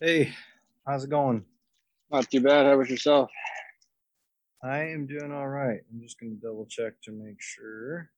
Hey, 0.00 0.32
how's 0.86 1.02
it 1.02 1.10
going? 1.10 1.44
Not 2.12 2.30
too 2.30 2.40
bad. 2.40 2.66
How 2.66 2.74
about 2.74 2.88
yourself? 2.88 3.30
I 4.62 4.78
am 4.78 5.08
doing 5.08 5.32
all 5.32 5.48
right. 5.48 5.80
I'm 5.90 6.00
just 6.00 6.20
going 6.20 6.36
to 6.36 6.40
double 6.40 6.66
check 6.66 6.92
to 7.02 7.10
make 7.10 7.40
sure. 7.40 8.08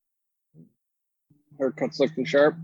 Haircut's 1.58 1.98
looking 1.98 2.27
sharp. 2.27 2.54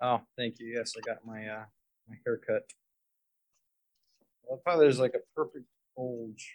Oh, 0.00 0.20
thank 0.38 0.60
you. 0.60 0.68
Yes, 0.68 0.94
I 0.96 1.00
got 1.00 1.26
my 1.26 1.44
uh 1.44 1.64
my 2.08 2.14
haircut. 2.24 2.62
I 4.46 4.52
love 4.52 4.60
how 4.64 4.76
there's 4.76 5.00
like 5.00 5.14
a 5.14 5.34
perfect 5.34 5.64
bulge. 5.96 6.52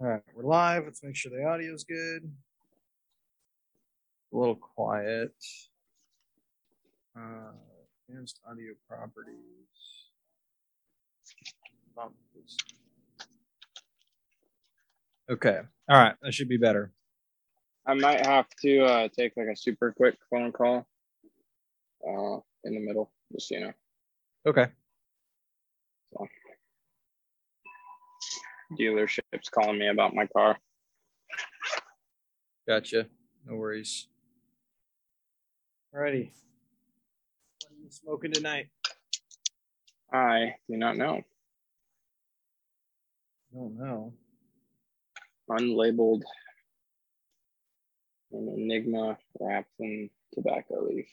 All 0.00 0.06
right, 0.06 0.22
we're 0.34 0.44
live. 0.44 0.84
Let's 0.86 1.02
make 1.02 1.16
sure 1.16 1.30
the 1.30 1.44
audio's 1.44 1.84
good. 1.84 2.32
A 4.32 4.36
little 4.38 4.56
quiet. 4.56 5.34
Uh, 7.16 7.52
advanced 8.08 8.40
audio 8.48 8.74
properties. 8.88 9.36
Okay. 15.30 15.60
All 15.88 15.98
right. 15.98 16.14
That 16.22 16.34
should 16.34 16.48
be 16.48 16.58
better. 16.58 16.92
I 17.86 17.94
might 17.94 18.26
have 18.26 18.46
to 18.62 18.84
uh, 18.84 19.08
take 19.16 19.32
like 19.36 19.48
a 19.48 19.56
super 19.56 19.92
quick 19.96 20.16
phone 20.28 20.52
call 20.52 20.86
uh, 22.06 22.38
in 22.64 22.74
the 22.74 22.80
middle, 22.80 23.10
just 23.32 23.48
so 23.48 23.54
you 23.54 23.60
know. 23.62 23.72
Okay. 24.46 24.66
Dealership's 28.78 29.48
calling 29.48 29.78
me 29.78 29.88
about 29.88 30.14
my 30.14 30.26
car. 30.26 30.58
Gotcha. 32.68 33.06
No 33.46 33.54
worries. 33.54 34.08
Alrighty. 35.94 36.30
What 38.02 38.12
are 38.12 38.14
you 38.14 38.18
smoking 38.20 38.32
tonight? 38.32 38.66
I 40.12 40.54
do 40.68 40.76
not 40.76 40.96
know. 40.96 41.22
I 43.52 43.58
don't 43.58 43.78
know. 43.78 44.12
Unlabeled 45.50 46.22
an 48.32 48.48
Enigma 48.56 49.16
wrapped 49.40 49.70
in 49.78 50.10
tobacco 50.34 50.84
leaf. 50.88 51.08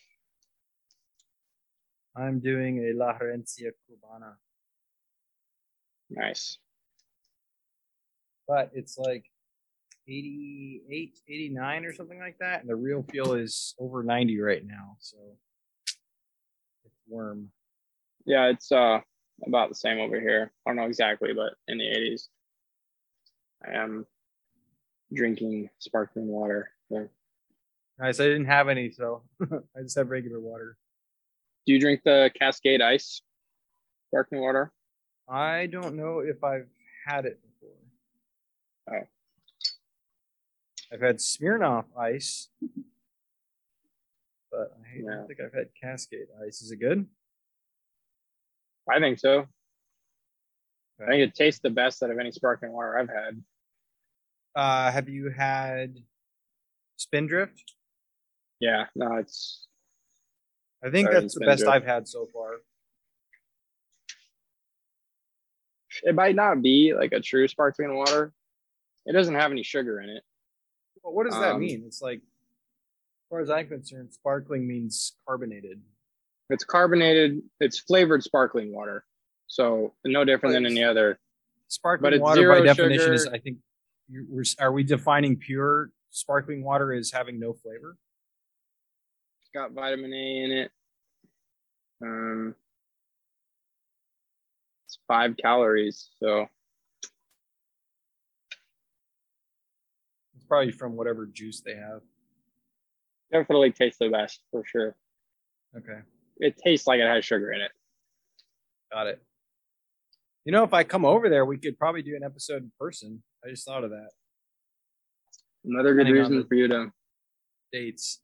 I'm 2.15 2.39
doing 2.39 2.79
a 2.89 2.93
La 2.97 3.13
Herencia 3.17 3.71
Cubana, 3.89 4.35
Nice. 6.09 6.57
but 8.47 8.71
it's 8.73 8.97
like 8.97 9.25
88, 10.07 11.17
89 11.29 11.85
or 11.85 11.93
something 11.93 12.19
like 12.19 12.37
that. 12.39 12.61
And 12.61 12.69
the 12.69 12.75
real 12.75 13.03
feel 13.03 13.33
is 13.33 13.73
over 13.79 14.03
90 14.03 14.39
right 14.41 14.65
now. 14.65 14.97
So 14.99 15.17
it's 15.33 15.52
worm. 17.13 17.51
Yeah, 18.25 18.45
it's 18.47 18.71
uh 18.71 18.99
about 19.45 19.69
the 19.69 19.75
same 19.75 19.99
over 19.99 20.19
here. 20.19 20.51
I 20.65 20.69
don't 20.69 20.77
know 20.77 20.87
exactly, 20.87 21.33
but 21.33 21.53
in 21.67 21.77
the 21.77 21.85
80s. 21.85 22.27
I 23.65 23.77
am 23.77 24.05
drinking 25.13 25.69
sparkling 25.79 26.27
water. 26.27 26.69
So, 26.89 27.07
Nice. 27.99 28.19
I 28.19 28.23
didn't 28.25 28.45
have 28.45 28.67
any, 28.69 28.89
so 28.91 29.21
I 29.41 29.81
just 29.83 29.97
have 29.97 30.09
regular 30.09 30.39
water. 30.39 30.77
do 31.65 31.73
you 31.73 31.79
drink 31.79 32.01
the 32.03 32.31
Cascade 32.39 32.81
Ice 32.81 33.21
sparkling 34.09 34.41
water? 34.41 34.71
I 35.29 35.67
don't 35.67 35.95
know 35.95 36.19
if 36.19 36.43
I've 36.43 36.67
had 37.07 37.25
it 37.25 37.39
before. 37.41 37.77
Oh. 38.91 39.07
I've 40.91 41.01
had 41.01 41.17
Smirnoff 41.17 41.85
Ice, 41.97 42.49
but 44.53 44.71
I 44.85 44.95
Yeah. 44.97 45.15
don't 45.15 45.27
think 45.27 45.39
I've 45.41 45.53
had 45.53 45.73
Cascade 45.73 46.27
Ice. 46.45 46.61
Is 46.61 46.71
it 46.71 46.77
good? 46.77 47.09
I 48.87 48.99
think 48.99 49.17
so. 49.17 49.47
I 50.99 51.05
think 51.07 51.21
it 51.27 51.33
tastes 51.33 51.59
the 51.61 51.71
best 51.71 52.03
out 52.03 52.11
of 52.11 52.19
any 52.19 52.31
sparkling 52.31 52.71
water 52.71 52.97
I've 52.97 53.09
had. 53.09 53.43
Uh, 54.55 54.91
have 54.91 55.09
you 55.09 55.29
had 55.29 55.97
Spindrift? 56.97 57.73
Yeah, 58.59 58.85
no, 58.95 59.15
it's 59.15 59.67
I 60.83 60.91
think 60.91 61.07
Sorry, 61.07 61.21
that's 61.21 61.33
the 61.33 61.39
best 61.45 61.61
Spindrift. 61.61 61.75
I've 61.83 61.85
had 61.87 62.07
so 62.07 62.27
far. 62.27 62.59
it 66.03 66.15
might 66.15 66.35
not 66.35 66.61
be 66.61 66.93
like 66.93 67.11
a 67.11 67.19
true 67.19 67.47
sparkling 67.47 67.95
water. 67.95 68.33
It 69.05 69.13
doesn't 69.13 69.35
have 69.35 69.51
any 69.51 69.63
sugar 69.63 70.01
in 70.01 70.09
it. 70.09 70.23
Well, 71.03 71.13
what 71.13 71.25
does 71.25 71.39
that 71.39 71.53
Um, 71.55 71.59
mean? 71.61 71.83
It's 71.85 72.01
like, 72.01 72.21
far 73.33 73.41
as 73.41 73.49
I'm 73.49 73.67
concerned, 73.67 74.13
sparkling 74.13 74.67
means 74.67 75.13
carbonated. 75.27 75.81
It's 76.51 76.63
carbonated. 76.63 77.41
It's 77.59 77.79
flavored 77.79 78.23
sparkling 78.23 78.75
water, 78.75 79.05
so 79.47 79.95
no 80.05 80.23
different 80.23 80.53
than 80.53 80.67
any 80.67 80.83
other. 80.83 81.17
Sparkling 81.67 82.13
it's 82.13 82.21
water, 82.21 82.47
by 82.47 82.61
definition, 82.61 83.13
is. 83.13 83.25
I 83.25 83.39
think 83.39 83.57
we're 84.07 84.43
are 84.59 84.71
we 84.71 84.83
defining 84.83 85.35
pure 85.35 85.89
sparkling 86.11 86.63
water 86.63 86.93
as 86.93 87.09
having 87.09 87.39
no 87.39 87.53
flavor? 87.53 87.97
It's 89.41 89.49
got 89.51 89.71
vitamin 89.71 90.13
A 90.13 90.43
in 90.43 90.51
it. 90.51 90.71
Um, 92.03 92.53
it's 94.85 94.99
five 95.07 95.35
calories, 95.37 96.09
so 96.19 96.45
It's 100.35 100.45
probably 100.47 100.71
from 100.71 100.95
whatever 100.95 101.25
juice 101.25 101.61
they 101.61 101.73
have. 101.73 102.01
Definitely 103.33 103.71
tastes 103.71 103.99
the 103.99 104.09
best 104.09 104.39
for 104.51 104.63
sure. 104.65 104.95
Okay, 105.75 105.99
It 106.37 106.55
tastes 106.63 106.85
like 106.87 106.99
it 106.99 107.07
has 107.07 107.25
sugar 107.25 107.51
in 107.51 107.61
it. 107.61 107.71
got 108.91 109.07
it. 109.07 109.21
You 110.45 110.51
know, 110.51 110.63
if 110.63 110.73
I 110.73 110.83
come 110.83 111.03
over 111.05 111.29
there, 111.29 111.45
we 111.45 111.57
could 111.57 111.77
probably 111.79 112.01
do 112.03 112.15
an 112.15 112.23
episode 112.23 112.63
in 112.63 112.71
person. 112.79 113.23
I 113.45 113.49
just 113.49 113.65
thought 113.65 113.83
of 113.83 113.89
that. 113.91 114.09
Another 115.65 115.93
good 115.93 116.05
Depending 116.05 116.21
reason 116.33 116.47
for 116.47 116.55
you 116.55 116.67
to 116.67 116.91
Dates. 117.71 118.21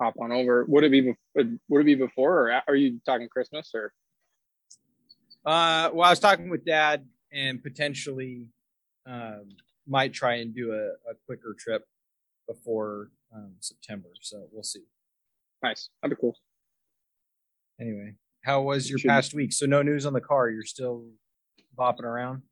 hop 0.00 0.14
on 0.20 0.30
over. 0.32 0.64
Would 0.68 0.84
it 0.84 0.90
be? 0.90 1.02
bef- 1.02 1.58
Would 1.68 1.80
it 1.80 1.84
be 1.84 1.94
before, 1.94 2.50
or 2.50 2.62
are 2.68 2.74
you 2.76 3.00
talking 3.06 3.28
Christmas 3.28 3.70
or? 3.74 3.92
Uh, 5.46 5.90
well, 5.92 6.06
I 6.06 6.10
was 6.10 6.20
talking 6.20 6.50
with 6.50 6.64
Dad, 6.64 7.06
and 7.32 7.62
potentially 7.62 8.46
um, 9.06 9.48
might 9.86 10.12
try 10.12 10.36
and 10.36 10.54
do 10.54 10.72
a, 10.72 11.10
a 11.10 11.14
quicker 11.26 11.54
trip 11.58 11.84
before 12.46 13.10
um, 13.34 13.52
September. 13.60 14.08
So 14.20 14.46
we'll 14.52 14.62
see. 14.62 14.84
Nice. 15.62 15.88
That'd 16.02 16.16
be 16.16 16.20
cool. 16.20 16.36
Anyway, 17.80 18.14
how 18.44 18.62
was 18.62 18.88
your 18.88 18.98
past 19.06 19.34
week? 19.34 19.52
So 19.52 19.66
no 19.66 19.82
news 19.82 20.06
on 20.06 20.12
the 20.12 20.20
car. 20.20 20.50
You're 20.50 20.64
still 20.64 21.04
bopping 21.76 22.02
around. 22.04 22.42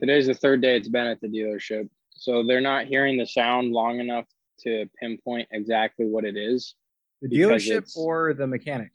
Today's 0.00 0.26
the 0.26 0.34
third 0.34 0.62
day 0.62 0.76
it's 0.76 0.88
been 0.88 1.06
at 1.06 1.20
the 1.20 1.28
dealership. 1.28 1.88
So 2.16 2.42
they're 2.42 2.60
not 2.60 2.86
hearing 2.86 3.16
the 3.18 3.26
sound 3.26 3.72
long 3.72 4.00
enough 4.00 4.24
to 4.60 4.86
pinpoint 4.98 5.48
exactly 5.52 6.06
what 6.06 6.24
it 6.24 6.36
is. 6.36 6.74
The 7.22 7.28
dealership 7.28 7.94
or 7.96 8.34
the 8.34 8.46
mechanic? 8.46 8.90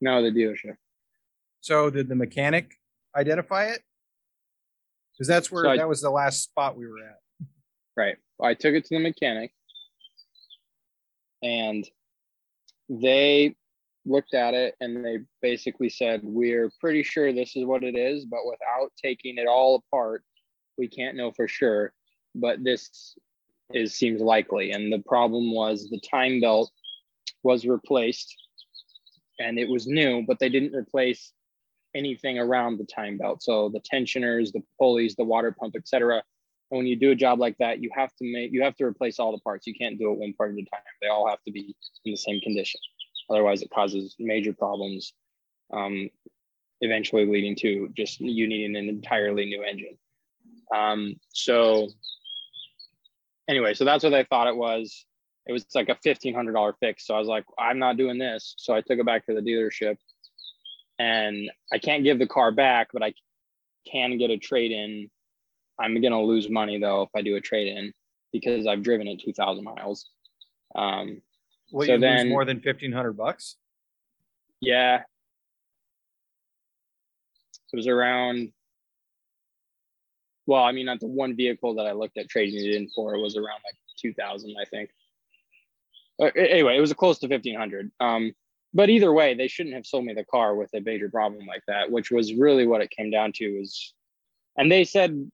No, 0.00 0.22
the 0.22 0.30
dealership. 0.30 0.76
So 1.60 1.88
did 1.88 2.08
the 2.08 2.14
mechanic 2.16 2.74
identify 3.16 3.66
it? 3.66 3.80
Because 5.12 5.28
that's 5.28 5.50
where 5.50 5.64
So 5.64 5.70
I- 5.70 5.76
that 5.78 5.88
was 5.88 6.00
the 6.02 6.10
last 6.10 6.42
spot 6.42 6.76
we 6.76 6.86
were 6.86 6.98
at. 6.98 7.18
Right. 7.96 8.16
I 8.42 8.54
took 8.54 8.74
it 8.74 8.84
to 8.86 8.94
the 8.94 9.00
mechanic 9.00 9.52
and 11.42 11.88
they 12.88 13.54
looked 14.06 14.34
at 14.34 14.54
it 14.54 14.74
and 14.80 15.04
they 15.04 15.18
basically 15.40 15.88
said, 15.88 16.20
We're 16.24 16.70
pretty 16.80 17.02
sure 17.02 17.32
this 17.32 17.56
is 17.56 17.64
what 17.64 17.84
it 17.84 17.96
is, 17.96 18.24
but 18.24 18.40
without 18.44 18.90
taking 19.02 19.38
it 19.38 19.46
all 19.46 19.76
apart, 19.76 20.24
we 20.76 20.88
can't 20.88 21.16
know 21.16 21.32
for 21.32 21.48
sure. 21.48 21.92
But 22.34 22.64
this 22.64 23.16
is 23.72 23.94
seems 23.94 24.20
likely. 24.20 24.72
And 24.72 24.92
the 24.92 25.02
problem 25.06 25.52
was 25.54 25.88
the 25.88 26.00
time 26.00 26.40
belt 26.40 26.70
was 27.42 27.66
replaced 27.66 28.34
and 29.38 29.58
it 29.58 29.68
was 29.68 29.86
new, 29.86 30.24
but 30.26 30.38
they 30.38 30.48
didn't 30.48 30.74
replace 30.74 31.32
anything 31.94 32.38
around 32.38 32.78
the 32.78 32.84
time 32.84 33.18
belt. 33.18 33.42
So 33.42 33.68
the 33.68 33.80
tensioners, 33.80 34.52
the 34.52 34.62
pulleys, 34.78 35.14
the 35.14 35.24
water 35.24 35.54
pump, 35.58 35.76
etc. 35.76 36.22
And 36.70 36.78
when 36.78 36.86
you 36.86 36.96
do 36.96 37.10
a 37.10 37.14
job 37.14 37.38
like 37.38 37.58
that, 37.58 37.82
you 37.82 37.90
have 37.94 38.14
to 38.16 38.24
make 38.24 38.52
you 38.52 38.62
have 38.62 38.76
to 38.76 38.84
replace 38.84 39.18
all 39.18 39.32
the 39.32 39.38
parts. 39.38 39.66
You 39.66 39.74
can't 39.74 39.98
do 39.98 40.10
it 40.12 40.18
one 40.18 40.32
part 40.32 40.52
at 40.52 40.58
a 40.58 40.64
time. 40.64 40.82
They 41.00 41.08
all 41.08 41.28
have 41.28 41.42
to 41.44 41.52
be 41.52 41.74
in 42.04 42.12
the 42.12 42.16
same 42.16 42.40
condition. 42.40 42.80
Otherwise, 43.30 43.62
it 43.62 43.70
causes 43.70 44.16
major 44.18 44.52
problems. 44.52 45.12
Um, 45.72 46.10
eventually 46.80 47.26
leading 47.26 47.56
to 47.56 47.88
just 47.96 48.20
you 48.20 48.46
needing 48.46 48.76
an 48.76 48.88
entirely 48.88 49.46
new 49.46 49.62
engine. 49.62 49.96
Um, 50.74 51.14
so 51.30 51.88
anyway, 53.48 53.74
so 53.74 53.84
that's 53.84 54.04
what 54.04 54.10
they 54.10 54.24
thought 54.24 54.48
it 54.48 54.56
was. 54.56 55.06
It 55.46 55.52
was 55.52 55.66
like 55.74 55.88
a 55.88 55.96
fifteen 56.02 56.34
hundred 56.34 56.52
dollar 56.52 56.74
fix. 56.80 57.06
So 57.06 57.14
I 57.14 57.18
was 57.18 57.28
like, 57.28 57.44
I'm 57.58 57.78
not 57.78 57.96
doing 57.96 58.18
this. 58.18 58.54
So 58.58 58.74
I 58.74 58.80
took 58.80 58.98
it 58.98 59.06
back 59.06 59.26
to 59.26 59.34
the 59.34 59.40
dealership, 59.40 59.96
and 60.98 61.50
I 61.72 61.78
can't 61.78 62.04
give 62.04 62.18
the 62.18 62.26
car 62.26 62.52
back, 62.52 62.88
but 62.92 63.02
I 63.02 63.14
can 63.90 64.18
get 64.18 64.30
a 64.30 64.38
trade 64.38 64.72
in. 64.72 65.10
I'm 65.78 66.00
gonna 66.00 66.22
lose 66.22 66.48
money 66.48 66.78
though 66.78 67.02
if 67.02 67.10
I 67.16 67.22
do 67.22 67.36
a 67.36 67.40
trade 67.40 67.68
in 67.76 67.92
because 68.32 68.66
I've 68.66 68.82
driven 68.82 69.06
it 69.08 69.20
two 69.20 69.32
thousand 69.32 69.64
miles. 69.64 70.08
Um, 70.74 71.20
Will 71.72 71.86
So 71.86 71.92
you 71.92 71.98
lose 71.98 72.00
then- 72.02 72.28
more 72.28 72.44
than 72.44 72.60
fifteen 72.60 72.92
hundred 72.92 73.14
bucks? 73.14 73.56
Yeah. 74.60 75.02
It 77.72 77.76
was 77.76 77.86
around. 77.88 78.52
Well, 80.46 80.62
I 80.62 80.72
mean, 80.72 80.86
not 80.86 81.00
the 81.00 81.06
one 81.06 81.34
vehicle 81.34 81.74
that 81.76 81.86
I 81.86 81.92
looked 81.92 82.18
at 82.18 82.28
trading 82.28 82.64
it 82.64 82.74
in 82.76 82.88
for 82.94 83.18
was 83.18 83.36
around 83.36 83.60
like 83.64 83.74
two 83.98 84.12
thousand, 84.14 84.54
I 84.60 84.64
think. 84.66 84.90
Uh, 86.20 86.30
a- 86.36 86.50
anyway, 86.52 86.76
it 86.76 86.80
was 86.80 86.92
close 86.92 87.18
to 87.20 87.28
fifteen 87.28 87.56
hundred. 87.56 87.90
Um, 87.98 88.32
but 88.74 88.90
either 88.90 89.12
way, 89.12 89.34
they 89.34 89.48
shouldn't 89.48 89.74
have 89.74 89.86
sold 89.86 90.04
me 90.04 90.12
the 90.14 90.24
car 90.24 90.54
with 90.54 90.70
a 90.74 90.80
major 90.80 91.08
problem 91.08 91.46
like 91.46 91.62
that, 91.66 91.90
which 91.90 92.10
was 92.10 92.34
really 92.34 92.66
what 92.66 92.80
it 92.82 92.90
came 92.90 93.10
down 93.10 93.32
to. 93.36 93.58
Was, 93.58 93.94
and 94.56 94.70
they 94.70 94.84
said, 94.84 95.30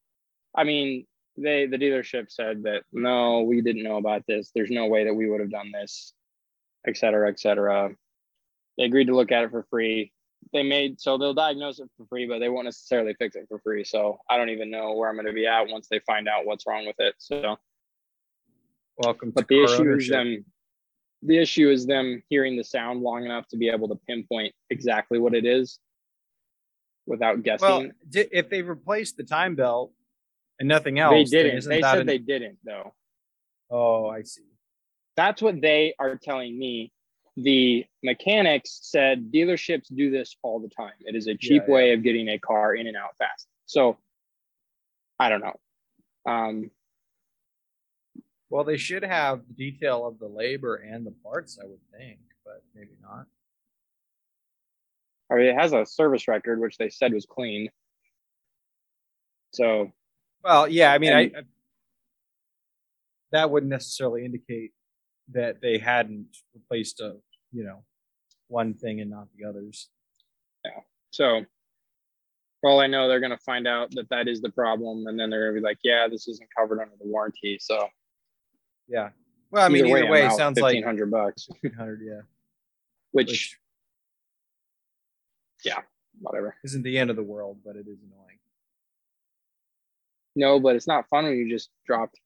I 0.55 0.65
mean, 0.65 1.07
they 1.37 1.67
the 1.67 1.79
dealership 1.79 2.31
said 2.31 2.65
that 2.65 2.83
no, 2.93 3.43
we 3.43 3.61
didn't 3.63 3.83
know 3.83 3.97
about 3.97 4.27
this. 4.27 4.51
There's 4.55 4.71
no 4.71 4.87
way 4.87 5.05
that 5.05 5.15
we 5.15 5.29
would 5.29 5.41
have 5.41 5.51
done 5.51 5.73
this, 5.73 6.13
et 6.87 6.97
cetera, 6.97 7.29
et 7.29 7.39
cetera 7.41 7.95
they 8.81 8.87
agreed 8.87 9.07
to 9.07 9.15
look 9.15 9.31
at 9.31 9.45
it 9.45 9.51
for 9.51 9.67
free. 9.69 10.11
They 10.55 10.63
made 10.63 11.01
so 11.01 11.19
they'll 11.19 11.35
diagnose 11.35 11.79
it 11.81 11.91
for 11.99 12.07
free, 12.07 12.27
but 12.27 12.39
they 12.39 12.49
won't 12.49 12.65
necessarily 12.65 13.15
fix 13.19 13.37
it 13.37 13.45
for 13.47 13.59
free. 13.61 13.85
So 13.85 14.19
I 14.29 14.39
don't 14.39 14.49
even 14.49 14.71
know 14.71 14.95
where 14.95 15.09
I'm 15.09 15.17
going 15.17 15.27
to 15.27 15.35
be 15.35 15.47
at 15.47 15.69
once 15.69 15.87
they 15.89 16.01
find 16.01 16.27
out 16.27 16.47
what's 16.47 16.67
wrong 16.67 16.87
with 16.87 16.97
it. 16.99 17.15
So, 17.19 17.59
Welcome 18.97 19.33
but 19.33 19.43
to 19.43 19.47
the 19.49 19.65
issue 19.65 19.95
is 19.95 20.09
them. 20.09 20.45
The 21.23 21.37
issue 21.37 21.69
is 21.69 21.85
them 21.87 22.23
hearing 22.31 22.57
the 22.57 22.65
sound 22.65 23.03
long 23.03 23.27
enough 23.27 23.47
to 23.49 23.59
be 23.59 23.69
able 23.69 23.89
to 23.89 23.97
pinpoint 24.09 24.55
exactly 24.71 25.19
what 25.19 25.35
it 25.35 25.45
is 25.45 25.79
without 27.07 27.43
guessing. 27.43 27.69
Well, 27.69 27.91
if 28.11 28.49
they 28.49 28.63
replaced 28.63 29.19
the 29.19 29.25
time 29.25 29.55
belt 29.55 29.93
and 30.61 30.69
nothing 30.69 30.99
else, 31.01 31.15
they 31.15 31.25
didn't. 31.25 31.59
isn't 31.59 31.71
They 31.71 31.81
said 31.83 31.99
an- 32.01 32.07
they 32.07 32.19
didn't 32.19 32.59
though. 32.65 32.95
Oh, 33.71 34.07
I 34.09 34.23
see. 34.23 34.43
That's 35.17 35.43
what 35.43 35.61
they 35.61 35.95
are 35.99 36.17
telling 36.17 36.57
me. 36.59 36.93
The 37.37 37.85
mechanics 38.03 38.79
said 38.83 39.33
dealerships 39.33 39.87
do 39.95 40.11
this 40.11 40.37
all 40.43 40.61
the 40.61 40.69
time. 40.69 40.93
It 41.01 41.15
is 41.17 41.27
a 41.27 41.35
cheap 41.35 41.65
yeah. 41.67 41.75
way 41.75 41.93
of 41.93 42.03
getting 42.03 42.29
a 42.29 42.39
car 42.39 42.75
in 42.75 42.87
and 42.87 42.97
out 42.97 43.17
fast. 43.19 43.47
So 43.67 43.99
I 45.19 45.29
don't 45.29 45.41
know. 45.41 45.57
Um, 46.27 46.71
Well, 48.51 48.65
they 48.65 48.77
should 48.77 49.05
have 49.05 49.43
the 49.47 49.55
detail 49.55 50.07
of 50.07 50.19
the 50.19 50.27
labor 50.27 50.75
and 50.77 51.07
the 51.07 51.15
parts, 51.25 51.59
I 51.63 51.67
would 51.67 51.81
think, 51.97 52.19
but 52.45 52.63
maybe 52.75 52.97
not. 53.01 53.27
I 55.31 55.37
mean, 55.37 55.47
it 55.47 55.55
has 55.55 55.73
a 55.73 55.87
service 55.87 56.27
record, 56.27 56.59
which 56.61 56.77
they 56.77 56.91
said 56.91 57.13
was 57.15 57.27
clean. 57.27 57.71
So 59.53 59.93
Well, 60.43 60.69
yeah, 60.69 60.93
I 60.93 60.99
mean, 60.99 61.13
And- 61.13 61.37
I 61.37 61.43
that 63.33 63.51
wouldn't 63.51 63.71
necessarily 63.71 64.25
indicate 64.25 64.73
that 65.33 65.61
they 65.61 65.79
hadn't 65.79 66.37
replaced 66.53 66.99
a, 67.01 67.17
you 67.53 67.63
know, 67.63 67.85
one 68.49 68.75
thing 68.75 69.01
and 69.01 69.09
not 69.09 69.29
the 69.37 69.45
others. 69.49 69.89
Yeah. 70.65 70.81
So 71.13 71.47
for 72.61 72.71
all 72.71 72.81
I 72.81 72.89
know, 72.89 73.07
they're 73.07 73.21
going 73.21 73.31
to 73.31 73.39
find 73.39 73.69
out 73.69 73.93
that 73.93 74.09
that 74.09 74.27
is 74.27 74.41
the 74.41 74.51
problem. 74.51 75.07
And 75.07 75.17
then 75.19 75.31
they're 75.31 75.53
going 75.53 75.55
to 75.55 75.61
be 75.61 75.65
like, 75.65 75.79
yeah, 75.85 76.09
this 76.11 76.27
isn't 76.27 76.49
covered 76.59 76.81
under 76.81 76.97
the 77.01 77.07
warranty. 77.07 77.59
So 77.61 77.89
Yeah. 78.89 79.11
Well, 79.53 79.65
I 79.65 79.69
mean, 79.69 79.87
either 79.87 80.11
way, 80.11 80.23
I'm 80.23 80.27
it 80.27 80.33
out 80.33 80.37
sounds 80.37 80.59
like 80.59 80.75
1500 80.75 81.11
bucks, 81.13 81.47
1500, 81.49 82.01
yeah, 82.05 82.21
which, 83.13 83.27
which 83.29 83.59
whatever. 86.21 86.57
isn't 86.65 86.83
the 86.83 86.99
end 86.99 87.11
of 87.11 87.17
the 87.17 87.23
world, 87.23 87.59
but 87.65 87.77
it 87.77 87.87
is 87.87 87.99
annoying. 88.03 88.39
No, 90.37 90.61
but 90.61 90.77
it's 90.77 90.87
not 90.87 91.09
fun 91.09 91.25
when 91.25 91.37
you 91.37 91.49
just 91.51 91.71
dropped 91.87 92.19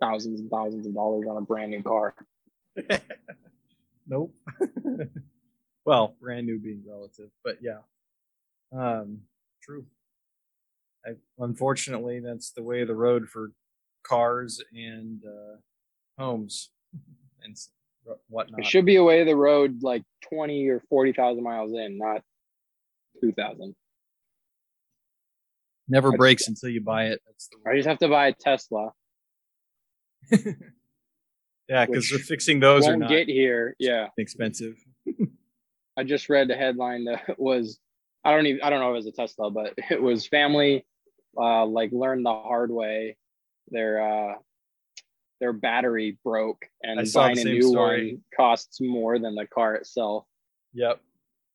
thousands 0.00 0.40
and 0.40 0.50
thousands 0.50 0.86
of 0.86 0.94
dollars 0.94 1.26
on 1.28 1.36
a 1.36 1.40
brand 1.40 1.70
new 1.70 1.82
car. 1.82 2.14
Nope. 4.06 4.34
well, 5.84 6.14
brand 6.20 6.46
new 6.46 6.58
being 6.58 6.82
relative, 6.86 7.30
but 7.42 7.58
yeah. 7.62 7.78
Um, 8.72 9.20
true. 9.62 9.86
I, 11.06 11.12
unfortunately, 11.38 12.20
that's 12.20 12.50
the 12.50 12.62
way 12.62 12.82
of 12.82 12.88
the 12.88 12.94
road 12.94 13.28
for 13.28 13.52
cars 14.02 14.62
and 14.74 15.22
uh, 15.24 15.56
homes 16.18 16.70
and 17.42 17.56
whatnot. 18.28 18.60
It 18.60 18.66
should 18.66 18.84
be 18.84 18.96
away 18.96 19.24
the 19.24 19.36
road 19.36 19.82
like 19.82 20.02
20 20.28 20.68
or 20.68 20.80
40,000 20.88 21.42
miles 21.42 21.72
in, 21.72 21.98
not 21.98 22.22
2,000. 23.22 23.74
Never 25.88 26.12
breaks 26.12 26.48
until 26.48 26.70
you 26.70 26.80
buy 26.80 27.06
it. 27.06 27.20
That's 27.26 27.48
the 27.48 27.70
I 27.70 27.76
just 27.76 27.88
have 27.88 27.98
to 27.98 28.08
buy 28.08 28.28
a 28.28 28.32
Tesla. 28.32 28.92
yeah, 31.68 31.86
because 31.86 32.08
fixing 32.26 32.60
those 32.60 32.86
are 32.86 32.90
Won't 32.90 33.00
not 33.00 33.10
get 33.10 33.28
here. 33.28 33.76
Yeah. 33.78 34.08
expensive. 34.16 34.76
I 35.96 36.04
just 36.04 36.28
read 36.28 36.48
the 36.48 36.56
headline 36.56 37.04
that 37.04 37.22
was 37.38 37.78
I 38.24 38.34
don't 38.34 38.46
even 38.46 38.62
I 38.62 38.70
don't 38.70 38.80
know 38.80 38.88
if 38.88 38.94
it 38.94 39.04
was 39.04 39.06
a 39.06 39.12
Tesla, 39.12 39.50
but 39.50 39.74
it 39.90 40.00
was 40.00 40.26
family 40.26 40.86
uh 41.38 41.66
like 41.66 41.92
learned 41.92 42.24
the 42.24 42.32
hard 42.32 42.70
way. 42.70 43.16
Their 43.68 44.02
uh 44.02 44.34
their 45.40 45.52
battery 45.52 46.16
broke 46.24 46.64
and 46.82 46.98
I 46.98 47.04
saw 47.04 47.28
the 47.28 47.34
buying 47.34 47.38
a 47.38 47.42
same 47.42 47.52
new 47.54 47.62
story. 47.70 48.12
one 48.12 48.22
costs 48.34 48.80
more 48.80 49.18
than 49.18 49.34
the 49.34 49.46
car 49.46 49.74
itself. 49.74 50.24
Yep. 50.72 51.00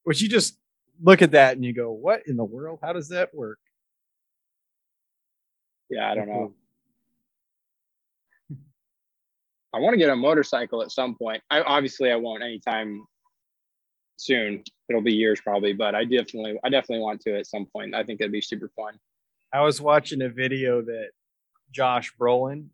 Which 0.04 0.22
you 0.22 0.30
just 0.30 0.58
look 1.02 1.22
at 1.22 1.32
that 1.32 1.56
and 1.56 1.66
you 1.66 1.74
go, 1.74 1.92
"What 1.92 2.24
in 2.28 2.36
the 2.38 2.44
world? 2.44 2.80
How 2.84 2.94
does 2.94 3.10
that 3.10 3.34
work?" 3.34 3.60
Yeah, 5.90 6.12
I 6.12 6.16
don't 6.16 6.28
know. 6.28 6.54
I 9.74 9.80
want 9.80 9.94
to 9.94 9.98
get 9.98 10.10
a 10.10 10.16
motorcycle 10.16 10.82
at 10.82 10.92
some 10.92 11.16
point. 11.16 11.42
I 11.50 11.62
obviously 11.62 12.12
I 12.12 12.16
won't 12.16 12.44
anytime 12.44 13.06
soon. 14.18 14.64
It'll 14.90 15.02
be 15.02 15.14
years 15.14 15.42
probably, 15.42 15.74
but 15.74 15.96
I 15.96 16.04
definitely 16.04 16.60
I 16.64 16.70
definitely 16.70 17.04
want 17.04 17.22
to 17.22 17.38
at 17.38 17.48
some 17.48 17.66
point. 17.66 17.96
I 17.96 18.04
think 18.04 18.22
it'd 18.22 18.32
be 18.32 18.42
super 18.42 18.70
fun. 18.76 19.00
I 19.52 19.62
was 19.62 19.82
watching 19.82 20.22
a 20.22 20.30
video 20.30 20.82
that 20.82 21.10
Josh 21.72 22.14
Brolin, 22.20 22.68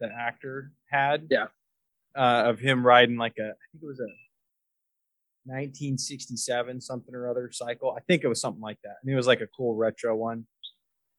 the 0.00 0.08
actor, 0.08 0.72
had. 0.90 1.28
Yeah. 1.30 1.46
Uh, 2.16 2.44
of 2.46 2.58
him 2.58 2.84
riding 2.84 3.16
like 3.16 3.36
a, 3.38 3.50
I 3.50 3.64
think 3.70 3.82
it 3.82 3.86
was 3.86 4.00
a 4.00 4.08
1967 5.44 6.80
something 6.80 7.14
or 7.14 7.30
other 7.30 7.50
cycle. 7.52 7.94
I 7.96 8.00
think 8.00 8.24
it 8.24 8.28
was 8.28 8.40
something 8.40 8.60
like 8.60 8.78
that. 8.82 8.96
And 9.02 9.12
it 9.12 9.16
was 9.16 9.26
like 9.26 9.40
a 9.40 9.46
cool 9.46 9.74
retro 9.74 10.14
one. 10.16 10.46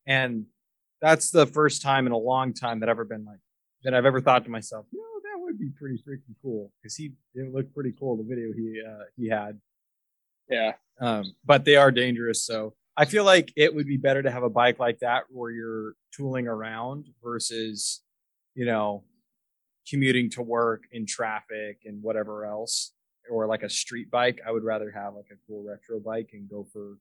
And 0.05 0.45
that's 1.01 1.31
the 1.31 1.45
first 1.45 1.81
time 1.81 2.05
in 2.05 2.11
a 2.11 2.17
long 2.17 2.53
time 2.53 2.79
that 2.81 2.89
I've 2.89 2.93
ever 2.93 3.05
been 3.05 3.25
like, 3.25 3.39
that 3.83 3.93
I've 3.93 4.05
ever 4.05 4.21
thought 4.21 4.43
to 4.45 4.49
myself, 4.49 4.85
you 4.91 4.99
know, 4.99 5.21
that 5.23 5.43
would 5.43 5.57
be 5.57 5.69
pretty 5.69 5.97
freaking 5.97 6.35
cool. 6.41 6.71
Cause 6.83 6.95
he, 6.95 7.13
it 7.35 7.53
looked 7.53 7.73
pretty 7.73 7.93
cool, 7.99 8.17
the 8.17 8.23
video 8.23 8.51
he, 8.55 8.81
uh, 8.85 9.03
he 9.15 9.29
had. 9.29 9.59
Yeah. 10.49 10.73
um, 10.99 11.23
but 11.45 11.63
they 11.65 11.75
are 11.75 11.91
dangerous. 11.91 12.43
So 12.43 12.73
I 12.97 13.05
feel 13.05 13.23
like 13.23 13.53
it 13.55 13.73
would 13.73 13.87
be 13.87 13.97
better 13.97 14.21
to 14.21 14.31
have 14.31 14.43
a 14.43 14.49
bike 14.49 14.79
like 14.79 14.99
that 14.99 15.23
where 15.29 15.51
you're 15.51 15.93
tooling 16.13 16.47
around 16.47 17.05
versus, 17.23 18.01
you 18.55 18.65
know, 18.65 19.03
commuting 19.89 20.29
to 20.31 20.41
work 20.41 20.83
in 20.91 21.05
traffic 21.05 21.79
and 21.85 22.03
whatever 22.03 22.45
else, 22.45 22.91
or 23.31 23.47
like 23.47 23.63
a 23.63 23.69
street 23.69 24.11
bike. 24.11 24.41
I 24.45 24.51
would 24.51 24.63
rather 24.63 24.91
have 24.91 25.13
like 25.13 25.27
a 25.31 25.37
cool 25.47 25.63
retro 25.63 25.99
bike 25.99 26.31
and 26.33 26.49
go 26.49 26.67
for, 26.73 26.97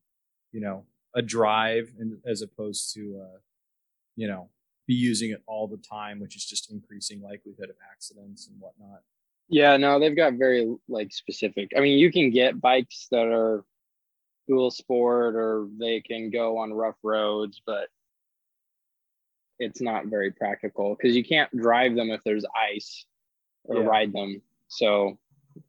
you 0.53 0.61
know, 0.61 0.85
a 1.15 1.23
drive 1.23 1.91
and 1.99 2.19
as 2.27 2.43
opposed 2.43 2.95
to, 2.95 3.21
uh, 3.25 3.39
you 4.19 4.27
know, 4.27 4.51
be 4.89 4.95
using 4.95 5.31
it 5.31 5.43
all 5.47 5.69
the 5.69 5.77
time, 5.77 6.19
which 6.19 6.35
is 6.35 6.45
just 6.45 6.73
increasing 6.73 7.23
likelihood 7.23 7.71
of 7.71 7.77
accidents 7.93 8.49
and 8.49 8.59
whatnot. 8.59 9.01
Yeah, 9.49 9.77
no, 9.77 10.01
they've 10.01 10.17
got 10.17 10.35
very 10.35 10.75
like 10.89 11.13
specific. 11.13 11.71
I 11.77 11.81
mean, 11.81 11.99
you 11.99 12.11
can 12.11 12.31
get 12.31 12.61
bikes 12.61 13.07
that 13.13 13.27
are 13.27 13.65
dual 14.49 14.73
sport 14.73 15.37
or 15.37 15.69
they 15.79 16.01
can 16.01 16.31
go 16.31 16.59
on 16.59 16.73
rough 16.73 16.97
roads, 17.05 17.63
but 17.65 17.89
it's 19.61 19.81
not 19.81 20.07
very 20.07 20.33
practical 20.33 20.97
because 20.97 21.15
you 21.17 21.25
can't 21.25 21.55
drive 21.57 21.95
them 21.95 22.11
if 22.11 22.21
there's 22.25 22.45
ice 22.57 23.07
or 23.65 23.83
Yeah. 23.83 23.89
ride 23.89 24.13
them. 24.13 24.43
So 24.67 25.19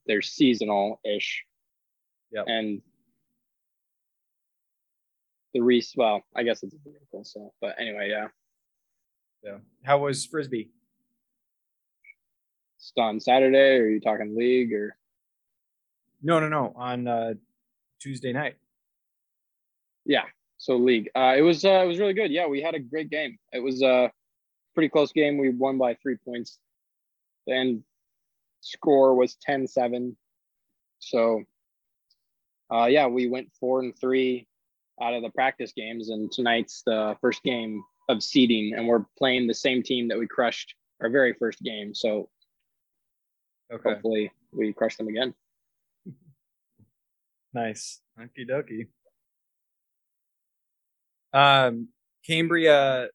they're 0.07 0.23
seasonal 0.23 0.99
ish. 1.05 1.45
Yep. 2.31 2.45
And 2.47 2.81
the 5.53 5.61
Reese, 5.61 5.93
well, 5.95 6.23
I 6.35 6.43
guess 6.43 6.63
it's 6.63 6.75
a 6.75 6.77
vehicle. 6.89 7.23
So, 7.23 7.53
but 7.61 7.75
anyway, 7.79 8.09
yeah, 8.09 8.27
Yeah. 9.43 9.57
How 9.83 9.99
was 9.99 10.25
Frisbee? 10.25 10.69
it's 12.79 12.93
on 12.97 13.19
Saturday. 13.19 13.77
Or 13.77 13.83
are 13.83 13.89
you 13.89 13.99
talking 13.99 14.35
league 14.35 14.73
or? 14.73 14.95
No, 16.21 16.39
no, 16.39 16.49
no. 16.49 16.73
On 16.75 17.07
uh, 17.07 17.33
Tuesday 17.99 18.33
night. 18.33 18.55
Yeah. 20.05 20.23
So 20.57 20.75
league. 20.75 21.09
Uh, 21.15 21.35
it 21.37 21.41
was 21.41 21.63
uh, 21.63 21.81
it 21.83 21.87
was 21.87 21.99
really 21.99 22.13
good. 22.13 22.31
Yeah, 22.31 22.47
we 22.47 22.61
had 22.61 22.75
a 22.75 22.79
great 22.79 23.09
game. 23.09 23.37
It 23.53 23.59
was 23.59 23.81
a 23.81 24.11
pretty 24.75 24.89
close 24.89 25.11
game. 25.11 25.37
We 25.37 25.49
won 25.49 25.77
by 25.77 25.95
three 25.95 26.17
points. 26.17 26.59
The 27.47 27.53
end 27.55 27.83
score 28.61 29.15
was 29.15 29.37
10-7. 29.47 30.15
So 30.99 31.43
uh, 32.71 32.85
yeah, 32.85 33.07
we 33.07 33.27
went 33.27 33.51
four 33.59 33.79
and 33.79 33.97
three 33.97 34.47
out 35.01 35.13
of 35.13 35.21
the 35.23 35.29
practice 35.29 35.71
games, 35.75 36.09
and 36.09 36.31
tonight's 36.31 36.81
the 36.85 37.15
first 37.21 37.41
game 37.43 37.83
of 38.09 38.21
seeding, 38.23 38.73
and 38.75 38.87
we're 38.87 39.05
playing 39.17 39.47
the 39.47 39.53
same 39.53 39.81
team 39.83 40.07
that 40.07 40.17
we 40.17 40.27
crushed 40.27 40.75
our 41.01 41.09
very 41.09 41.33
first 41.33 41.61
game. 41.63 41.93
So 41.95 42.29
Okay. 43.71 43.89
hopefully 43.93 44.31
we 44.51 44.73
crush 44.73 44.95
them 44.97 45.07
again. 45.07 45.33
Nice. 47.53 47.99
Okie 48.19 48.47
dokie. 48.47 48.87
Um, 51.33 51.87
Cambria, 52.27 53.07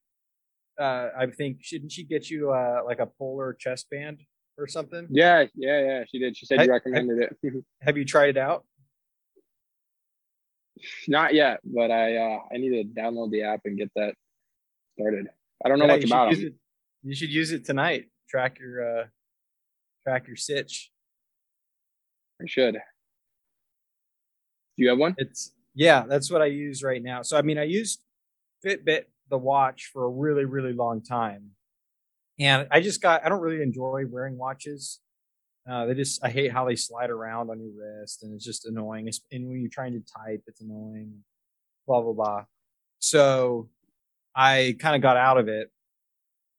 uh, 0.81 1.09
I 1.17 1.27
think 1.27 1.59
shouldn't 1.63 1.93
she 1.93 2.03
get 2.05 2.29
you 2.31 2.51
uh 2.53 2.81
like 2.85 2.99
a 2.99 3.07
polar 3.07 3.53
chest 3.55 3.89
band 3.91 4.21
or 4.59 4.67
something? 4.67 5.07
Yeah, 5.11 5.45
yeah, 5.55 5.81
yeah. 5.83 6.05
She 6.11 6.19
did. 6.19 6.37
She 6.37 6.47
said 6.47 6.61
I- 6.61 6.65
you 6.65 6.71
I- 6.71 6.75
recommended 6.75 7.19
it. 7.43 7.65
Have 7.83 7.97
you 7.97 8.05
tried 8.05 8.31
it 8.31 8.37
out? 8.39 8.65
Not 11.09 11.35
yet, 11.35 11.61
but 11.65 11.91
I 11.91 12.17
uh, 12.17 12.39
I 12.53 12.57
need 12.59 12.71
to 12.71 13.01
download 13.01 13.31
the 13.31 13.43
app 13.43 13.61
and 13.65 13.79
get 13.79 13.91
that 13.97 14.15
started. 14.99 15.29
I 15.65 15.69
don't 15.69 15.79
know 15.79 15.87
Yeah, 15.87 15.93
much 15.97 16.05
about 16.05 16.31
them. 16.33 16.45
it- 16.47 16.55
You 17.03 17.15
should 17.15 17.31
use 17.31 17.53
it 17.53 17.65
tonight. 17.65 18.09
Track 18.29 18.59
your 18.59 19.01
uh 19.01 19.07
track 20.05 20.27
your 20.27 20.37
sitch. 20.37 20.91
I 22.43 22.47
should. 22.47 22.75
Do 22.75 22.81
you 24.83 24.89
have 24.89 24.99
one? 24.99 25.15
It's 25.19 25.53
yeah, 25.75 26.05
that's 26.07 26.31
what 26.31 26.43
I 26.43 26.47
use 26.47 26.83
right 26.83 27.03
now. 27.03 27.23
So 27.23 27.37
I 27.37 27.43
mean, 27.43 27.59
I 27.59 27.65
used 27.65 28.03
Fitbit 28.65 29.05
the 29.31 29.39
watch 29.39 29.91
for 29.93 30.05
a 30.05 30.09
really 30.09 30.45
really 30.45 30.73
long 30.73 31.03
time, 31.03 31.51
and 32.39 32.67
I 32.71 32.81
just 32.81 33.01
got 33.01 33.25
I 33.25 33.29
don't 33.29 33.41
really 33.41 33.63
enjoy 33.63 34.05
wearing 34.09 34.37
watches. 34.37 35.01
Uh, 35.69 35.87
they 35.87 35.95
just 35.95 36.23
I 36.25 36.31
hate 36.31 36.53
how 36.53 36.67
they 36.67 36.77
slide 36.77 37.11
around 37.11 37.51
on 37.51 37.59
your 37.59 37.71
wrist, 37.71 38.23
and 38.23 38.35
it's 38.35 38.45
just 38.45 38.67
annoying. 38.67 39.09
It's, 39.09 39.21
and 39.33 39.49
when 39.49 39.61
you're 39.61 39.71
trying 39.71 39.93
to 39.93 40.01
type, 40.01 40.43
it's 40.47 40.61
annoying. 40.61 41.25
Blah 41.87 42.03
blah 42.03 42.13
blah. 42.13 42.45
So 42.99 43.69
I 44.35 44.77
kind 44.79 44.95
of 44.95 45.03
got 45.03 45.17
out 45.17 45.39
of 45.39 45.49
it, 45.49 45.71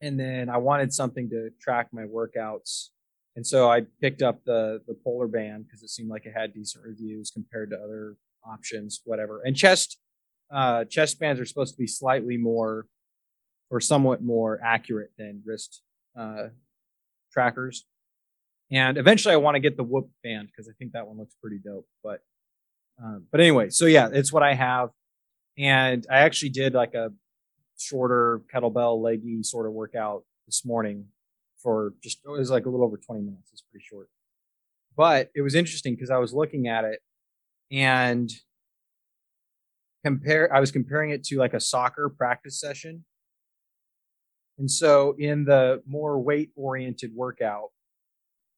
and 0.02 0.20
then 0.20 0.50
I 0.50 0.58
wanted 0.58 0.94
something 0.94 1.30
to 1.30 1.52
track 1.62 1.90
my 1.92 2.04
workouts, 2.04 2.90
and 3.36 3.46
so 3.46 3.70
I 3.70 3.86
picked 4.02 4.24
up 4.24 4.44
the 4.44 4.82
the 4.88 4.96
Polar 5.04 5.28
Band 5.28 5.66
because 5.66 5.84
it 5.84 5.90
seemed 5.90 6.10
like 6.10 6.26
it 6.26 6.34
had 6.36 6.54
decent 6.54 6.84
reviews 6.84 7.30
compared 7.30 7.70
to 7.72 7.78
other 7.78 8.18
options, 8.44 9.02
whatever. 9.06 9.42
And 9.46 9.56
chest 9.56 10.00
uh, 10.52 10.86
chest 10.86 11.20
bands 11.20 11.40
are 11.40 11.46
supposed 11.46 11.74
to 11.74 11.80
be 11.80 11.88
slightly 11.88 12.38
more 12.38 12.88
or 13.70 13.80
somewhat 13.80 14.24
more 14.24 14.60
accurate 14.64 15.12
than 15.18 15.42
wrist 15.46 15.82
uh, 16.18 16.48
trackers. 17.32 17.86
And 18.72 18.98
eventually, 18.98 19.34
I 19.34 19.38
want 19.38 19.56
to 19.56 19.60
get 19.60 19.78
the 19.78 19.84
Whoop 19.84 20.10
band 20.24 20.48
because 20.48 20.68
I 20.68 20.74
think 20.78 20.94
that 20.94 21.08
one 21.08 21.18
looks 21.18 21.36
pretty 21.42 21.60
dope. 21.64 21.88
But 22.04 22.22
um, 23.04 23.26
but 23.32 23.42
anyway, 23.42 23.70
so 23.70 23.86
yeah, 23.86 24.10
it's 24.12 24.32
what 24.32 24.44
I 24.44 24.54
have, 24.54 24.90
and 25.58 26.06
I 26.10 26.20
actually 26.20 26.50
did 26.50 26.74
like 26.74 26.94
a 26.94 27.12
shorter 27.78 28.42
kettlebell 28.54 29.02
leggy 29.02 29.44
sort 29.44 29.68
of 29.68 29.74
workout 29.74 30.24
this 30.48 30.64
morning 30.66 31.06
for 31.62 31.94
just 32.04 32.20
it 32.26 32.30
was 32.30 32.50
like 32.50 32.66
a 32.66 32.70
little 32.70 32.86
over 32.86 32.98
20 32.98 33.22
minutes. 33.22 33.50
It's 33.52 33.62
pretty 33.62 33.84
short. 33.84 34.08
But 34.96 35.30
it 35.36 35.42
was 35.42 35.56
interesting 35.56 35.94
because 35.94 36.10
I 36.10 36.18
was 36.18 36.34
looking 36.34 36.68
at 36.68 36.86
it 36.86 37.00
and 37.72 38.30
compare 40.06 40.54
I 40.54 40.60
was 40.60 40.72
comparing 40.72 41.10
it 41.10 41.24
to 41.26 41.38
like 41.38 41.54
a 41.54 41.60
soccer 41.60 42.10
practice 42.10 42.60
session. 42.60 43.04
And 44.58 44.72
so 44.72 45.16
in 45.20 45.44
the 45.46 45.82
more 45.86 46.20
weight 46.20 46.52
oriented 46.56 47.12
workout, 47.14 47.72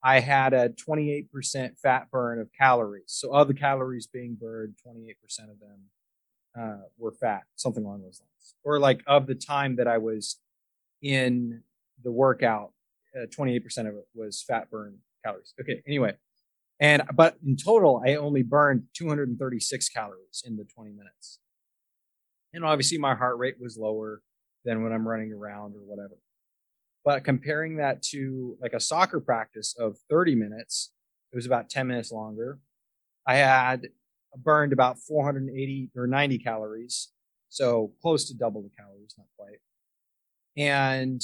I 0.04 0.20
had 0.20 0.54
a 0.54 0.70
28% 0.70 1.78
fat 1.80 2.12
burn 2.12 2.40
of 2.40 2.50
calories. 2.54 3.06
So 3.08 3.34
of 3.34 3.48
the 3.48 3.54
calories 3.54 4.08
being 4.08 4.38
burned, 4.40 4.76
28% 4.86 5.16
of 5.50 5.60
them 5.60 5.80
uh, 6.60 6.84
were 6.98 7.12
fat, 7.12 7.44
something 7.56 7.84
along 7.84 8.02
those 8.02 8.22
lines. 8.22 8.56
Or 8.64 8.80
like 8.80 9.02
of 9.08 9.28
the 9.28 9.36
time 9.36 9.76
that 9.78 9.88
I 9.88 9.98
was 9.98 10.40
in 11.02 11.64
the 12.04 12.12
workout, 12.12 12.74
uh, 13.16 13.26
28% 13.26 13.66
of 13.80 13.96
it 13.96 14.08
was 14.14 14.44
fat 14.44 14.70
burn 14.70 14.98
calories. 15.24 15.54
Okay, 15.60 15.82
anyway. 15.88 16.14
And 16.80 17.02
but 17.16 17.38
in 17.46 17.58
total, 17.58 18.04
I 18.06 18.16
only 18.16 18.44
burned 18.44 18.84
236 18.94 19.90
calories 19.90 20.44
in 20.46 20.58
the 20.58 20.64
20 20.64 20.92
minutes. 20.92 21.40
And 22.54 22.64
obviously 22.64 22.98
my 22.98 23.16
heart 23.16 23.38
rate 23.38 23.56
was 23.60 23.78
lower 23.78 24.22
than 24.64 24.84
when 24.84 24.92
I'm 24.92 25.08
running 25.08 25.34
around 25.34 25.76
or 25.76 25.80
whatever. 25.80 26.18
But 27.08 27.24
comparing 27.24 27.78
that 27.78 28.04
to 28.12 28.58
like 28.62 28.74
a 28.74 28.82
soccer 28.82 29.22
practice 29.22 29.74
of 29.80 29.96
30 30.10 30.36
minutes, 30.36 30.92
it 31.32 31.38
was 31.38 31.46
about 31.46 31.70
10 31.70 31.88
minutes 31.88 32.12
longer. 32.12 32.60
I 33.26 33.36
had 33.36 33.88
burned 34.36 34.74
about 34.74 35.00
480 35.00 35.92
or 35.96 36.06
90 36.06 36.38
calories, 36.40 37.14
so 37.48 37.94
close 38.02 38.28
to 38.28 38.36
double 38.36 38.62
the 38.62 38.72
calories, 38.78 39.16
not 39.18 39.28
quite. 39.38 39.60
And 40.58 41.22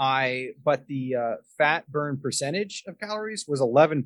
I, 0.00 0.54
but 0.64 0.88
the 0.88 1.14
uh, 1.14 1.34
fat 1.56 1.88
burn 1.88 2.18
percentage 2.20 2.82
of 2.88 2.98
calories 2.98 3.44
was 3.46 3.60
11%. 3.60 4.04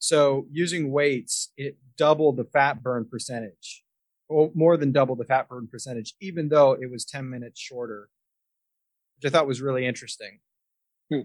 So 0.00 0.46
using 0.52 0.92
weights, 0.92 1.50
it 1.56 1.78
doubled 1.96 2.36
the 2.36 2.44
fat 2.44 2.82
burn 2.82 3.06
percentage, 3.10 3.84
or 4.28 4.50
more 4.54 4.76
than 4.76 4.92
double 4.92 5.16
the 5.16 5.24
fat 5.24 5.48
burn 5.48 5.66
percentage, 5.66 6.14
even 6.20 6.50
though 6.50 6.72
it 6.72 6.90
was 6.90 7.06
10 7.06 7.30
minutes 7.30 7.58
shorter, 7.58 8.10
which 9.22 9.32
I 9.32 9.36
thought 9.36 9.46
was 9.46 9.60
really 9.60 9.86
interesting. 9.86 10.40
Hmm. 11.12 11.20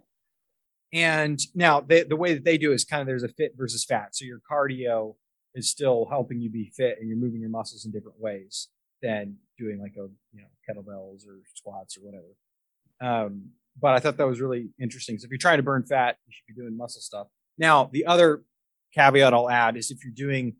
And 0.94 1.40
now 1.56 1.82
they, 1.82 2.04
the 2.04 2.16
way 2.16 2.34
that 2.34 2.44
they 2.44 2.58
do 2.58 2.72
is 2.72 2.86
kind 2.86 3.02
of 3.02 3.08
there's 3.08 3.24
a 3.24 3.30
fit 3.30 3.54
versus 3.58 3.84
fat. 3.84 4.16
So 4.16 4.26
your 4.26 4.40
cardio 4.50 5.16
is 5.56 5.70
still 5.70 6.08
helping 6.10 6.40
you 6.40 6.50
be 6.50 6.72
fit 6.76 6.98
and 7.00 7.10
you're 7.10 7.18
moving 7.18 7.42
your 7.42 7.50
muscles 7.50 7.86
in 7.86 7.92
different 7.92 8.20
ways 8.20 8.70
than 9.02 9.38
doing 9.58 9.80
like 9.80 9.94
a, 9.98 10.08
you 10.34 10.42
know, 10.42 10.48
kettlebells 10.70 11.28
or 11.28 11.40
squats 11.56 11.98
or 11.98 12.02
whatever. 12.02 12.36
Um, 13.02 13.50
but 13.80 13.94
I 13.94 14.00
thought 14.00 14.18
that 14.18 14.28
was 14.28 14.42
really 14.42 14.70
interesting. 14.80 15.18
So 15.18 15.26
if 15.26 15.32
you're 15.32 15.38
trying 15.38 15.58
to 15.58 15.64
burn 15.64 15.84
fat, 15.84 16.18
you 16.26 16.34
should 16.34 16.56
be 16.56 16.62
doing 16.62 16.76
muscle 16.78 17.02
stuff. 17.02 17.28
Now, 17.58 17.90
the 17.92 18.06
other 18.06 18.44
caveat 18.94 19.34
I'll 19.34 19.50
add 19.50 19.78
is 19.78 19.92
if 19.92 20.04
you're 20.04 20.14
doing 20.14 20.56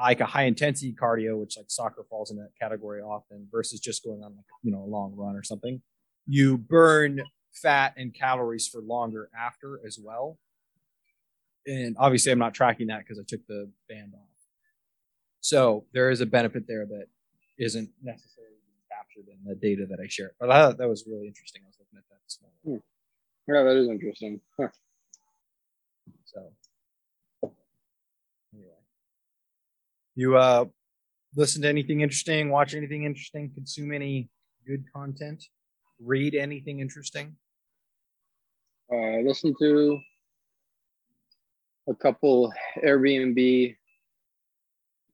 like 0.00 0.20
a 0.20 0.26
high 0.26 0.44
intensity 0.44 0.94
cardio, 0.94 1.38
which 1.38 1.56
like 1.56 1.66
soccer 1.68 2.04
falls 2.08 2.30
in 2.30 2.36
that 2.36 2.50
category 2.60 3.00
often, 3.00 3.48
versus 3.50 3.80
just 3.80 4.04
going 4.04 4.22
on 4.22 4.36
like 4.36 4.44
you 4.62 4.70
know 4.70 4.82
a 4.82 4.90
long 4.90 5.14
run 5.16 5.34
or 5.34 5.42
something, 5.42 5.82
you 6.28 6.58
burn 6.58 7.22
fat 7.52 7.94
and 7.96 8.14
calories 8.14 8.68
for 8.68 8.80
longer 8.80 9.30
after 9.36 9.80
as 9.84 9.98
well. 9.98 10.38
And 11.66 11.96
obviously, 11.98 12.30
I'm 12.30 12.38
not 12.38 12.54
tracking 12.54 12.86
that 12.88 13.00
because 13.00 13.18
I 13.18 13.24
took 13.26 13.46
the 13.46 13.70
band 13.88 14.12
off. 14.14 14.28
So 15.40 15.86
there 15.92 16.10
is 16.10 16.20
a 16.20 16.26
benefit 16.26 16.66
there 16.68 16.86
that 16.86 17.06
isn't 17.58 17.90
necessarily 18.02 18.54
captured 18.90 19.30
in 19.32 19.38
the 19.44 19.54
data 19.54 19.86
that 19.88 19.98
I 20.02 20.06
share. 20.06 20.32
But 20.38 20.50
I 20.50 20.62
thought 20.62 20.78
that 20.78 20.88
was 20.88 21.04
really 21.08 21.26
interesting. 21.26 21.62
I 21.64 21.68
was 21.68 21.76
looking 21.78 21.98
at 21.98 22.04
that 22.10 22.20
this 22.24 22.38
morning. 22.42 22.82
Yeah, 23.48 23.62
that 23.64 23.76
is 23.80 23.88
interesting. 23.88 24.40
Huh. 24.58 24.68
So 26.24 26.50
anyway, 28.54 28.68
you 30.14 30.36
uh 30.36 30.66
listen 31.34 31.62
to 31.62 31.68
anything 31.68 32.02
interesting, 32.02 32.50
watch 32.50 32.74
anything 32.74 33.04
interesting, 33.04 33.50
consume 33.54 33.92
any 33.92 34.28
good 34.66 34.84
content, 34.92 35.44
read 36.02 36.34
anything 36.34 36.80
interesting? 36.80 37.36
Uh, 38.92 39.20
listen 39.24 39.54
to 39.60 39.98
a 41.88 41.94
couple 41.94 42.52
Airbnb 42.84 43.76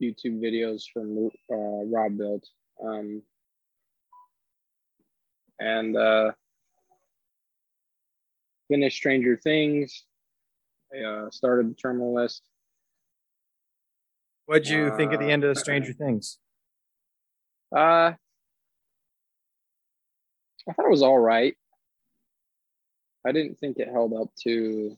YouTube 0.03 0.41
videos 0.41 0.83
from 0.93 1.29
uh, 1.51 1.85
Robuilt. 1.87 2.45
Um, 2.85 3.23
and 5.61 5.97
uh, 5.97 6.33
finished 8.69 8.97
Stranger 8.97 9.37
Things. 9.37 10.05
I 10.93 11.05
uh, 11.05 11.31
started 11.31 11.71
the 11.71 11.75
terminal 11.75 12.15
list. 12.15 12.43
What'd 14.47 14.69
you 14.69 14.95
think 14.97 15.13
at 15.13 15.21
the 15.21 15.27
Uh, 15.27 15.31
end 15.31 15.45
of 15.45 15.57
Stranger 15.59 15.93
Things? 15.93 16.39
Uh, 17.75 18.13
I 20.69 20.73
thought 20.73 20.87
it 20.87 20.91
was 20.91 21.03
all 21.03 21.19
right. 21.19 21.57
I 23.27 23.33
didn't 23.33 23.59
think 23.59 23.79
it 23.79 23.89
held 23.89 24.13
up 24.15 24.29
to 24.45 24.97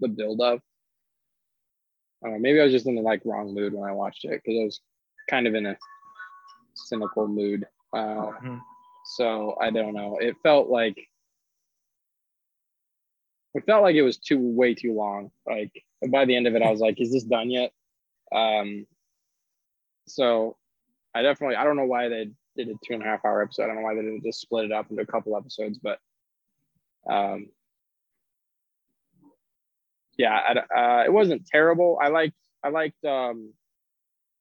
the 0.00 0.08
build 0.08 0.40
up. 0.40 0.60
Uh, 2.24 2.38
maybe 2.38 2.60
I 2.60 2.64
was 2.64 2.72
just 2.72 2.86
in 2.86 2.94
the 2.94 3.02
like 3.02 3.22
wrong 3.24 3.54
mood 3.54 3.74
when 3.74 3.88
I 3.88 3.92
watched 3.92 4.24
it 4.24 4.30
because 4.44 4.58
I 4.58 4.64
was 4.64 4.80
kind 5.28 5.46
of 5.46 5.54
in 5.54 5.66
a 5.66 5.76
cynical 6.74 7.28
mood. 7.28 7.66
Uh, 7.92 8.32
Mhm. 8.40 8.60
so 9.16 9.56
I 9.60 9.70
don't 9.70 9.94
know. 9.94 10.18
It 10.18 10.36
felt 10.42 10.68
like 10.68 10.98
it 13.54 13.64
felt 13.66 13.82
like 13.82 13.94
it 13.94 14.02
was 14.02 14.18
too 14.18 14.38
way 14.38 14.74
too 14.74 14.92
long. 14.94 15.30
Like 15.46 15.84
by 16.08 16.24
the 16.24 16.34
end 16.34 16.46
of 16.46 16.54
it, 16.56 16.62
I 16.62 16.70
was 16.70 16.80
like, 16.80 17.00
"Is 17.00 17.12
this 17.12 17.22
done 17.24 17.50
yet?" 17.50 17.72
Um, 18.32 18.86
so 20.06 20.56
I 21.14 21.22
definitely 21.22 21.56
I 21.56 21.64
don't 21.64 21.76
know 21.76 21.84
why 21.86 22.08
they 22.08 22.30
did 22.56 22.68
a 22.68 22.74
two 22.84 22.94
and 22.94 23.02
a 23.02 23.06
half 23.06 23.24
hour 23.24 23.42
episode. 23.42 23.64
I 23.64 23.66
don't 23.66 23.76
know 23.76 23.82
why 23.82 23.94
they 23.94 24.02
didn't 24.02 24.24
just 24.24 24.40
split 24.40 24.66
it 24.66 24.72
up 24.72 24.90
into 24.90 25.02
a 25.02 25.06
couple 25.06 25.36
episodes, 25.36 25.78
but 25.82 25.98
um, 27.10 27.48
yeah, 30.16 30.38
I, 30.70 31.00
uh, 31.00 31.04
it 31.04 31.12
wasn't 31.12 31.46
terrible. 31.46 31.98
I 32.00 32.08
liked 32.08 32.36
I 32.62 32.68
liked 32.68 33.04
um, 33.04 33.52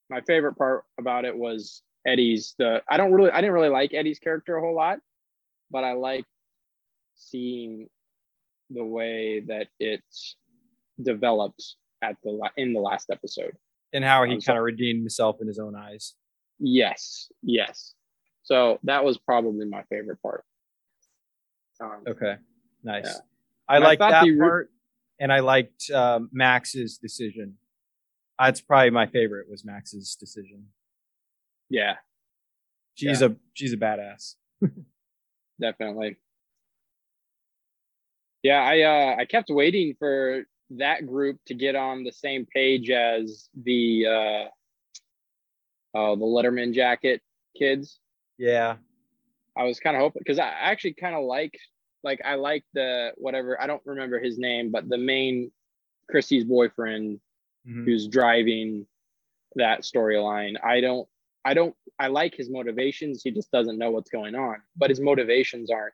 my 0.09 0.21
favorite 0.21 0.55
part 0.55 0.83
about 0.99 1.25
it 1.25 1.35
was 1.35 1.81
Eddie's 2.05 2.55
the 2.57 2.81
I 2.89 2.97
don't 2.97 3.11
really 3.11 3.31
I 3.31 3.41
didn't 3.41 3.53
really 3.53 3.69
like 3.69 3.93
Eddie's 3.93 4.19
character 4.19 4.57
a 4.57 4.61
whole 4.61 4.75
lot, 4.75 4.99
but 5.71 5.83
I 5.83 5.93
like 5.93 6.25
seeing 7.15 7.87
the 8.69 8.83
way 8.83 9.41
that 9.47 9.67
it 9.79 10.03
developed 11.01 11.75
at 12.01 12.17
the 12.23 12.49
in 12.57 12.73
the 12.73 12.79
last 12.79 13.09
episode. 13.09 13.53
And 13.93 14.03
how 14.03 14.23
he 14.23 14.33
I'm 14.33 14.41
kind 14.41 14.57
of 14.57 14.65
redeemed 14.65 15.01
himself 15.01 15.37
in 15.41 15.47
his 15.47 15.59
own 15.59 15.75
eyes. 15.75 16.15
Yes, 16.59 17.29
yes. 17.41 17.93
So 18.43 18.79
that 18.83 19.03
was 19.03 19.17
probably 19.17 19.65
my 19.65 19.83
favorite 19.89 20.21
part. 20.21 20.43
Um, 21.81 22.03
Okay, 22.07 22.35
nice. 22.83 23.05
Yeah. 23.05 23.19
I 23.67 23.77
liked 23.79 23.99
that 23.99 24.23
re- 24.23 24.37
part, 24.37 24.69
and 25.19 25.31
I 25.31 25.39
liked 25.39 25.89
um, 25.91 26.29
Max's 26.31 26.97
decision. 26.97 27.57
That's 28.37 28.61
probably 28.61 28.89
my 28.91 29.07
favorite. 29.07 29.47
Was 29.49 29.63
Max's 29.63 30.15
decision. 30.15 30.67
yeah, 31.69 31.95
She's 32.95 33.21
a 33.21 33.35
she's 33.53 33.73
a 33.73 33.77
badass. 33.77 34.35
definitely. 35.61 36.17
Yeah, 38.43 38.59
I 38.61 38.81
uh, 38.81 39.15
I 39.21 39.25
kept 39.25 39.49
waiting 39.49 39.95
for 39.97 40.43
that 40.71 41.07
group 41.07 41.39
to 41.47 41.53
get 41.53 41.75
on 41.75 42.03
the 42.03 42.11
same 42.11 42.45
page 42.53 42.89
as 42.89 43.49
the 43.63 44.05
uh, 44.07 45.97
uh 45.97 46.15
the 46.15 46.25
Letterman 46.25 46.73
jacket 46.73 47.21
kids. 47.57 47.99
Yeah, 48.37 48.77
I 49.55 49.63
was 49.63 49.79
kind 49.79 49.95
of 49.95 50.01
hoping 50.01 50.21
because 50.23 50.39
I 50.39 50.47
actually 50.47 50.93
kind 50.93 51.15
of 51.15 51.23
like 51.23 51.57
like 52.03 52.21
I 52.25 52.35
like 52.35 52.63
the 52.73 53.13
whatever 53.17 53.59
I 53.61 53.67
don't 53.67 53.81
remember 53.85 54.19
his 54.19 54.37
name, 54.37 54.71
but 54.71 54.89
the 54.89 54.97
main 54.97 55.51
Chrissy's 56.09 56.43
boyfriend 56.43 57.19
Mhm. 57.65 57.85
who's 57.85 58.07
driving 58.09 58.87
that 59.55 59.81
storyline. 59.83 60.57
I 60.63 60.81
don't 60.81 61.07
I 61.45 61.53
don't 61.53 61.75
I 61.97 62.07
like 62.07 62.35
his 62.35 62.49
motivations. 62.49 63.21
He 63.23 63.31
just 63.31 63.51
doesn't 63.51 63.77
know 63.77 63.91
what's 63.91 64.09
going 64.09 64.35
on, 64.35 64.57
but 64.75 64.89
his 64.89 64.99
motivations 64.99 65.69
aren't 65.71 65.93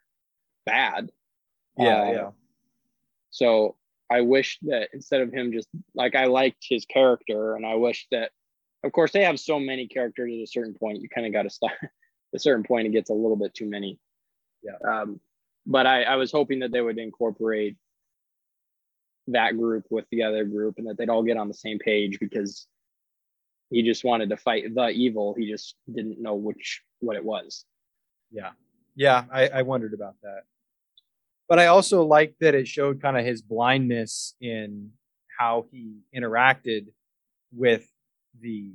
bad. 0.66 1.12
yeah, 1.78 2.02
Uh, 2.02 2.12
yeah. 2.12 2.32
So 3.30 3.76
I 4.10 4.22
wish 4.22 4.58
that 4.64 4.90
instead 4.94 5.22
of 5.22 5.32
him 5.32 5.52
just 5.52 5.68
like 5.94 6.16
I 6.16 6.26
liked 6.26 6.66
his 6.68 6.86
character, 6.86 7.56
and 7.56 7.64
I 7.66 7.76
wish 7.76 8.08
that, 8.12 8.32
of 8.84 8.92
course, 8.92 9.12
they 9.12 9.24
have 9.26 9.40
so 9.40 9.60
many 9.60 9.88
characters 9.88 10.34
at 10.34 10.42
a 10.42 10.48
certain 10.48 10.74
point. 10.74 11.02
You 11.02 11.10
kind 11.10 11.28
of 11.28 11.34
got 11.34 11.44
to 11.44 11.50
stop. 11.52 11.72
At 12.34 12.38
a 12.38 12.40
certain 12.40 12.64
point, 12.64 12.88
it 12.88 12.92
gets 12.92 13.10
a 13.10 13.14
little 13.14 13.36
bit 13.36 13.54
too 13.54 13.70
many. 13.70 14.00
Yeah. 14.64 14.78
Um, 14.88 15.20
but 15.66 15.86
I, 15.86 16.04
I 16.04 16.16
was 16.16 16.32
hoping 16.32 16.60
that 16.60 16.72
they 16.72 16.82
would 16.82 16.98
incorporate 16.98 17.78
that 19.28 19.58
group 19.58 19.86
with 19.90 20.06
the 20.12 20.24
other 20.24 20.44
group, 20.44 20.76
and 20.78 20.88
that 20.88 20.98
they'd 20.98 21.10
all 21.10 21.24
get 21.24 21.38
on 21.38 21.48
the 21.48 21.54
same 21.54 21.80
page 21.80 22.20
because 22.20 22.68
he 23.70 23.84
just 23.84 24.04
wanted 24.04 24.30
to 24.30 24.38
fight 24.38 24.74
the 24.74 24.90
evil. 24.90 25.36
He 25.38 25.50
just 25.50 25.76
didn't 25.94 26.20
know 26.22 26.36
which 26.36 26.82
what 27.00 27.16
it 27.16 27.24
was. 27.24 27.66
Yeah. 28.32 28.52
Yeah, 28.96 29.26
I, 29.32 29.48
I 29.48 29.62
wondered 29.62 29.94
about 29.94 30.16
that. 30.24 30.42
But 31.48 31.60
I 31.60 31.68
also 31.68 32.04
liked 32.04 32.40
that 32.42 32.56
it 32.56 32.68
showed 32.68 33.02
kind 33.02 33.18
of 33.18 33.26
his 33.26 33.42
blindness 33.42 34.36
in 34.42 34.92
how 35.40 35.66
he 35.72 36.02
interacted 36.16 36.88
with 37.52 37.88
the 38.40 38.74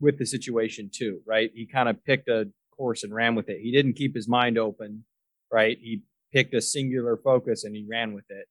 with 0.00 0.18
the 0.18 0.26
situation 0.26 0.90
too, 0.92 1.20
right? 1.26 1.50
He 1.54 1.66
kind 1.66 1.88
of 1.88 2.04
picked 2.04 2.28
a 2.28 2.48
course 2.76 3.02
and 3.02 3.14
ran 3.14 3.34
with 3.34 3.48
it. 3.48 3.60
He 3.60 3.72
didn't 3.72 3.94
keep 3.94 4.14
his 4.14 4.28
mind 4.28 4.58
open, 4.58 5.04
right? 5.50 5.78
He 5.80 6.02
picked 6.32 6.54
a 6.54 6.60
singular 6.60 7.16
focus 7.16 7.64
and 7.64 7.74
he 7.74 7.86
ran 7.88 8.12
with 8.12 8.26
it. 8.28 8.46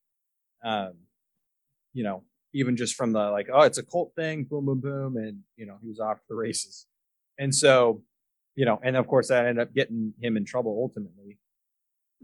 Um, 0.64 0.94
you 1.94 2.04
know, 2.04 2.24
even 2.54 2.76
just 2.76 2.96
from 2.96 3.12
the 3.12 3.30
like, 3.32 3.48
oh, 3.54 3.62
it's 3.62 3.78
a 3.78 3.84
cult 3.84 4.14
thing, 4.16 4.46
boom, 4.46 4.66
boom, 4.66 4.80
boom, 4.80 5.18
and 5.18 5.40
you 5.56 5.66
know, 5.66 5.78
he 5.82 5.90
was 5.90 6.00
off 6.00 6.18
to 6.18 6.24
the 6.30 6.36
races. 6.36 6.88
And 7.38 7.54
so, 7.54 8.02
you 8.56 8.66
know, 8.66 8.80
and 8.84 8.96
of 8.96 9.08
course 9.08 9.28
that 9.28 9.46
ended 9.46 9.62
up 9.68 9.74
getting 9.74 10.14
him 10.22 10.38
in 10.38 10.46
trouble 10.46 10.78
ultimately. 10.82 11.38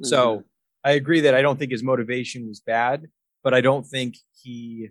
So 0.04 0.44
I 0.84 0.92
agree 0.92 1.22
that 1.22 1.36
I 1.36 1.42
don't 1.42 1.60
think 1.60 1.72
his 1.72 1.84
motivation 1.84 2.48
was 2.48 2.60
bad, 2.60 3.08
but 3.44 3.54
I 3.54 3.62
don't 3.62 3.86
think 3.86 4.16
he 4.42 4.90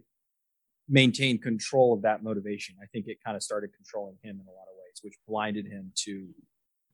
maintained 0.91 1.41
control 1.43 1.95
of 1.95 2.03
that 2.03 2.23
motivation. 2.23 2.75
I 2.83 2.87
think 2.87 3.07
it 3.07 3.19
kind 3.25 3.37
of 3.37 3.43
started 3.43 3.71
controlling 3.75 4.17
him 4.23 4.41
in 4.41 4.47
a 4.47 4.51
lot 4.51 4.67
of 4.71 4.75
ways, 4.77 5.01
which 5.03 5.15
blinded 5.27 5.67
him 5.67 5.93
to, 6.05 6.27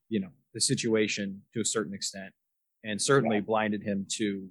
you 0.08 0.20
know, 0.20 0.28
the 0.54 0.60
situation 0.60 1.42
to 1.54 1.60
a 1.60 1.64
certain 1.64 1.94
extent, 1.94 2.32
and 2.84 3.00
certainly 3.00 3.36
Yeah. 3.36 3.42
blinded 3.42 3.82
him 3.82 4.06
to, 4.18 4.48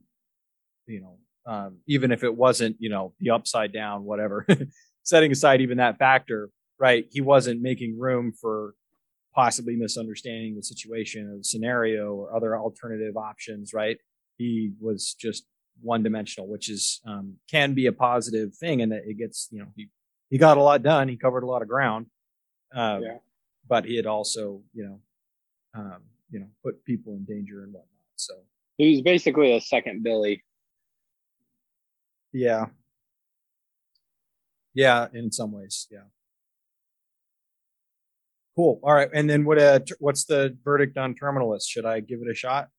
you 0.87 1.01
know, 1.01 1.19
um, 1.45 1.77
even 1.87 2.11
if 2.11 2.23
it 2.23 2.35
wasn't, 2.35 2.75
you 2.79 2.89
know, 2.89 3.13
the 3.19 3.29
upside 3.29 3.71
down, 3.71 4.03
whatever. 4.03 4.45
Setting 5.03 5.31
aside 5.31 5.61
even 5.61 5.77
that 5.77 5.99
factor, 5.99 6.49
right? 6.79 7.05
He 7.11 7.21
wasn't 7.21 7.61
making 7.61 7.99
room 7.99 8.33
for 8.33 8.73
possibly 9.35 9.75
misunderstanding 9.75 10.55
the 10.55 10.63
situation 10.63 11.27
or 11.29 11.37
the 11.37 11.43
scenario 11.43 12.15
or 12.15 12.35
other 12.35 12.57
alternative 12.57 13.15
options, 13.15 13.73
right? 13.73 13.97
He 14.37 14.71
was 14.79 15.13
just 15.13 15.45
one 15.81 16.03
dimensional, 16.03 16.47
which 16.47 16.69
is 16.69 17.01
um, 17.05 17.35
can 17.49 17.73
be 17.73 17.85
a 17.87 17.91
positive 17.91 18.55
thing 18.55 18.79
in 18.79 18.89
that 18.89 19.03
it 19.05 19.17
gets, 19.17 19.47
you 19.51 19.59
know, 19.59 19.67
he 19.75 19.89
he 20.29 20.37
got 20.37 20.57
a 20.57 20.61
lot 20.63 20.81
done, 20.83 21.07
he 21.07 21.17
covered 21.17 21.43
a 21.43 21.47
lot 21.47 21.61
of 21.61 21.67
ground, 21.67 22.07
um, 22.73 23.03
Yeah. 23.03 23.17
but 23.67 23.85
he 23.85 23.95
had 23.95 24.05
also, 24.07 24.63
you 24.73 24.85
know, 24.85 24.99
um, 25.75 26.01
you 26.31 26.39
know, 26.39 26.47
put 26.63 26.83
people 26.85 27.13
in 27.13 27.25
danger 27.25 27.63
and 27.63 27.71
whatnot. 27.73 27.89
So 28.15 28.33
he 28.77 28.91
was 28.91 29.01
basically 29.01 29.55
a 29.55 29.61
second 29.61 30.03
Billy. 30.03 30.43
yeah, 32.33 32.65
yeah, 34.73 35.07
in 35.13 35.31
some 35.31 35.51
ways, 35.51 35.87
yeah. 35.91 35.99
Cool. 38.55 38.79
All 38.83 38.93
right, 38.93 39.09
and 39.13 39.29
then 39.29 39.43
what? 39.45 39.59
Uh, 39.59 39.79
what's 39.99 40.23
the 40.25 40.57
verdict 40.63 40.97
on 40.97 41.13
Terminal 41.13 41.51
List? 41.51 41.69
Should 41.69 41.85
I 41.85 41.99
give 41.99 42.21
it 42.21 42.29
a 42.29 42.33
shot? 42.33 42.69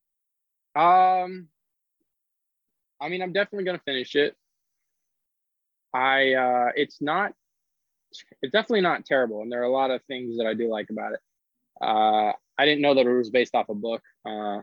Um, 0.74 1.48
I 3.00 3.08
mean, 3.08 3.22
I'm 3.22 3.32
definitely 3.32 3.64
gonna 3.64 3.80
finish 3.84 4.14
it. 4.14 4.34
I 5.92 6.34
uh, 6.34 6.72
it's 6.74 7.00
not, 7.00 7.32
it's 8.42 8.52
definitely 8.52 8.82
not 8.82 9.04
terrible, 9.04 9.42
and 9.42 9.50
there 9.50 9.60
are 9.60 9.64
a 9.64 9.72
lot 9.72 9.90
of 9.90 10.02
things 10.04 10.38
that 10.38 10.46
I 10.46 10.54
do 10.54 10.68
like 10.68 10.90
about 10.90 11.12
it. 11.12 11.20
Uh, 11.80 12.32
I 12.58 12.64
didn't 12.64 12.82
know 12.82 12.94
that 12.94 13.06
it 13.06 13.12
was 13.12 13.30
based 13.30 13.54
off 13.54 13.68
a 13.68 13.74
book. 13.74 14.02
Uh, 14.24 14.60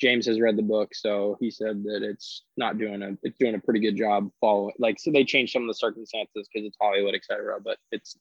James 0.00 0.26
has 0.26 0.40
read 0.40 0.56
the 0.56 0.62
book, 0.62 0.94
so 0.94 1.36
he 1.40 1.50
said 1.50 1.82
that 1.84 2.02
it's 2.02 2.42
not 2.56 2.78
doing 2.78 3.02
a, 3.02 3.16
it's 3.22 3.38
doing 3.38 3.54
a 3.54 3.58
pretty 3.58 3.80
good 3.80 3.96
job 3.96 4.30
following. 4.40 4.74
Like, 4.78 5.00
so 5.00 5.10
they 5.10 5.24
changed 5.24 5.52
some 5.52 5.62
of 5.62 5.68
the 5.68 5.74
circumstances 5.74 6.48
because 6.52 6.66
it's 6.66 6.76
Hollywood, 6.80 7.14
etc. 7.14 7.58
But 7.64 7.78
it's 7.90 8.16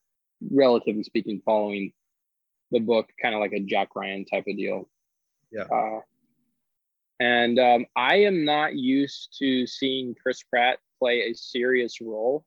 relatively 0.52 1.04
speaking 1.04 1.42
following 1.46 1.92
the 2.72 2.80
book, 2.80 3.10
kind 3.22 3.36
of 3.36 3.42
like 3.42 3.52
a 3.52 3.60
Jack 3.60 3.90
Ryan 3.96 4.26
type 4.26 4.46
of 4.48 4.56
deal. 4.56 4.90
Yeah. 5.52 5.64
Uh, 5.64 6.00
and 7.20 7.60
um, 7.60 7.86
I 7.96 8.18
am 8.18 8.46
not 8.46 8.76
used 8.76 9.36
to 9.40 9.66
seeing 9.66 10.16
Chris 10.22 10.44
Pratt 10.44 10.80
play 11.00 11.22
a 11.22 11.34
serious 11.34 12.02
role, 12.02 12.46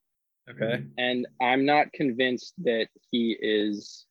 Okay. 0.50 0.83
and 0.96 1.26
I'm 1.40 1.64
not 1.64 1.92
convinced 1.92 2.54
that 2.64 2.88
he 3.11 3.37
is. 3.40 4.07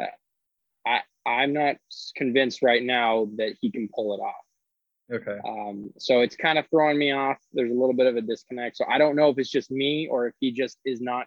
Uh, 0.00 0.06
I 0.86 1.00
I'm 1.26 1.52
not 1.52 1.76
convinced 2.16 2.62
right 2.62 2.82
now 2.82 3.28
that 3.36 3.54
he 3.60 3.70
can 3.70 3.88
pull 3.94 4.14
it 4.14 4.20
off. 4.20 4.44
Okay. 5.12 5.38
Um, 5.46 5.90
so 5.98 6.20
it's 6.20 6.36
kind 6.36 6.58
of 6.58 6.66
throwing 6.70 6.98
me 6.98 7.12
off. 7.12 7.38
There's 7.52 7.70
a 7.70 7.74
little 7.74 7.94
bit 7.94 8.06
of 8.06 8.16
a 8.16 8.20
disconnect. 8.20 8.76
So 8.76 8.84
I 8.88 8.98
don't 8.98 9.16
know 9.16 9.30
if 9.30 9.38
it's 9.38 9.50
just 9.50 9.70
me 9.70 10.06
or 10.10 10.26
if 10.26 10.34
he 10.38 10.52
just 10.52 10.78
is 10.84 11.00
not 11.00 11.26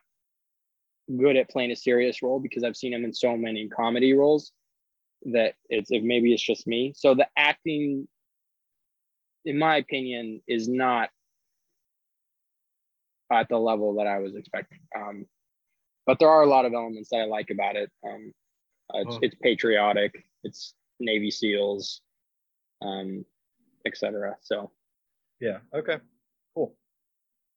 good 1.17 1.35
at 1.35 1.49
playing 1.49 1.71
a 1.71 1.75
serious 1.75 2.21
role 2.21 2.39
because 2.39 2.63
I've 2.63 2.75
seen 2.75 2.93
him 2.93 3.03
in 3.03 3.13
so 3.13 3.35
many 3.35 3.67
comedy 3.67 4.13
roles 4.13 4.51
that 5.33 5.53
it's 5.69 5.91
if 5.91 6.03
maybe 6.03 6.33
it's 6.33 6.41
just 6.43 6.65
me. 6.67 6.93
So 6.95 7.13
the 7.15 7.27
acting, 7.37 8.07
in 9.45 9.57
my 9.57 9.77
opinion, 9.77 10.41
is 10.47 10.67
not 10.67 11.09
at 13.31 13.47
the 13.49 13.57
level 13.57 13.95
that 13.95 14.07
I 14.07 14.19
was 14.19 14.35
expecting. 14.35 14.79
Um, 14.95 15.25
but 16.05 16.19
there 16.19 16.29
are 16.29 16.41
a 16.43 16.47
lot 16.49 16.65
of 16.65 16.73
elements 16.73 17.09
that 17.11 17.17
I 17.21 17.25
like 17.25 17.49
about 17.49 17.75
it. 17.75 17.89
Um, 18.05 18.33
uh, 18.93 18.99
it's, 18.99 19.15
Oh. 19.15 19.19
it's 19.21 19.35
patriotic. 19.41 20.25
It's 20.43 20.73
Navy 20.99 21.31
SEALs, 21.31 22.01
um, 22.81 23.25
etc. 23.85 24.37
So 24.41 24.71
Yeah. 25.39 25.59
Okay. 25.73 25.97
Cool. 26.53 26.75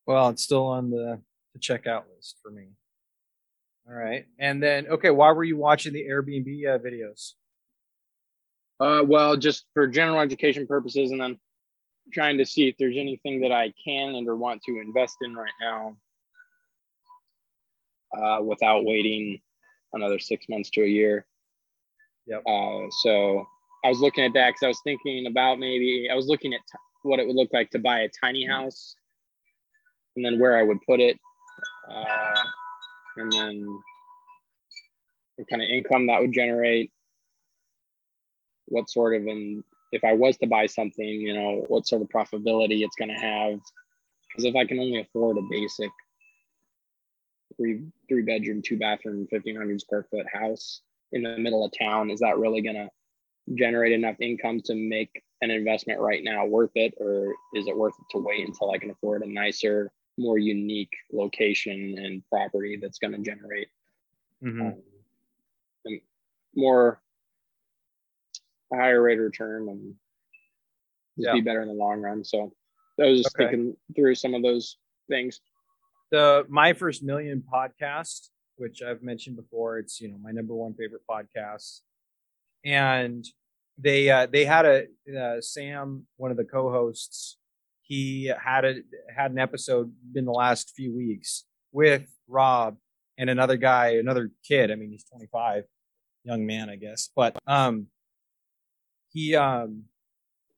Well, 0.07 0.29
it's 0.31 0.43
still 0.43 0.67
on 0.67 0.91
the 0.91 1.21
the 1.55 1.61
checkout 1.61 2.05
list 2.15 2.39
for 2.43 2.51
me. 2.51 2.69
All 3.89 3.95
right. 3.95 4.27
And 4.39 4.61
then, 4.63 4.89
okay, 4.89 5.11
why 5.11 5.31
were 5.33 5.45
you 5.45 5.57
watching 5.57 5.93
the 5.93 6.05
Airbnb 6.05 6.67
uh, 6.67 6.79
videos? 6.79 7.35
Uh, 8.81 9.03
well, 9.05 9.37
just 9.37 9.67
for 9.73 9.87
general 9.87 10.21
education 10.21 10.67
purposes, 10.67 11.11
and 11.11 11.21
then 11.21 11.39
trying 12.13 12.39
to 12.39 12.45
see 12.45 12.69
if 12.69 12.77
there's 12.79 12.97
anything 12.99 13.41
that 13.41 13.53
I 13.53 13.73
can 13.85 14.15
and 14.15 14.29
or 14.29 14.37
want 14.37 14.63
to 14.65 14.81
invest 14.81 15.17
in 15.23 15.35
right 15.35 15.53
now, 15.61 15.97
uh, 18.17 18.43
without 18.43 18.85
waiting 18.85 19.41
another 19.93 20.19
six 20.19 20.47
months 20.49 20.71
to 20.71 20.83
a 20.83 20.87
year. 20.87 21.27
Yep. 22.27 22.43
Uh, 22.47 22.91
so 23.03 23.47
I 23.85 23.89
was 23.89 24.01
looking 24.01 24.25
at 24.25 24.33
that 24.35 24.49
because 24.49 24.63
I 24.63 24.69
was 24.69 24.81
thinking 24.83 25.27
about 25.27 25.59
maybe 25.59 26.09
I 26.11 26.15
was 26.15 26.27
looking 26.27 26.55
at 26.55 26.61
t- 26.61 26.79
what 27.03 27.21
it 27.21 27.27
would 27.27 27.37
look 27.37 27.51
like 27.53 27.71
to 27.71 27.79
buy 27.79 28.01
a 28.01 28.09
tiny 28.21 28.47
house, 28.47 28.97
and 30.17 30.25
then 30.25 30.39
where 30.39 30.59
I 30.59 30.63
would 30.63 30.79
put 30.87 31.01
it, 31.01 31.19
uh, 31.91 32.43
and 33.19 33.33
then 33.33 33.67
what 35.37 35.49
kind 35.49 35.63
of 35.63 35.69
income 35.69 36.07
that 36.07 36.21
would 36.21 36.33
generate 36.33 36.91
what 38.67 38.91
sort 38.91 39.15
of 39.15 39.27
and 39.27 39.63
if 39.93 40.03
I 40.05 40.13
was 40.13 40.37
to 40.39 40.47
buy 40.47 40.67
something, 40.67 41.07
you 41.07 41.35
know, 41.35 41.65
what 41.69 41.87
sort 41.87 42.03
of 42.03 42.09
profitability 42.09 42.85
it's 42.85 42.97
going 42.97 43.15
to 43.15 43.21
have. 43.21 43.61
Because 44.29 44.45
if 44.45 44.57
I 44.57 44.65
can 44.65 44.81
only 44.81 45.01
afford 45.01 45.39
a 45.39 45.43
basic 45.49 45.91
three 47.57 47.83
three 48.09 48.23
bedroom, 48.23 48.63
two 48.63 48.79
bathroom, 48.79 49.27
fifteen 49.29 49.57
hundred 49.57 49.81
square 49.81 50.07
foot 50.11 50.27
house 50.33 50.81
in 51.13 51.23
the 51.23 51.39
middle 51.39 51.65
of 51.65 51.73
town, 51.79 52.11
is 52.11 52.21
that 52.21 52.39
really 52.39 52.61
going 52.61 52.75
to 52.75 52.91
generate 53.55 53.93
enough 53.93 54.17
income 54.21 54.61
to 54.63 54.75
make 54.75 55.23
an 55.43 55.51
investment 55.51 56.01
right 56.01 56.25
now 56.25 56.45
worth 56.47 56.73
it, 56.75 56.95
or 56.97 57.35
is 57.55 57.67
it 57.69 57.77
worth 57.77 57.95
it 57.99 58.07
to 58.11 58.19
wait 58.19 58.47
until 58.47 58.73
I 58.73 58.79
can 58.79 58.91
afford 58.91 59.23
a 59.23 59.31
nicer, 59.31 59.93
more 60.17 60.39
unique 60.39 60.93
location 61.13 61.99
and 61.99 62.27
property 62.29 62.79
that's 62.81 62.99
going 62.99 63.13
to 63.13 63.19
generate 63.19 63.69
Mhm. 64.43 64.83
um, 65.87 66.01
more 66.57 67.01
a 68.75 68.81
higher 68.83 69.01
rate 69.03 69.19
of 69.19 69.25
return 69.25 69.69
and 69.69 69.95
just 71.19 71.33
be 71.33 71.41
better 71.41 71.63
in 71.63 71.69
the 71.69 71.75
long 71.75 72.01
run. 72.01 72.25
So 72.25 72.53
I 73.01 73.07
was 73.07 73.23
just 73.23 73.35
Okay. 73.37 73.45
thinking 73.51 73.77
through 73.95 74.15
some 74.17 74.35
of 74.35 74.43
those 74.43 74.79
things. 75.09 75.41
the 76.11 76.45
my 76.49 76.73
first 76.73 77.03
million 77.03 77.43
podcast 77.53 78.29
which 78.57 78.83
i've 78.83 79.03
mentioned 79.03 79.37
before 79.37 79.79
it's 79.79 80.01
you 80.01 80.09
know 80.09 80.17
my 80.23 80.31
number 80.31 80.55
one 80.55 80.73
favorite 80.75 81.03
podcast 81.11 81.81
and 82.65 83.25
they 83.79 84.09
uh 84.11 84.27
they 84.27 84.45
had 84.45 84.65
a 84.65 84.85
uh, 85.19 85.41
sam 85.41 86.07
one 86.17 86.31
of 86.31 86.37
the 86.37 86.45
co-hosts 86.45 87.37
he 87.83 88.33
had 88.43 88.65
a 88.65 88.75
had 89.15 89.31
an 89.33 89.39
episode 89.39 89.93
in 90.15 90.25
the 90.25 90.33
last 90.33 90.73
few 90.77 90.95
weeks 90.95 91.45
with 91.73 92.07
rob 92.29 92.77
and 93.19 93.29
another 93.29 93.57
guy 93.57 93.97
another 93.97 94.31
kid 94.47 94.71
i 94.71 94.75
mean 94.77 94.91
he's 94.91 95.05
25 95.05 95.65
young 96.25 96.47
man 96.47 96.71
i 96.71 96.77
guess 96.77 97.11
but 97.17 97.37
um 97.47 97.87
he 99.15 99.35
um 99.35 99.85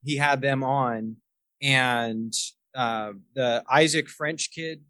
he 0.03 0.17
had 0.17 0.41
them 0.41 0.65
on 0.65 1.17
and 1.63 2.33
uh 2.75 3.13
the 3.37 3.63
isaac 3.71 4.09
french 4.09 4.51
kid 4.53 4.83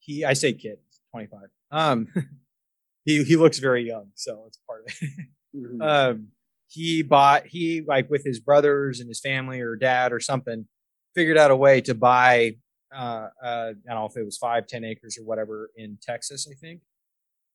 he 0.00 0.24
I 0.24 0.32
say 0.32 0.52
kid, 0.54 0.78
25. 1.12 1.40
Um 1.70 2.08
he 3.04 3.22
he 3.22 3.36
looks 3.36 3.58
very 3.58 3.86
young, 3.86 4.08
so 4.14 4.44
it's 4.46 4.58
part 4.66 4.82
of 4.86 4.94
it. 5.00 5.26
Mhm. 5.54 5.82
um 5.82 6.28
he 6.68 7.02
bought 7.02 7.46
he 7.46 7.82
like 7.86 8.08
with 8.08 8.24
his 8.24 8.38
brothers 8.40 9.00
and 9.00 9.08
his 9.08 9.20
family 9.20 9.60
or 9.60 9.74
dad 9.76 10.12
or 10.12 10.20
something 10.20 10.66
figured 11.14 11.36
out 11.36 11.50
a 11.50 11.56
way 11.56 11.80
to 11.80 11.94
buy 11.94 12.52
uh, 12.94 13.26
uh 13.44 13.72
i 13.72 13.88
don't 13.88 13.96
know 13.96 14.06
if 14.06 14.16
it 14.16 14.24
was 14.24 14.38
five 14.38 14.68
ten 14.68 14.84
acres 14.84 15.18
or 15.18 15.24
whatever 15.24 15.70
in 15.74 15.98
texas 16.00 16.46
i 16.48 16.54
think 16.54 16.82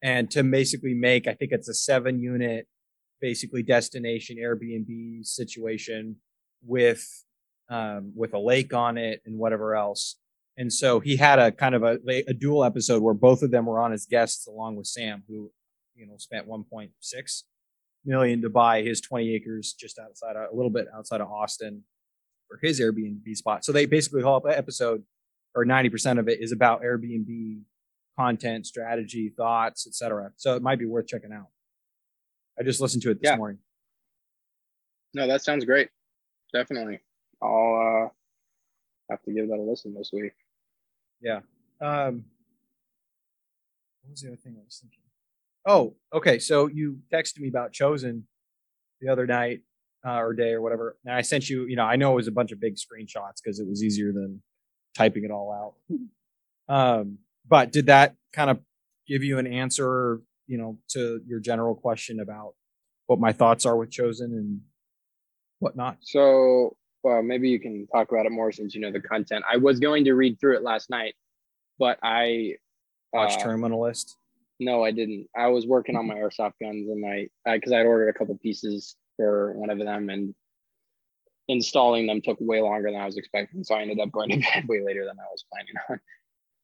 and 0.04 0.30
to 0.30 0.44
basically 0.44 0.94
make 0.94 1.26
i 1.26 1.34
think 1.34 1.54
it's 1.54 1.70
a 1.70 1.74
seven 1.74 2.20
unit 2.20 2.68
basically 3.22 3.64
destination 3.64 4.38
airbnb 4.38 5.26
situation 5.26 6.16
with 6.64 7.24
um 7.70 8.12
with 8.16 8.34
a 8.34 8.40
lake 8.40 8.74
on 8.74 8.98
it 8.98 9.22
and 9.26 9.38
whatever 9.38 9.76
else. 9.76 10.18
And 10.58 10.72
so 10.72 11.02
he 11.02 11.18
had 11.18 11.38
a 11.38 11.52
kind 11.52 11.76
of 11.76 11.84
a, 11.84 12.00
a 12.30 12.34
dual 12.34 12.64
episode 12.64 13.02
where 13.02 13.14
both 13.14 13.42
of 13.42 13.52
them 13.52 13.66
were 13.66 13.80
on 13.80 13.92
as 13.92 14.06
guests 14.06 14.48
along 14.48 14.76
with 14.76 14.88
sam 14.88 15.24
who 15.28 15.52
you 15.96 16.06
know 16.06 16.16
spent 16.18 16.48
1.6 16.48 17.44
million 18.06 18.42
to 18.42 18.50
buy 18.50 18.82
his 18.82 19.02
20 19.02 19.36
acres 19.36 19.74
just 19.74 19.98
outside 20.00 20.36
a 20.36 20.54
little 20.54 20.70
bit 20.70 20.88
outside 20.96 21.22
of 21.22 21.30
austin 21.30 21.84
for 22.48 22.60
his 22.62 22.80
airbnb 22.80 23.36
spot. 23.36 23.66
So 23.66 23.72
they 23.72 23.86
basically 23.86 24.22
whole 24.22 24.46
episode 24.48 25.04
or 25.56 25.66
90% 25.66 26.20
of 26.20 26.28
it 26.28 26.42
is 26.42 26.52
about 26.52 26.84
airbnb 26.84 27.62
content 28.18 28.66
strategy 28.66 29.34
thoughts 29.36 29.86
etc 29.88 30.32
so 30.38 30.56
it 30.56 30.62
might 30.62 30.80
be 30.80 30.86
worth 30.86 31.06
checking 31.06 31.34
out 31.34 31.48
i 32.60 32.64
just 32.64 32.82
listened 32.82 33.04
to 33.04 33.12
it 33.12 33.22
this 33.22 33.30
Yeah. 33.32 33.38
morning 33.38 33.60
No, 35.14 35.28
that 35.28 35.42
sounds 35.44 35.64
great. 35.66 35.90
Definitely. 36.54 37.00
I'll 37.42 38.06
uh 38.06 38.10
have 39.10 39.22
to 39.24 39.32
give 39.34 39.48
that 39.50 39.56
a 39.60 39.62
listen 39.62 39.94
this 39.94 40.10
week. 40.12 40.34
Yeah. 41.22 41.40
Um, 41.82 42.26
what 44.02 44.12
was 44.12 44.22
the 44.22 44.28
other 44.30 44.38
thing 44.38 44.56
I 44.60 44.64
was 44.66 44.80
thinking? 44.82 45.00
Oh, 45.66 45.96
okay. 46.14 46.38
So 46.40 46.68
you 46.68 47.00
texted 47.14 47.40
me 47.40 47.48
about 47.50 47.72
Chosen 47.72 48.28
the 49.02 49.10
other 49.10 49.26
night 49.26 49.62
uh, 50.06 50.20
or 50.20 50.34
day 50.34 50.52
or 50.54 50.62
whatever, 50.62 50.98
and 51.06 51.14
I 51.16 51.22
sent 51.22 51.50
you. 51.50 51.66
You 51.66 51.76
know, 51.76 51.84
I 51.86 51.96
know 51.96 52.12
it 52.14 52.16
was 52.16 52.28
a 52.28 52.32
bunch 52.32 52.52
of 52.52 52.60
big 52.60 52.76
screenshots 52.76 53.38
because 53.44 53.60
it 53.60 53.68
was 53.68 53.84
easier 53.84 54.12
than 54.12 54.42
typing 54.98 55.24
it 55.24 55.32
all 55.32 55.52
out. 55.52 55.98
Um, 56.68 57.20
but 57.48 57.72
did 57.72 57.86
that 57.88 58.16
kind 58.34 58.50
of 58.50 58.60
give 59.08 59.24
you 59.24 59.38
an 59.38 59.46
answer? 59.46 60.20
You 60.48 60.58
know, 60.58 60.78
to 60.90 61.22
your 61.26 61.40
general 61.40 61.76
question 61.76 62.20
about 62.20 62.54
what 63.08 63.20
my 63.20 63.32
thoughts 63.32 63.66
are 63.66 63.76
with 63.76 63.92
Chosen 63.92 64.32
and 64.32 64.62
whatnot. 65.60 65.98
So 66.02 66.76
well, 67.04 67.22
maybe 67.22 67.50
you 67.50 67.60
can 67.60 67.88
talk 67.88 68.12
about 68.12 68.26
it 68.26 68.32
more 68.32 68.52
since 68.52 68.74
you 68.76 68.82
know 68.82 68.92
the 68.92 69.00
content. 69.00 69.46
I 69.52 69.58
was 69.58 69.80
going 69.80 70.06
to 70.06 70.14
read 70.14 70.40
through 70.40 70.58
it 70.58 70.64
last 70.64 70.90
night, 70.90 71.16
but 71.78 71.98
I 72.04 72.56
Watch 73.16 73.36
uh, 73.36 73.44
Terminal 73.44 73.82
List. 73.82 74.18
No, 74.60 74.84
I 74.84 74.92
didn't. 74.92 75.28
I 75.36 75.48
was 75.48 75.66
working 75.66 75.96
on 75.96 76.08
my 76.08 76.16
airsoft 76.16 76.54
guns 76.62 76.90
and 76.90 77.06
I, 77.06 77.28
because 77.46 77.72
I'd 77.72 77.86
ordered 77.86 78.10
a 78.10 78.14
couple 78.14 78.38
pieces 78.38 78.96
for 79.16 79.54
one 79.54 79.70
of 79.70 79.80
them 79.80 80.10
and 80.10 80.36
installing 81.48 82.08
them 82.08 82.22
took 82.22 82.38
way 82.40 82.62
longer 82.62 82.92
than 82.92 83.00
I 83.00 83.06
was 83.06 83.18
expecting. 83.18 83.64
So 83.64 83.76
I 83.76 83.82
ended 83.82 84.00
up 84.00 84.12
going 84.12 84.30
to 84.30 84.38
bed 84.38 84.66
way 84.68 84.84
later 84.84 85.06
than 85.06 85.18
I 85.20 85.28
was 85.32 85.46
planning 85.52 85.76
on. 85.90 86.00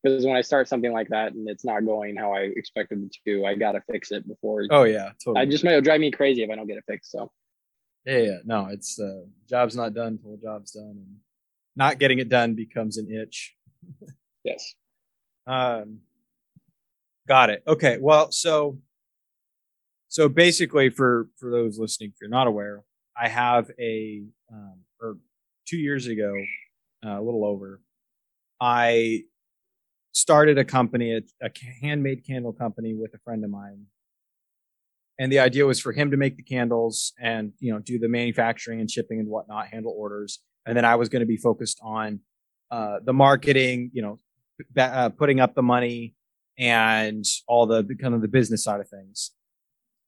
Because 0.04 0.26
when 0.26 0.36
I 0.36 0.42
start 0.42 0.68
something 0.68 0.92
like 0.92 1.10
that 1.10 1.34
and 1.34 1.48
it's 1.48 1.64
not 1.64 1.86
going 1.86 2.16
how 2.16 2.34
I 2.34 2.50
expected 2.56 3.04
it 3.04 3.16
to, 3.26 3.46
I 3.46 3.56
gotta 3.56 3.82
fix 3.92 4.12
it 4.12 4.28
before. 4.28 4.66
Oh 4.72 4.84
yeah, 4.84 5.12
totally. 5.24 5.42
I 5.42 5.46
just 5.46 5.64
it'll 5.64 5.82
drive 5.82 6.02
me 6.02 6.12
crazy 6.12 6.44
if 6.44 6.50
I 6.50 6.56
don't 6.56 6.68
get 6.68 6.78
it 6.78 6.84
fixed. 6.88 7.12
So 7.12 7.32
Yeah, 8.06 8.18
yeah, 8.18 8.38
no, 8.44 8.68
it's 8.68 9.00
uh, 9.00 9.26
job's 9.48 9.76
not 9.76 9.94
done 9.94 10.14
until 10.14 10.32
the 10.32 10.42
job's 10.42 10.72
done, 10.72 10.96
and 10.98 11.16
not 11.76 12.00
getting 12.00 12.20
it 12.20 12.30
done 12.30 12.56
becomes 12.56 12.98
an 12.98 13.12
itch. 13.12 13.56
yes, 14.44 14.74
Um, 15.46 16.00
got 17.28 17.50
it. 17.50 17.64
Okay, 17.68 17.98
well, 18.00 18.32
so 18.32 18.80
so 20.08 20.28
basically, 20.28 20.90
for 20.90 21.30
for 21.38 21.52
those 21.52 21.78
listening, 21.78 22.10
if 22.10 22.16
you're 22.20 22.30
not 22.30 22.48
aware, 22.48 22.84
I 23.16 23.28
have 23.28 23.70
a 23.80 24.24
um, 24.52 24.80
or 25.00 25.18
two 25.68 25.78
years 25.78 26.08
ago, 26.08 26.34
uh, 27.06 27.20
a 27.20 27.22
little 27.22 27.46
over, 27.46 27.82
I 28.60 29.24
started 30.12 30.58
a 30.58 30.66
company, 30.66 31.16
a, 31.16 31.22
a 31.46 31.52
handmade 31.82 32.26
candle 32.26 32.54
company 32.54 32.94
with 32.94 33.14
a 33.14 33.20
friend 33.20 33.44
of 33.44 33.50
mine. 33.50 33.86
And 35.20 35.32
the 35.32 35.40
idea 35.40 35.66
was 35.66 35.80
for 35.80 35.92
him 35.92 36.12
to 36.12 36.18
make 36.18 36.36
the 36.36 36.44
candles 36.44 37.14
and 37.20 37.54
you 37.60 37.72
know 37.72 37.80
do 37.80 38.00
the 38.00 38.08
manufacturing 38.08 38.80
and 38.80 38.90
shipping 38.90 39.20
and 39.20 39.28
whatnot 39.28 39.68
handle 39.68 39.94
orders. 39.96 40.40
And 40.66 40.76
then 40.76 40.86
i 40.86 40.96
was 40.96 41.10
going 41.10 41.22
to 41.22 41.28
be 41.28 41.38
focused 41.38 41.80
on 41.84 42.20
uh, 42.70 43.00
the 43.04 43.14
marketing 43.14 43.92
you 43.94 44.02
know 44.02 44.20
ba- 44.74 44.94
uh, 44.94 45.10
putting 45.10 45.40
up 45.40 45.54
the 45.56 45.64
money 45.64 46.16
and 46.58 47.26
all 47.48 47.66
the, 47.66 47.84
the 47.84 47.96
kind 47.96 48.14
of 48.14 48.22
the 48.22 48.28
business 48.28 48.64
side 48.64 48.80
of 48.80 48.90
things. 48.90 49.32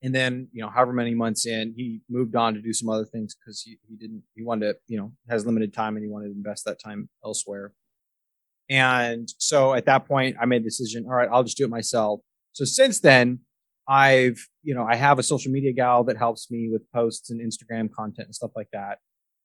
And 0.01 0.13
then 0.13 0.47
you 0.51 0.61
know 0.61 0.69
however 0.69 0.93
many 0.93 1.13
months 1.13 1.45
in 1.45 1.73
he 1.77 2.01
moved 2.09 2.35
on 2.35 2.55
to 2.55 2.61
do 2.61 2.73
some 2.73 2.89
other 2.89 3.05
things 3.05 3.35
because 3.35 3.61
he, 3.61 3.77
he 3.87 3.95
didn't 3.95 4.23
he 4.35 4.43
wanted 4.43 4.73
to 4.73 4.79
you 4.87 4.97
know 4.97 5.13
has 5.29 5.45
limited 5.45 5.73
time 5.73 5.95
and 5.95 6.03
he 6.03 6.11
wanted 6.11 6.29
to 6.29 6.33
invest 6.33 6.65
that 6.65 6.79
time 6.79 7.09
elsewhere 7.23 7.73
and 8.73 9.29
so 9.37 9.73
at 9.73 9.85
that 9.85 10.07
point 10.07 10.35
i 10.41 10.45
made 10.45 10.63
the 10.63 10.67
decision 10.67 11.05
all 11.05 11.13
right 11.13 11.29
i'll 11.31 11.43
just 11.43 11.57
do 11.57 11.65
it 11.65 11.69
myself 11.69 12.19
so 12.53 12.65
since 12.65 12.99
then 12.99 13.39
I've, 13.87 14.47
you 14.61 14.73
know, 14.73 14.85
I 14.85 14.95
have 14.95 15.19
a 15.19 15.23
social 15.23 15.51
media 15.51 15.73
gal 15.73 16.03
that 16.05 16.17
helps 16.17 16.49
me 16.49 16.69
with 16.71 16.89
posts 16.91 17.29
and 17.29 17.41
Instagram 17.41 17.91
content 17.91 18.27
and 18.27 18.35
stuff 18.35 18.51
like 18.55 18.69
that. 18.71 18.99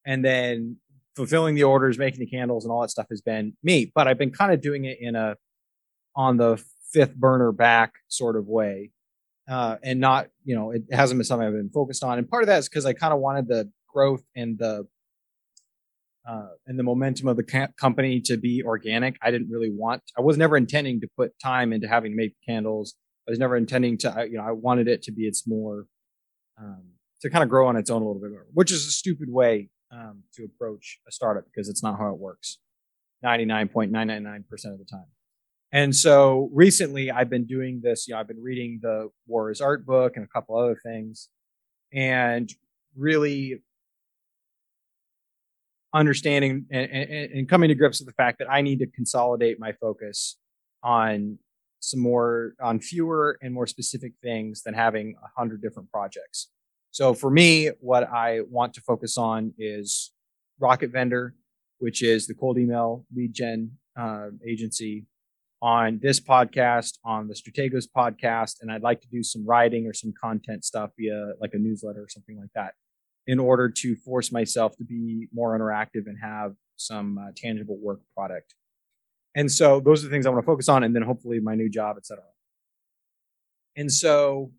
And 0.06 0.24
then 0.24 0.76
fulfilling 1.16 1.56
the 1.56 1.64
orders, 1.64 1.98
making 1.98 2.20
the 2.20 2.26
candles 2.26 2.64
and 2.64 2.70
all 2.70 2.82
that 2.82 2.90
stuff 2.90 3.06
has 3.10 3.20
been 3.20 3.54
me, 3.62 3.90
but 3.94 4.06
I've 4.06 4.18
been 4.18 4.30
kind 4.30 4.52
of 4.52 4.60
doing 4.60 4.84
it 4.84 4.98
in 5.00 5.16
a 5.16 5.36
on 6.14 6.36
the 6.36 6.62
fifth 6.92 7.16
burner 7.16 7.52
back 7.52 7.94
sort 8.08 8.36
of 8.36 8.46
way. 8.46 8.92
Uh, 9.50 9.76
and 9.82 9.98
not, 9.98 10.28
you 10.44 10.54
know, 10.54 10.70
it 10.70 10.82
hasn't 10.92 11.18
been 11.18 11.24
something 11.24 11.46
I've 11.46 11.54
been 11.54 11.70
focused 11.70 12.04
on. 12.04 12.18
And 12.18 12.28
part 12.28 12.42
of 12.42 12.48
that 12.48 12.58
is 12.58 12.68
because 12.68 12.84
I 12.84 12.92
kind 12.92 13.14
of 13.14 13.18
wanted 13.18 13.48
the 13.48 13.70
growth 13.92 14.22
and 14.36 14.58
the 14.58 14.86
uh, 16.28 16.48
and 16.66 16.78
the 16.78 16.82
momentum 16.82 17.26
of 17.26 17.36
the 17.36 17.70
company 17.80 18.20
to 18.20 18.36
be 18.36 18.62
organic. 18.62 19.16
I 19.22 19.30
didn't 19.30 19.48
really 19.50 19.70
want. 19.72 20.02
I 20.16 20.20
was 20.20 20.36
never 20.36 20.56
intending 20.56 21.00
to 21.00 21.08
put 21.16 21.32
time 21.42 21.72
into 21.72 21.88
having 21.88 22.12
to 22.12 22.16
make 22.16 22.34
candles. 22.46 22.94
I 23.26 23.30
was 23.30 23.38
never 23.38 23.56
intending 23.56 23.96
to, 23.98 24.26
you 24.30 24.36
know, 24.36 24.44
I 24.44 24.52
wanted 24.52 24.88
it 24.88 25.02
to 25.04 25.12
be 25.12 25.22
its 25.22 25.44
more, 25.46 25.86
um, 26.60 26.82
to 27.22 27.30
kind 27.30 27.42
of 27.42 27.48
grow 27.48 27.66
on 27.66 27.76
its 27.76 27.88
own 27.88 28.02
a 28.02 28.06
little 28.06 28.20
bit 28.20 28.30
more, 28.30 28.46
which 28.52 28.70
is 28.70 28.86
a 28.86 28.90
stupid 28.90 29.28
way 29.30 29.70
um, 29.90 30.22
to 30.34 30.44
approach 30.44 30.98
a 31.08 31.12
startup 31.12 31.44
because 31.44 31.68
it's 31.68 31.82
not 31.82 31.98
how 31.98 32.12
it 32.12 32.18
works 32.18 32.58
99.999% 33.24 34.38
of 34.66 34.78
the 34.78 34.84
time. 34.90 35.06
And 35.72 35.94
so 35.94 36.50
recently 36.52 37.10
I've 37.10 37.30
been 37.30 37.46
doing 37.46 37.80
this, 37.82 38.06
you 38.06 38.14
know, 38.14 38.20
I've 38.20 38.28
been 38.28 38.42
reading 38.42 38.80
the 38.82 39.08
War 39.26 39.50
of 39.50 39.58
Art 39.62 39.86
book 39.86 40.16
and 40.16 40.24
a 40.24 40.28
couple 40.28 40.58
other 40.58 40.78
things 40.84 41.28
and 41.92 42.50
really 42.96 43.62
understanding 45.94 46.66
and, 46.70 46.90
and, 46.90 47.32
and 47.32 47.48
coming 47.48 47.68
to 47.68 47.74
grips 47.74 48.00
with 48.00 48.06
the 48.06 48.14
fact 48.14 48.38
that 48.38 48.50
I 48.50 48.60
need 48.60 48.78
to 48.80 48.86
consolidate 48.86 49.58
my 49.58 49.72
focus 49.72 50.36
on 50.82 51.38
some 51.80 52.00
more 52.00 52.54
on 52.60 52.80
fewer 52.80 53.38
and 53.40 53.54
more 53.54 53.66
specific 53.66 54.12
things 54.22 54.62
than 54.62 54.74
having 54.74 55.14
a 55.22 55.40
hundred 55.40 55.62
different 55.62 55.90
projects. 55.90 56.48
So 56.90 57.14
for 57.14 57.30
me, 57.30 57.70
what 57.80 58.08
I 58.10 58.40
want 58.50 58.74
to 58.74 58.80
focus 58.80 59.16
on 59.16 59.54
is 59.58 60.12
Rocket 60.58 60.90
Vendor, 60.90 61.34
which 61.78 62.02
is 62.02 62.26
the 62.26 62.34
cold 62.34 62.58
email 62.58 63.04
lead 63.14 63.32
gen 63.32 63.72
uh, 63.98 64.28
agency, 64.46 65.06
on 65.60 65.98
this 66.00 66.20
podcast, 66.20 66.98
on 67.04 67.26
the 67.26 67.34
Strategos 67.34 67.86
podcast, 67.96 68.56
and 68.60 68.70
I'd 68.70 68.82
like 68.82 69.00
to 69.00 69.08
do 69.08 69.22
some 69.22 69.44
writing 69.44 69.86
or 69.86 69.92
some 69.92 70.12
content 70.20 70.64
stuff 70.64 70.90
via 70.96 71.32
like 71.40 71.50
a 71.52 71.58
newsletter 71.58 72.02
or 72.02 72.08
something 72.08 72.38
like 72.38 72.50
that 72.54 72.74
in 73.28 73.38
order 73.38 73.68
to 73.68 73.94
force 73.94 74.32
myself 74.32 74.74
to 74.78 74.84
be 74.84 75.28
more 75.32 75.56
interactive 75.56 76.06
and 76.06 76.16
have 76.20 76.54
some 76.76 77.18
uh, 77.18 77.30
tangible 77.36 77.78
work 77.80 78.00
product. 78.16 78.54
And 79.36 79.52
so 79.52 79.80
those 79.80 80.02
are 80.02 80.08
the 80.08 80.10
things 80.10 80.26
I 80.26 80.30
want 80.30 80.42
to 80.42 80.46
focus 80.46 80.68
on, 80.68 80.82
and 80.82 80.96
then 80.96 81.02
hopefully 81.02 81.38
my 81.38 81.54
new 81.54 81.68
job, 81.68 81.98
etc. 81.98 82.24
And 83.76 83.92
so 83.92 84.50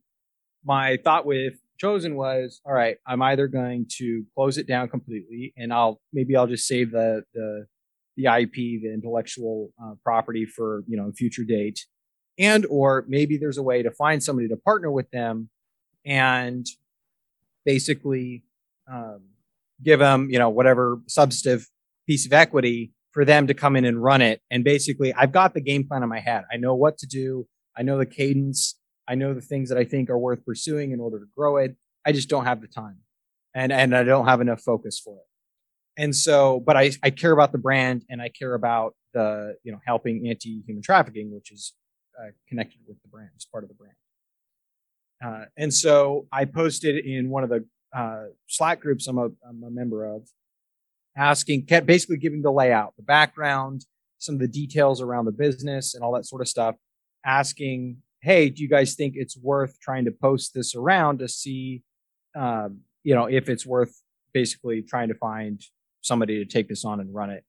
my 0.63 0.97
thought 1.03 1.25
with 1.25 1.55
chosen 1.79 2.15
was, 2.15 2.61
all 2.63 2.73
right, 2.73 2.97
I'm 3.07 3.23
either 3.23 3.47
going 3.47 3.87
to 3.97 4.23
close 4.35 4.59
it 4.59 4.67
down 4.67 4.87
completely, 4.87 5.51
and 5.57 5.73
I'll 5.73 5.99
maybe 6.13 6.35
I'll 6.35 6.47
just 6.47 6.67
save 6.67 6.91
the 6.91 7.23
the 7.33 7.65
the 8.17 8.25
IP, 8.25 8.53
the 8.53 8.93
intellectual 8.93 9.71
uh, 9.83 9.95
property 10.03 10.45
for 10.45 10.83
you 10.87 10.95
know 10.95 11.09
a 11.09 11.13
future 11.13 11.43
date, 11.43 11.79
and 12.37 12.67
or 12.69 13.03
maybe 13.07 13.37
there's 13.37 13.57
a 13.57 13.63
way 13.63 13.81
to 13.81 13.89
find 13.89 14.21
somebody 14.21 14.47
to 14.47 14.57
partner 14.57 14.91
with 14.91 15.09
them, 15.09 15.49
and 16.05 16.67
basically 17.65 18.43
um, 18.91 19.21
give 19.83 19.99
them 19.99 20.29
you 20.29 20.39
know 20.39 20.49
whatever 20.49 20.99
substantive 21.07 21.67
piece 22.07 22.25
of 22.25 22.33
equity 22.33 22.91
for 23.11 23.25
them 23.25 23.47
to 23.47 23.53
come 23.53 23.75
in 23.75 23.85
and 23.85 24.01
run 24.01 24.21
it. 24.21 24.41
And 24.51 24.63
basically, 24.63 25.13
I've 25.13 25.31
got 25.31 25.53
the 25.53 25.61
game 25.61 25.87
plan 25.87 26.03
in 26.03 26.09
my 26.09 26.19
head. 26.19 26.43
I 26.51 26.57
know 26.57 26.75
what 26.75 26.97
to 26.99 27.07
do. 27.07 27.47
I 27.77 27.83
know 27.83 27.97
the 27.97 28.05
cadence. 28.05 28.75
I 29.07 29.15
know 29.15 29.33
the 29.33 29.41
things 29.41 29.69
that 29.69 29.77
I 29.77 29.85
think 29.85 30.09
are 30.09 30.17
worth 30.17 30.45
pursuing 30.45 30.91
in 30.91 30.99
order 30.99 31.19
to 31.19 31.25
grow 31.35 31.57
it. 31.57 31.75
I 32.05 32.11
just 32.11 32.29
don't 32.29 32.45
have 32.45 32.61
the 32.61 32.67
time, 32.67 32.99
and 33.55 33.71
and 33.71 33.95
I 33.95 34.03
don't 34.03 34.27
have 34.27 34.41
enough 34.41 34.61
focus 34.61 34.99
for 35.03 35.15
it. 35.15 36.01
And 36.01 36.15
so, 36.15 36.59
but 36.59 36.77
I 36.77 36.91
I 37.03 37.09
care 37.09 37.31
about 37.31 37.51
the 37.51 37.57
brand 37.57 38.05
and 38.09 38.21
I 38.21 38.29
care 38.29 38.53
about 38.53 38.95
the 39.13 39.55
you 39.63 39.71
know 39.71 39.79
helping 39.85 40.27
anti-human 40.27 40.81
trafficking, 40.83 41.33
which 41.33 41.51
is 41.51 41.73
uh, 42.19 42.29
connected 42.47 42.79
with 42.87 43.01
the 43.01 43.09
brand, 43.09 43.31
as 43.35 43.45
part 43.45 43.63
of 43.63 43.69
the 43.69 43.75
brand. 43.75 43.95
Uh, 45.23 45.45
and 45.57 45.73
so 45.73 46.27
I 46.31 46.45
posted 46.45 47.05
in 47.05 47.29
one 47.29 47.43
of 47.43 47.49
the 47.49 47.65
uh, 47.95 48.25
Slack 48.47 48.81
groups 48.81 49.07
I'm 49.07 49.17
a, 49.17 49.29
I'm 49.47 49.63
a 49.65 49.71
member 49.71 50.05
of, 50.05 50.27
asking, 51.17 51.67
basically 51.85 52.17
giving 52.17 52.41
the 52.41 52.51
layout, 52.51 52.93
the 52.95 53.03
background, 53.03 53.85
some 54.19 54.35
of 54.35 54.41
the 54.41 54.47
details 54.47 55.01
around 55.01 55.25
the 55.25 55.31
business 55.31 55.95
and 55.95 56.03
all 56.03 56.13
that 56.13 56.25
sort 56.25 56.41
of 56.41 56.47
stuff, 56.47 56.75
asking, 57.25 57.97
hey, 58.21 58.49
do 58.49 58.61
you 58.61 58.69
guys 58.69 58.95
think 58.95 59.13
it's 59.15 59.37
worth 59.37 59.79
trying 59.79 60.05
to 60.05 60.11
post 60.11 60.53
this 60.53 60.75
around 60.75 61.19
to 61.19 61.27
see, 61.27 61.83
um, 62.35 62.79
you 63.03 63.15
know, 63.15 63.25
if 63.25 63.49
it's 63.49 63.65
worth 63.65 64.01
basically 64.33 64.81
trying 64.81 65.07
to 65.07 65.15
find 65.15 65.63
somebody 66.01 66.37
to 66.37 66.45
take 66.45 66.67
this 66.67 66.85
on 66.85 66.99
and 66.99 67.13
run 67.13 67.29
it 67.29 67.43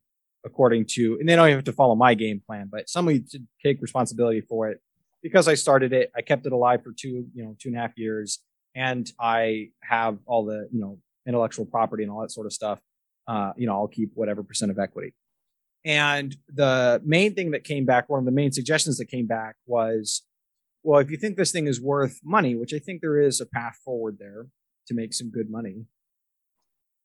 according 0.44 0.86
to, 0.86 1.16
and 1.20 1.28
they 1.28 1.36
don't 1.36 1.48
even 1.48 1.58
have 1.58 1.64
to 1.64 1.72
follow 1.72 1.94
my 1.94 2.14
game 2.14 2.40
plan, 2.44 2.68
but 2.70 2.88
somebody 2.88 3.20
to 3.20 3.40
take 3.62 3.80
responsibility 3.82 4.40
for 4.40 4.70
it 4.70 4.80
because 5.22 5.48
I 5.48 5.54
started 5.54 5.92
it. 5.92 6.10
I 6.16 6.22
kept 6.22 6.46
it 6.46 6.52
alive 6.52 6.82
for 6.82 6.92
two, 6.92 7.26
you 7.34 7.44
know, 7.44 7.56
two 7.60 7.68
and 7.68 7.76
a 7.76 7.80
half 7.80 7.96
years, 7.96 8.40
and 8.74 9.10
I 9.18 9.70
have 9.82 10.18
all 10.26 10.44
the, 10.44 10.68
you 10.72 10.80
know, 10.80 10.98
intellectual 11.26 11.66
property 11.66 12.02
and 12.02 12.10
all 12.10 12.20
that 12.22 12.30
sort 12.30 12.46
of 12.46 12.52
stuff 12.52 12.80
uh, 13.30 13.52
you 13.56 13.66
know, 13.66 13.74
I'll 13.74 13.86
keep 13.86 14.10
whatever 14.14 14.42
percent 14.42 14.72
of 14.72 14.78
equity. 14.78 15.14
And 15.84 16.36
the 16.52 17.00
main 17.04 17.34
thing 17.34 17.52
that 17.52 17.62
came 17.62 17.86
back, 17.86 18.08
one 18.08 18.18
of 18.18 18.24
the 18.24 18.32
main 18.32 18.50
suggestions 18.50 18.98
that 18.98 19.06
came 19.06 19.26
back 19.26 19.54
was, 19.66 20.22
well, 20.82 20.98
if 20.98 21.10
you 21.10 21.16
think 21.16 21.36
this 21.36 21.52
thing 21.52 21.68
is 21.68 21.80
worth 21.80 22.18
money, 22.24 22.56
which 22.56 22.74
I 22.74 22.80
think 22.80 23.00
there 23.00 23.20
is 23.20 23.40
a 23.40 23.46
path 23.46 23.76
forward 23.84 24.16
there 24.18 24.48
to 24.88 24.94
make 24.94 25.14
some 25.14 25.30
good 25.30 25.48
money, 25.48 25.84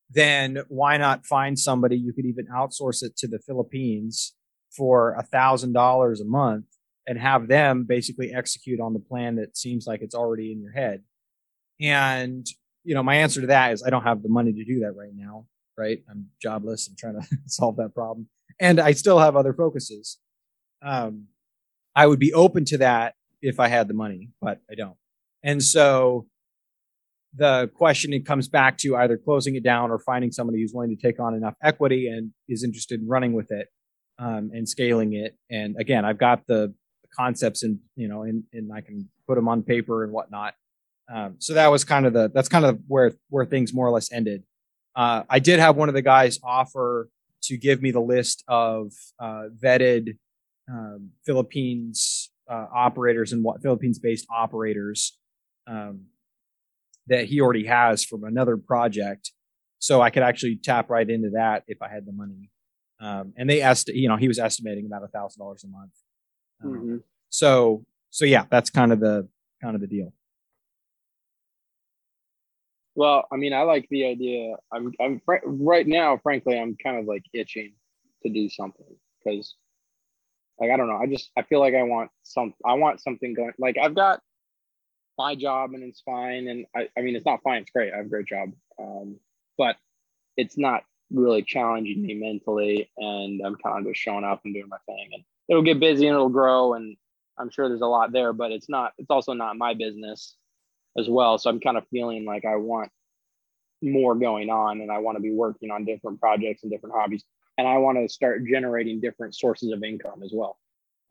then 0.10 0.60
why 0.67 0.97
not 0.97 1.28
find 1.28 1.60
somebody 1.60 1.95
you 1.95 2.12
could 2.12 2.25
even 2.25 2.47
outsource 2.47 3.04
it 3.04 3.15
to 3.17 3.28
the 3.28 3.39
Philippines 3.39 4.34
for 4.75 5.13
a 5.13 5.23
thousand 5.23 5.73
dollars 5.73 6.21
a 6.21 6.25
month 6.25 6.65
and 7.08 7.19
have 7.19 7.47
them 7.47 7.86
basically 7.88 8.34
execute 8.34 8.80
on 8.80 8.93
the 8.93 8.99
plan 8.99 9.36
that 9.36 9.56
seems 9.56 9.86
like 9.86 10.01
it's 10.01 10.15
already 10.15 10.51
in 10.51 10.60
your 10.60 10.71
head. 10.71 11.04
And, 11.81 12.45
you 12.83 12.95
know, 12.95 13.03
my 13.03 13.15
answer 13.15 13.41
to 13.41 13.47
that 13.47 13.73
is 13.73 13.83
I 13.83 13.89
don't 13.89 14.03
have 14.03 14.23
the 14.23 14.29
money 14.29 14.53
to 14.53 14.63
do 14.63 14.79
that 14.81 14.95
right 14.95 15.11
now 15.13 15.45
right? 15.77 15.99
I'm 16.09 16.27
jobless. 16.41 16.88
I'm 16.88 16.95
trying 16.97 17.21
to 17.21 17.27
solve 17.45 17.77
that 17.77 17.93
problem. 17.93 18.27
And 18.59 18.79
I 18.79 18.91
still 18.91 19.19
have 19.19 19.35
other 19.35 19.53
focuses. 19.53 20.17
Um, 20.81 21.27
I 21.95 22.07
would 22.07 22.19
be 22.19 22.33
open 22.33 22.65
to 22.65 22.77
that 22.79 23.15
if 23.41 23.59
I 23.59 23.67
had 23.67 23.88
the 23.88 23.93
money, 23.93 24.29
but 24.41 24.61
I 24.69 24.75
don't. 24.75 24.97
And 25.43 25.61
so 25.61 26.27
the 27.35 27.69
question 27.75 28.13
it 28.13 28.25
comes 28.25 28.47
back 28.47 28.77
to 28.79 28.95
either 28.95 29.17
closing 29.17 29.55
it 29.55 29.63
down 29.63 29.91
or 29.91 29.99
finding 29.99 30.31
somebody 30.31 30.61
who's 30.61 30.71
willing 30.73 30.95
to 30.95 31.01
take 31.01 31.19
on 31.19 31.35
enough 31.35 31.55
equity 31.61 32.07
and 32.07 32.31
is 32.47 32.63
interested 32.63 33.01
in 33.01 33.07
running 33.07 33.33
with 33.33 33.51
it 33.51 33.67
um, 34.19 34.51
and 34.53 34.67
scaling 34.67 35.13
it. 35.13 35.38
And 35.49 35.75
again, 35.77 36.05
I've 36.05 36.17
got 36.17 36.47
the, 36.47 36.73
concepts 37.15 37.63
and 37.63 37.79
you 37.95 38.07
know, 38.09 38.23
and, 38.23 38.43
and 38.51 38.71
I 38.73 38.81
can 38.81 39.07
put 39.27 39.35
them 39.35 39.47
on 39.47 39.63
paper 39.63 40.03
and 40.03 40.11
whatnot. 40.11 40.53
Um, 41.13 41.36
so 41.39 41.54
that 41.54 41.68
was 41.68 41.84
kind 41.84 42.06
of 42.06 42.13
the 42.13 42.32
that's 42.34 42.50
kind 42.50 42.65
of 42.65 42.80
where 42.88 43.13
where 43.30 43.46
things 43.46 43.74
more 43.74 43.88
or 43.88 43.91
less 43.91 44.12
ended. 44.12 44.44
Uh, 44.96 45.24
I 45.30 45.39
did 45.39 45.60
have 45.60 45.76
one 45.76 45.89
of 45.89 45.96
the 45.96 46.02
guys 46.02 46.39
offer 46.44 47.10
to 47.44 47.58
give 47.58 47.82
me 47.82 47.91
the 47.91 48.00
list 48.00 48.44
of 48.48 48.91
uh, 49.20 49.44
vetted 49.62 50.18
um, 50.70 51.12
Philippines 51.26 52.32
uh, 52.50 52.68
operators 52.74 53.34
and 53.34 53.44
what 53.44 53.62
Philippines 53.62 54.00
based 54.00 54.26
operators 54.34 55.18
um, 55.68 56.06
that 57.08 57.26
he 57.26 57.41
already 57.41 57.65
has 57.65 58.04
from 58.04 58.24
another 58.24 58.58
project. 58.58 59.32
So 59.80 60.02
I 60.02 60.10
could 60.10 60.24
actually 60.24 60.56
tap 60.56 60.89
right 60.89 61.08
into 61.08 61.32
that 61.32 61.63
if 61.68 61.82
I 61.82 61.89
had 61.89 62.06
the 62.06 62.12
money. 62.12 62.50
Um, 63.00 63.34
and 63.38 63.50
they 63.50 63.62
asked, 63.62 63.89
you 63.89 64.08
know, 64.08 64.15
he 64.15 64.28
was 64.28 64.39
estimating 64.39 64.86
about 64.86 65.04
a 65.04 65.08
thousand 65.08 65.39
dollars 65.39 65.63
a 65.63 65.68
month. 65.68 65.91
Um, 66.63 66.72
mm-hmm. 66.72 66.98
So, 67.30 67.84
so 68.10 68.26
yeah, 68.26 68.46
that's 68.50 68.70
kind 68.70 68.91
of 68.91 69.00
the 69.00 69.28
kind 69.62 69.76
of 69.76 69.82
the 69.82 69.88
deal. 69.88 70.13
Well, 72.95 73.27
I 73.31 73.36
mean, 73.36 73.53
I 73.53 73.63
like 73.63 73.88
the 73.89 74.05
idea. 74.05 74.55
I'm, 74.73 74.93
I'm 75.01 75.21
fr- 75.25 75.45
right 75.45 75.86
now, 75.86 76.17
frankly, 76.17 76.58
I'm 76.58 76.77
kind 76.81 76.97
of 76.97 77.05
like 77.05 77.23
itching 77.34 77.73
to 78.23 78.29
do 78.29 78.49
something 78.49 78.86
because, 79.23 79.55
like, 80.60 80.71
I 80.71 80.77
don't 80.77 80.88
know. 80.88 80.97
I 80.97 81.05
just, 81.05 81.29
I 81.38 81.41
feel 81.43 81.60
like 81.60 81.75
I 81.75 81.84
want 81.84 82.10
some, 82.23 82.53
I 82.65 82.73
want 82.75 83.01
something 83.01 83.34
going. 83.34 83.51
Like, 83.60 83.77
I've 83.77 83.95
got 83.95 84.21
my 85.17 85.36
job 85.36 85.73
and 85.73 85.84
it's 85.84 86.01
fine. 86.01 86.47
And 86.47 86.65
I, 86.75 86.88
I 86.97 87.01
mean, 87.01 87.15
it's 87.15 87.25
not 87.25 87.43
fine. 87.43 87.62
It's 87.63 87.71
great. 87.71 87.93
I 87.93 87.97
have 87.97 88.05
a 88.05 88.10
great 88.10 88.27
job. 88.27 88.51
Um, 88.79 89.17
but 89.58 89.75
it's 90.38 90.58
not 90.58 90.84
really 91.12 91.43
challenging 91.43 92.01
me 92.01 92.13
mentally. 92.13 92.89
And 92.97 93.41
I'm 93.45 93.55
kind 93.55 93.79
of 93.79 93.91
just 93.91 94.01
showing 94.01 94.23
up 94.23 94.41
and 94.45 94.53
doing 94.53 94.69
my 94.69 94.77
thing. 94.86 95.10
And 95.13 95.23
it'll 95.49 95.63
get 95.63 95.81
busy 95.81 96.08
and 96.08 96.15
it'll 96.15 96.29
grow. 96.29 96.75
And 96.75 96.95
I'm 97.38 97.49
sure 97.49 97.67
there's 97.67 97.81
a 97.81 97.88
lot 97.88 98.13
there, 98.13 98.31
but 98.31 98.53
it's 98.53 98.69
not, 98.69 98.93
it's 98.97 99.10
also 99.10 99.34
not 99.34 99.58
my 99.58 99.73
business 99.73 100.38
as 100.97 101.10
well. 101.10 101.38
So 101.38 101.49
I'm 101.49 101.60
kind 101.60 101.77
of 101.77 101.88
feeling 101.89 102.25
like 102.25 102.45
I 102.45 102.55
want 102.55 102.91
more 103.81 104.15
going 104.15 104.49
on 104.49 104.81
and 104.81 104.91
I 104.91 104.99
want 104.99 105.17
to 105.17 105.21
be 105.21 105.31
working 105.31 105.71
on 105.71 105.86
different 105.86 106.19
projects 106.19 106.63
and 106.63 106.71
different 106.71 106.95
hobbies. 106.95 107.23
And 107.58 107.67
I 107.67 107.77
want 107.77 107.97
to 107.97 108.10
start 108.10 108.45
generating 108.45 108.99
different 108.99 109.36
sources 109.36 109.71
of 109.71 109.84
income 109.84 110.23
as 110.23 110.31
well. 110.34 110.58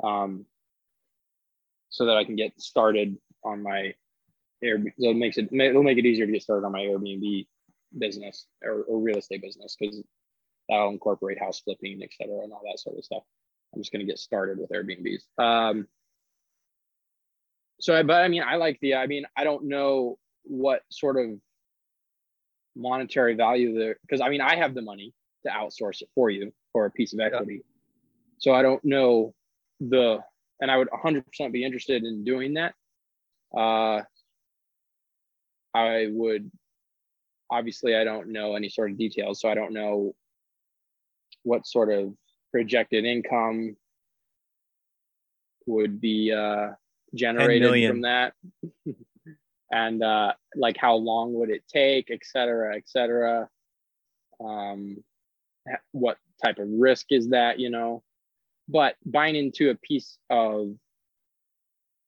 Um, 0.03 0.47
so 1.91 2.07
that 2.07 2.17
I 2.17 2.25
can 2.25 2.37
get 2.37 2.61
started 2.61 3.17
on 3.45 3.63
my 3.63 3.95
Airbnb. 4.63 4.93
It 4.99 5.17
makes 5.17 5.39
it, 5.39 5.53
it'll 5.53 5.83
make 5.83 5.99
it 5.99 6.07
easier 6.07 6.27
to 6.27 6.33
get 6.33 6.43
started 6.43 6.67
on 6.67 6.73
my 6.73 6.81
Airbnb 6.81 7.47
business 7.97 8.47
or, 8.63 8.83
or 8.83 9.01
real 9.01 9.19
estate 9.19 9.43
business 9.43 9.77
because 9.79 10.03
that'll 10.69 10.91
incorporate 10.91 11.39
house 11.39 11.61
flipping, 11.61 12.03
et 12.03 12.11
cetera, 12.17 12.41
and 12.41 12.53
all 12.53 12.63
that 12.65 12.81
sort 12.81 12.99
of 12.99 13.05
stuff. 13.05 13.23
I'm 13.75 13.81
just 13.81 13.93
going 13.93 14.05
to 14.05 14.11
get 14.11 14.19
started 14.19 14.59
with 14.59 14.71
Airbnbs. 14.71 15.23
Um, 15.39 15.87
so 17.81 18.03
but 18.03 18.23
i 18.23 18.29
mean 18.29 18.43
i 18.43 18.57
like 18.57 18.79
the 18.81 18.95
i 18.95 19.07
mean 19.07 19.25
i 19.37 19.45
don't 19.45 19.65
know 19.65 20.19
what 20.45 20.83
sort 20.91 21.17
of 21.17 21.39
monetary 22.77 23.35
value 23.35 23.79
there 23.79 23.97
because 24.03 24.21
i 24.21 24.29
mean 24.29 24.41
i 24.41 24.57
have 24.57 24.75
the 24.75 24.83
money 24.83 25.13
to 25.45 25.51
outsource 25.51 26.03
it 26.03 26.09
for 26.15 26.31
you 26.31 26.53
for 26.73 26.87
a 26.87 26.91
piece 26.91 27.13
of 27.13 27.21
equity 27.21 27.57
yeah. 27.57 27.61
so 28.39 28.53
i 28.53 28.63
don't 28.63 28.85
know 28.85 29.35
the 29.81 30.19
and 30.61 30.71
i 30.71 30.77
would 30.77 30.89
100% 30.91 31.53
be 31.53 31.65
interested 31.65 32.05
in 32.05 32.25
doing 32.25 32.55
that 32.55 32.75
uh 33.57 34.01
i 35.75 36.07
would 36.11 36.51
obviously 37.51 37.95
i 37.95 38.05
don't 38.05 38.29
know 38.29 38.55
any 38.55 38.69
sort 38.69 38.91
of 38.91 38.99
details 38.99 39.41
so 39.41 39.49
i 39.49 39.55
don't 39.55 39.73
know 39.73 40.15
what 41.43 41.67
sort 41.67 41.93
of 41.93 42.13
projected 42.51 43.05
income 43.05 43.77
would 45.67 46.01
be 46.01 46.33
uh 46.33 46.71
generated 47.15 47.89
from 47.89 48.03
that. 48.03 48.35
And 49.73 50.05
uh, 50.05 50.35
like 50.55 50.77
how 50.77 50.95
long 50.95 51.35
would 51.35 51.51
it 51.51 51.65
take 51.67 52.09
et 52.09 52.21
cetera 52.23 52.77
et 52.77 52.85
cetera. 52.87 53.49
Um, 54.39 55.03
what 55.91 56.19
type 56.45 56.61
of 56.61 56.69
risk 56.69 57.07
is 57.11 57.31
that 57.31 57.59
you 57.59 57.71
know? 57.71 58.05
But 58.69 58.95
buying 59.05 59.35
into 59.35 59.71
a 59.71 59.75
piece 59.75 60.17
of 60.31 60.75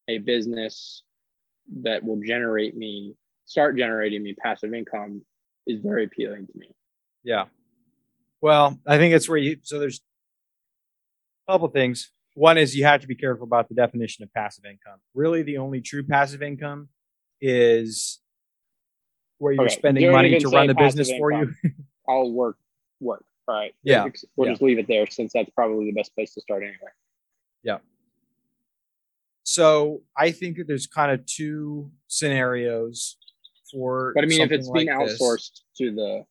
a 0.06 0.18
business 0.18 1.02
that 1.82 2.04
will 2.04 2.20
generate 2.20 2.76
me 2.76 3.16
start 3.46 3.76
generating 3.76 4.22
me 4.22 4.34
passive 4.34 4.74
income 4.74 5.22
is 5.66 5.80
very 5.80 6.04
appealing 6.04 6.46
to 6.46 6.52
me. 6.58 6.68
Yeah. 7.24 7.46
Well, 8.40 8.78
I 8.86 8.98
think 8.98 9.14
it's 9.14 9.28
where 9.28 9.38
you, 9.38 9.58
so 9.62 9.78
there's 9.78 10.00
a 11.48 11.52
couple 11.52 11.68
things. 11.68 12.10
One 12.36 12.58
is 12.58 12.76
you 12.76 12.84
have 12.84 13.00
to 13.00 13.06
be 13.06 13.14
careful 13.14 13.44
about 13.44 13.70
the 13.70 13.74
definition 13.74 14.22
of 14.22 14.32
passive 14.34 14.66
income. 14.66 14.98
Really, 15.14 15.42
the 15.42 15.56
only 15.56 15.80
true 15.80 16.02
passive 16.04 16.42
income 16.42 16.90
is 17.40 18.20
where 19.38 19.54
you're 19.54 19.64
Okay, 19.64 19.74
spending 19.74 20.02
don't 20.04 20.12
money 20.12 20.38
to 20.38 20.48
run 20.50 20.66
the 20.66 20.74
business 20.74 21.10
for 21.18 21.32
you. 21.32 21.38
income. 21.38 21.56
I'll 22.08 22.30
work, 22.30 22.58
work. 23.00 23.24
All 23.48 23.54
right. 23.54 23.74
Yeah, 23.82 24.06
We'll 24.36 24.48
yeah. 24.48 24.52
just 24.52 24.60
leave 24.62 24.78
it 24.78 24.86
there 24.86 25.06
since 25.06 25.32
that's 25.32 25.48
probably 25.54 25.86
the 25.86 25.92
best 25.92 26.14
place 26.14 26.34
to 26.34 26.42
start 26.42 26.62
anyway. 26.62 26.90
Yeah. 27.62 27.78
So 29.44 30.02
I 30.14 30.30
think 30.30 30.58
that 30.58 30.66
there's 30.66 30.86
kind 30.86 31.12
of 31.12 31.24
two 31.24 31.90
scenarios 32.08 33.16
for. 33.72 34.12
But 34.14 34.24
I 34.24 34.26
mean, 34.26 34.42
if 34.42 34.52
it's 34.52 34.70
being 34.70 34.88
like 34.88 35.08
this. 35.08 35.22
outsourced 35.22 35.60
to 35.78 35.90
the 35.94 36.24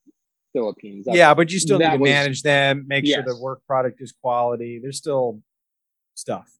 Philippines, 0.52 1.08
yeah, 1.10 1.34
but 1.34 1.50
you 1.50 1.58
still 1.58 1.80
need 1.80 1.90
to 1.90 1.96
was- 1.96 2.08
manage 2.08 2.42
them, 2.42 2.84
make 2.86 3.06
sure 3.06 3.24
the 3.24 3.36
work 3.40 3.66
product 3.66 4.00
is 4.00 4.12
quality. 4.22 4.78
There's 4.80 4.98
still 4.98 5.42
stuff. 6.16 6.58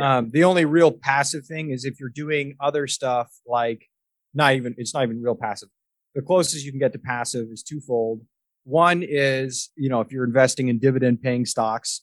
Um, 0.00 0.30
the 0.32 0.44
only 0.44 0.64
real 0.64 0.90
passive 0.90 1.46
thing 1.46 1.70
is 1.70 1.84
if 1.84 2.00
you're 2.00 2.08
doing 2.08 2.56
other 2.60 2.86
stuff 2.86 3.28
like 3.46 3.88
not 4.32 4.54
even 4.54 4.74
it's 4.76 4.92
not 4.92 5.04
even 5.04 5.22
real 5.22 5.36
passive. 5.36 5.68
The 6.14 6.22
closest 6.22 6.64
you 6.64 6.72
can 6.72 6.80
get 6.80 6.92
to 6.92 6.98
passive 6.98 7.48
is 7.52 7.62
twofold. 7.62 8.22
One 8.64 9.04
is, 9.06 9.70
you 9.76 9.88
know, 9.88 10.00
if 10.00 10.10
you're 10.10 10.24
investing 10.24 10.68
in 10.68 10.78
dividend 10.78 11.22
paying 11.22 11.44
stocks, 11.44 12.02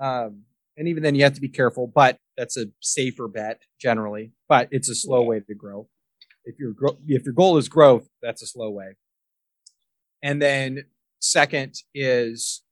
um, 0.00 0.42
and 0.76 0.88
even 0.88 1.02
then 1.02 1.14
you 1.14 1.22
have 1.24 1.34
to 1.34 1.40
be 1.40 1.48
careful, 1.48 1.86
but 1.86 2.18
that's 2.36 2.56
a 2.56 2.66
safer 2.80 3.28
bet 3.28 3.62
generally, 3.80 4.32
but 4.48 4.68
it's 4.70 4.88
a 4.88 4.94
slow 4.94 5.22
way 5.22 5.40
to 5.40 5.54
grow. 5.54 5.88
If 6.44 6.58
your 6.58 6.74
if 7.06 7.24
your 7.24 7.34
goal 7.34 7.56
is 7.56 7.68
growth, 7.68 8.08
that's 8.22 8.42
a 8.42 8.46
slow 8.46 8.70
way. 8.70 8.96
And 10.22 10.40
then 10.40 10.84
second 11.20 11.74
is 11.94 12.62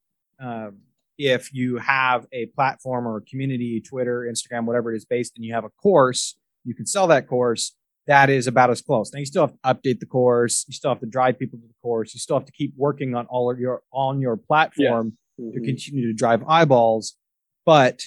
um, 0.41 0.79
if 1.19 1.53
you 1.55 1.79
have 1.79 2.27
a 2.33 2.47
platform 2.47 3.07
or 3.07 3.19
a 3.19 3.23
community, 3.23 3.81
Twitter, 3.81 4.29
Instagram, 4.31 4.65
whatever 4.65 4.93
it 4.93 4.97
is 4.97 5.05
based, 5.05 5.33
and 5.37 5.45
you 5.45 5.55
have 5.55 5.65
a 5.65 5.71
course, 5.71 6.37
you 6.65 6.75
can 6.75 6.87
sell 6.87 7.07
that 7.09 7.29
course. 7.29 7.75
That 8.07 8.29
is 8.29 8.47
about 8.47 8.71
as 8.71 8.83
close. 8.83 9.11
Now 9.13 9.21
you 9.21 9.27
still 9.27 9.47
have 9.47 9.53
to 9.53 9.59
update 9.65 10.01
the 10.01 10.07
course. 10.07 10.65
You 10.69 10.75
still 10.75 10.91
have 10.91 11.01
to 11.01 11.07
drive 11.07 11.39
people 11.39 11.59
to 11.59 11.67
the 11.67 11.75
course. 11.83 12.13
You 12.15 12.21
still 12.21 12.37
have 12.39 12.45
to 12.47 12.53
keep 12.53 12.75
working 12.77 13.15
on 13.15 13.27
all 13.27 13.51
of 13.51 13.59
your 13.59 13.83
on 13.93 14.21
your 14.21 14.37
platform 14.37 15.17
to 15.39 15.43
Mhm. 15.61 15.65
continue 15.65 16.07
to 16.09 16.13
drive 16.13 16.43
eyeballs. 16.47 17.17
But 17.65 18.03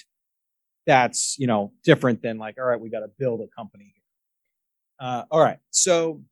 that's 0.86 1.36
you 1.38 1.46
know 1.48 1.72
different 1.84 2.22
than 2.22 2.38
like 2.38 2.56
all 2.58 2.64
right, 2.64 2.80
we 2.80 2.90
got 2.90 3.00
to 3.00 3.08
build 3.18 3.40
a 3.40 3.48
company. 3.48 3.94
Uh, 5.00 5.24
all 5.30 5.40
right, 5.40 5.58
so 5.70 6.22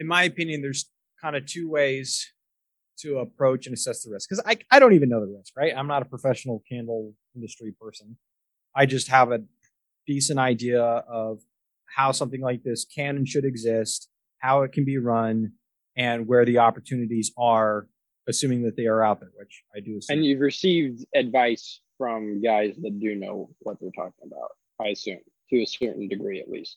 in 0.00 0.06
my 0.06 0.24
opinion, 0.24 0.60
there's 0.62 0.90
kind 1.22 1.36
of 1.36 1.46
two 1.46 1.68
ways 1.68 2.32
to 3.00 3.18
approach 3.18 3.66
and 3.66 3.74
assess 3.74 4.02
the 4.02 4.10
risk 4.10 4.28
because 4.28 4.42
I 4.46 4.58
I 4.70 4.78
don't 4.78 4.94
even 4.94 5.08
know 5.08 5.20
the 5.20 5.32
risk, 5.36 5.52
right? 5.56 5.72
I'm 5.76 5.86
not 5.86 6.02
a 6.02 6.06
professional 6.06 6.62
candle 6.70 7.14
industry 7.34 7.74
person. 7.80 8.16
I 8.74 8.86
just 8.86 9.08
have 9.08 9.32
a 9.32 9.40
decent 10.06 10.38
idea 10.38 10.82
of 10.82 11.40
how 11.94 12.12
something 12.12 12.40
like 12.40 12.62
this 12.62 12.84
can 12.84 13.16
and 13.16 13.26
should 13.28 13.44
exist, 13.44 14.08
how 14.38 14.62
it 14.62 14.72
can 14.72 14.84
be 14.84 14.98
run, 14.98 15.52
and 15.96 16.26
where 16.26 16.44
the 16.44 16.58
opportunities 16.58 17.32
are, 17.38 17.88
assuming 18.28 18.62
that 18.64 18.76
they 18.76 18.86
are 18.86 19.02
out 19.02 19.20
there, 19.20 19.30
which 19.38 19.62
I 19.74 19.80
do 19.80 19.96
assume. 19.98 20.18
And 20.18 20.26
you've 20.26 20.40
received 20.40 21.04
advice 21.14 21.80
from 21.96 22.42
guys 22.42 22.74
that 22.82 23.00
do 23.00 23.14
know 23.14 23.48
what 23.60 23.78
they're 23.80 23.90
talking 23.96 24.12
about, 24.26 24.50
I 24.80 24.88
assume, 24.88 25.20
to 25.50 25.56
a 25.62 25.66
certain 25.66 26.08
degree 26.08 26.40
at 26.40 26.50
least. 26.50 26.76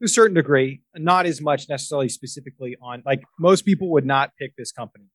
to 0.00 0.04
a 0.04 0.08
certain 0.08 0.34
degree, 0.34 0.82
not 0.94 1.26
as 1.26 1.40
much 1.40 1.68
necessarily 1.68 2.08
specifically 2.08 2.76
on 2.80 3.02
like 3.04 3.22
most 3.38 3.62
people 3.62 3.90
would 3.90 4.06
not 4.06 4.30
pick 4.38 4.54
this 4.56 4.70
company, 4.72 5.06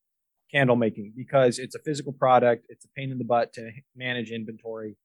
candle 0.50 0.76
making, 0.76 1.12
because 1.16 1.58
it's 1.58 1.74
a 1.74 1.78
physical 1.80 2.12
product, 2.12 2.66
it's 2.68 2.84
a 2.84 2.88
pain 2.96 3.10
in 3.10 3.18
the 3.18 3.24
butt 3.24 3.52
to 3.54 3.70
manage 3.96 4.30
inventory, 4.30 4.96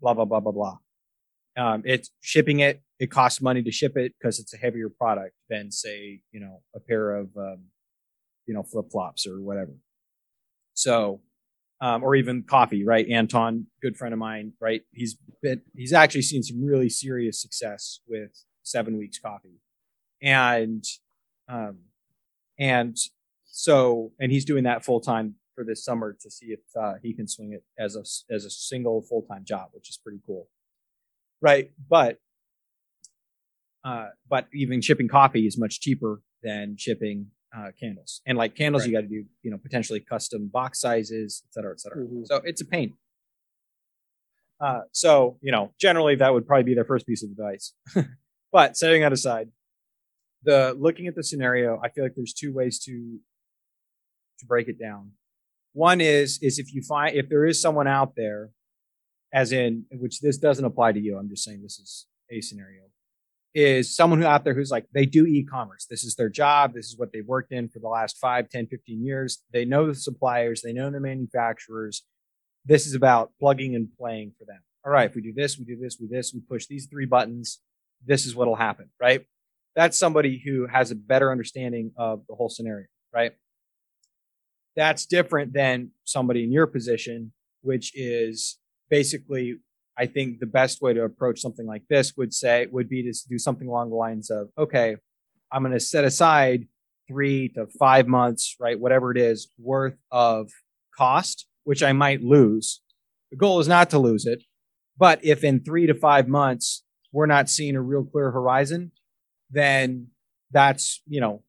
blah 0.00 0.14
blah 0.14 0.24
blah 0.24 0.40
blah 0.40 0.52
blah. 0.52 0.78
Um, 1.56 1.82
it's 1.84 2.10
shipping 2.20 2.60
it. 2.60 2.82
It 2.98 3.10
costs 3.10 3.40
money 3.40 3.62
to 3.62 3.70
ship 3.70 3.96
it 3.96 4.14
because 4.18 4.38
it's 4.38 4.54
a 4.54 4.56
heavier 4.56 4.88
product 4.88 5.34
than 5.48 5.70
say 5.70 6.20
you 6.32 6.40
know 6.40 6.62
a 6.74 6.80
pair 6.80 7.16
of 7.16 7.28
um, 7.36 7.64
you 8.46 8.54
know 8.54 8.62
flip 8.62 8.86
flops 8.90 9.26
or 9.26 9.40
whatever. 9.40 9.72
So, 10.74 11.20
um, 11.80 12.02
or 12.02 12.16
even 12.16 12.42
coffee, 12.42 12.84
right? 12.84 13.08
Anton, 13.08 13.66
good 13.80 13.96
friend 13.96 14.12
of 14.12 14.18
mine, 14.18 14.52
right? 14.60 14.82
He's 14.92 15.16
been 15.42 15.62
he's 15.74 15.92
actually 15.92 16.22
seen 16.22 16.42
some 16.42 16.64
really 16.64 16.88
serious 16.88 17.40
success 17.40 18.00
with 18.08 18.30
seven 18.62 18.98
weeks 18.98 19.18
coffee, 19.18 19.60
and 20.22 20.84
um, 21.48 21.78
and 22.58 22.96
so 23.56 24.10
and 24.18 24.32
he's 24.32 24.44
doing 24.44 24.64
that 24.64 24.84
full 24.84 25.00
time 25.00 25.36
for 25.54 25.62
this 25.62 25.84
summer 25.84 26.16
to 26.20 26.28
see 26.28 26.46
if 26.46 26.58
uh, 26.76 26.94
he 27.00 27.14
can 27.14 27.28
swing 27.28 27.52
it 27.52 27.62
as 27.78 27.94
a 27.94 28.00
as 28.34 28.44
a 28.44 28.50
single 28.50 29.00
full 29.02 29.22
time 29.22 29.44
job, 29.44 29.68
which 29.72 29.88
is 29.88 29.96
pretty 29.96 30.18
cool, 30.26 30.48
right? 31.40 31.70
But 31.88 32.18
uh, 33.84 34.08
but 34.28 34.48
even 34.52 34.80
shipping 34.80 35.06
coffee 35.08 35.46
is 35.46 35.56
much 35.56 35.80
cheaper 35.80 36.20
than 36.42 36.76
shipping 36.76 37.28
uh, 37.56 37.70
candles. 37.78 38.20
And 38.26 38.36
like 38.36 38.56
candles, 38.56 38.82
Right. 38.82 38.88
you 38.90 38.96
got 38.96 39.02
to 39.02 39.06
do 39.08 39.24
you 39.42 39.50
know 39.52 39.58
potentially 39.58 40.00
custom 40.00 40.48
box 40.48 40.80
sizes, 40.80 41.44
et 41.48 41.52
cetera, 41.54 41.72
et 41.72 41.80
cetera. 41.80 42.04
Mhm. 42.04 42.26
So 42.26 42.40
it's 42.44 42.60
a 42.60 42.64
pain. 42.64 42.94
Uh, 44.60 44.80
so 44.90 45.38
you 45.42 45.52
know, 45.52 45.72
generally 45.80 46.16
that 46.16 46.34
would 46.34 46.44
probably 46.46 46.64
be 46.64 46.74
their 46.74 46.84
first 46.84 47.06
piece 47.06 47.22
of 47.22 47.30
advice. 47.30 47.72
but 48.52 48.76
setting 48.76 49.02
that 49.02 49.12
aside, 49.12 49.50
the 50.42 50.74
looking 50.76 51.06
at 51.06 51.14
the 51.14 51.22
scenario, 51.22 51.80
I 51.84 51.88
feel 51.90 52.02
like 52.04 52.14
there's 52.16 52.32
two 52.32 52.52
ways 52.52 52.80
to 52.86 53.20
to 54.38 54.46
break 54.46 54.68
it 54.68 54.78
down. 54.78 55.12
One 55.72 56.00
is 56.00 56.38
is 56.42 56.58
if 56.58 56.72
you 56.72 56.82
find 56.82 57.16
if 57.16 57.28
there 57.28 57.44
is 57.44 57.60
someone 57.60 57.88
out 57.88 58.14
there, 58.16 58.50
as 59.32 59.52
in 59.52 59.84
which 59.90 60.20
this 60.20 60.38
doesn't 60.38 60.64
apply 60.64 60.92
to 60.92 61.00
you. 61.00 61.18
I'm 61.18 61.28
just 61.28 61.44
saying 61.44 61.62
this 61.62 61.78
is 61.78 62.06
a 62.30 62.40
scenario. 62.40 62.82
Is 63.52 63.94
someone 63.94 64.20
who 64.20 64.26
out 64.26 64.44
there 64.44 64.54
who's 64.54 64.70
like 64.70 64.86
they 64.92 65.06
do 65.06 65.26
e-commerce. 65.26 65.86
This 65.88 66.04
is 66.04 66.14
their 66.16 66.28
job. 66.28 66.74
This 66.74 66.86
is 66.86 66.98
what 66.98 67.12
they've 67.12 67.26
worked 67.26 67.52
in 67.52 67.68
for 67.68 67.78
the 67.78 67.88
last 67.88 68.18
5, 68.18 68.48
10, 68.48 68.66
15 68.66 69.04
years. 69.04 69.42
They 69.52 69.64
know 69.64 69.86
the 69.86 69.94
suppliers, 69.94 70.62
they 70.62 70.72
know 70.72 70.90
the 70.90 71.00
manufacturers. 71.00 72.02
This 72.64 72.86
is 72.86 72.94
about 72.94 73.32
plugging 73.38 73.74
and 73.74 73.88
playing 73.98 74.32
for 74.38 74.44
them. 74.44 74.60
All 74.84 74.92
right, 74.92 75.08
if 75.08 75.14
we 75.14 75.22
do 75.22 75.32
this, 75.32 75.58
we 75.58 75.64
do 75.64 75.76
this, 75.76 75.98
we 76.00 76.08
do 76.08 76.14
this, 76.14 76.32
we 76.34 76.40
push 76.40 76.66
these 76.66 76.86
three 76.86 77.06
buttons, 77.06 77.60
this 78.06 78.26
is 78.26 78.34
what'll 78.34 78.56
happen, 78.56 78.90
right? 79.00 79.24
That's 79.74 79.98
somebody 79.98 80.42
who 80.44 80.66
has 80.66 80.90
a 80.90 80.94
better 80.94 81.32
understanding 81.32 81.92
of 81.96 82.22
the 82.28 82.34
whole 82.34 82.48
scenario, 82.48 82.86
right? 83.12 83.32
That's 84.76 85.06
different 85.06 85.52
than 85.52 85.90
somebody 86.04 86.44
in 86.44 86.52
your 86.52 86.66
position, 86.66 87.32
which 87.62 87.92
is 87.94 88.58
basically, 88.90 89.58
I 89.96 90.06
think 90.06 90.40
the 90.40 90.46
best 90.46 90.82
way 90.82 90.92
to 90.92 91.04
approach 91.04 91.40
something 91.40 91.66
like 91.66 91.82
this 91.88 92.16
would 92.16 92.34
say, 92.34 92.66
would 92.70 92.88
be 92.88 93.02
to 93.02 93.14
do 93.28 93.38
something 93.38 93.68
along 93.68 93.90
the 93.90 93.96
lines 93.96 94.30
of, 94.30 94.48
okay, 94.58 94.96
I'm 95.52 95.62
going 95.62 95.72
to 95.72 95.80
set 95.80 96.04
aside 96.04 96.66
three 97.06 97.48
to 97.50 97.66
five 97.78 98.08
months, 98.08 98.56
right? 98.58 98.78
Whatever 98.78 99.12
it 99.12 99.18
is 99.18 99.48
worth 99.58 99.96
of 100.10 100.50
cost, 100.96 101.46
which 101.64 101.82
I 101.82 101.92
might 101.92 102.22
lose. 102.22 102.80
The 103.30 103.36
goal 103.36 103.60
is 103.60 103.68
not 103.68 103.90
to 103.90 103.98
lose 103.98 104.26
it. 104.26 104.42
But 104.96 105.24
if 105.24 105.42
in 105.44 105.62
three 105.62 105.86
to 105.86 105.94
five 105.94 106.28
months, 106.28 106.84
we're 107.12 107.26
not 107.26 107.48
seeing 107.48 107.76
a 107.76 107.82
real 107.82 108.04
clear 108.04 108.30
horizon, 108.30 108.92
then 109.50 110.08
that's, 110.50 111.02
you 111.06 111.20
know, 111.20 111.42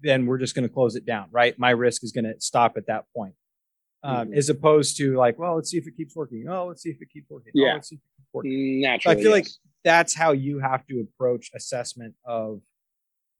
then 0.00 0.26
we're 0.26 0.38
just 0.38 0.54
going 0.54 0.66
to 0.68 0.72
close 0.72 0.94
it 0.96 1.06
down, 1.06 1.28
right? 1.30 1.58
My 1.58 1.70
risk 1.70 2.04
is 2.04 2.12
going 2.12 2.24
to 2.24 2.34
stop 2.38 2.76
at 2.76 2.86
that 2.86 3.04
point. 3.14 3.34
Um, 4.02 4.28
Mhm. 4.28 4.36
as 4.36 4.48
opposed 4.50 4.96
to 4.98 5.16
like, 5.16 5.38
well, 5.38 5.56
let's 5.56 5.70
see 5.70 5.78
if 5.78 5.86
it 5.88 5.96
keeps 5.96 6.14
working. 6.14 6.46
Oh, 6.48 6.66
let's 6.66 6.82
see 6.82 6.90
if 6.90 7.00
it 7.02 7.08
keeps 7.10 7.28
working. 7.30 7.52
Oh, 7.56 7.60
Yeah. 7.64 7.72
let's 7.74 7.88
see 7.88 7.96
if 7.96 8.00
it 8.00 8.16
keeps 8.16 8.28
working. 8.32 8.80
Naturally, 8.80 9.16
I 9.18 9.22
feel 9.22 9.32
like- 9.32 9.46
That's 9.84 10.14
how 10.14 10.32
you 10.32 10.58
have 10.58 10.84
to 10.88 11.00
approach 11.00 11.50
assessment 11.54 12.16
of 12.24 12.60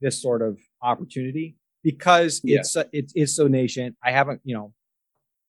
this 0.01 0.23
sort 0.23 0.43
of 0.43 0.61
opportunity 0.81 1.57
because 1.83 2.41
Yeah. 2.45 2.61
it's 2.61 2.71
so- 2.73 2.89
it 2.93 3.11
is 3.17 3.35
so 3.35 3.49
nascent. 3.49 3.97
I 4.03 4.13
haven't, 4.13 4.41
you 4.45 4.55
know, 4.55 4.73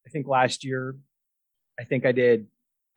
I 0.05 0.09
think 0.09 0.25
last 0.27 0.63
year, 0.63 0.97
I 1.79 1.83
think 1.83 2.05
I 2.05 2.11
did, 2.13 2.47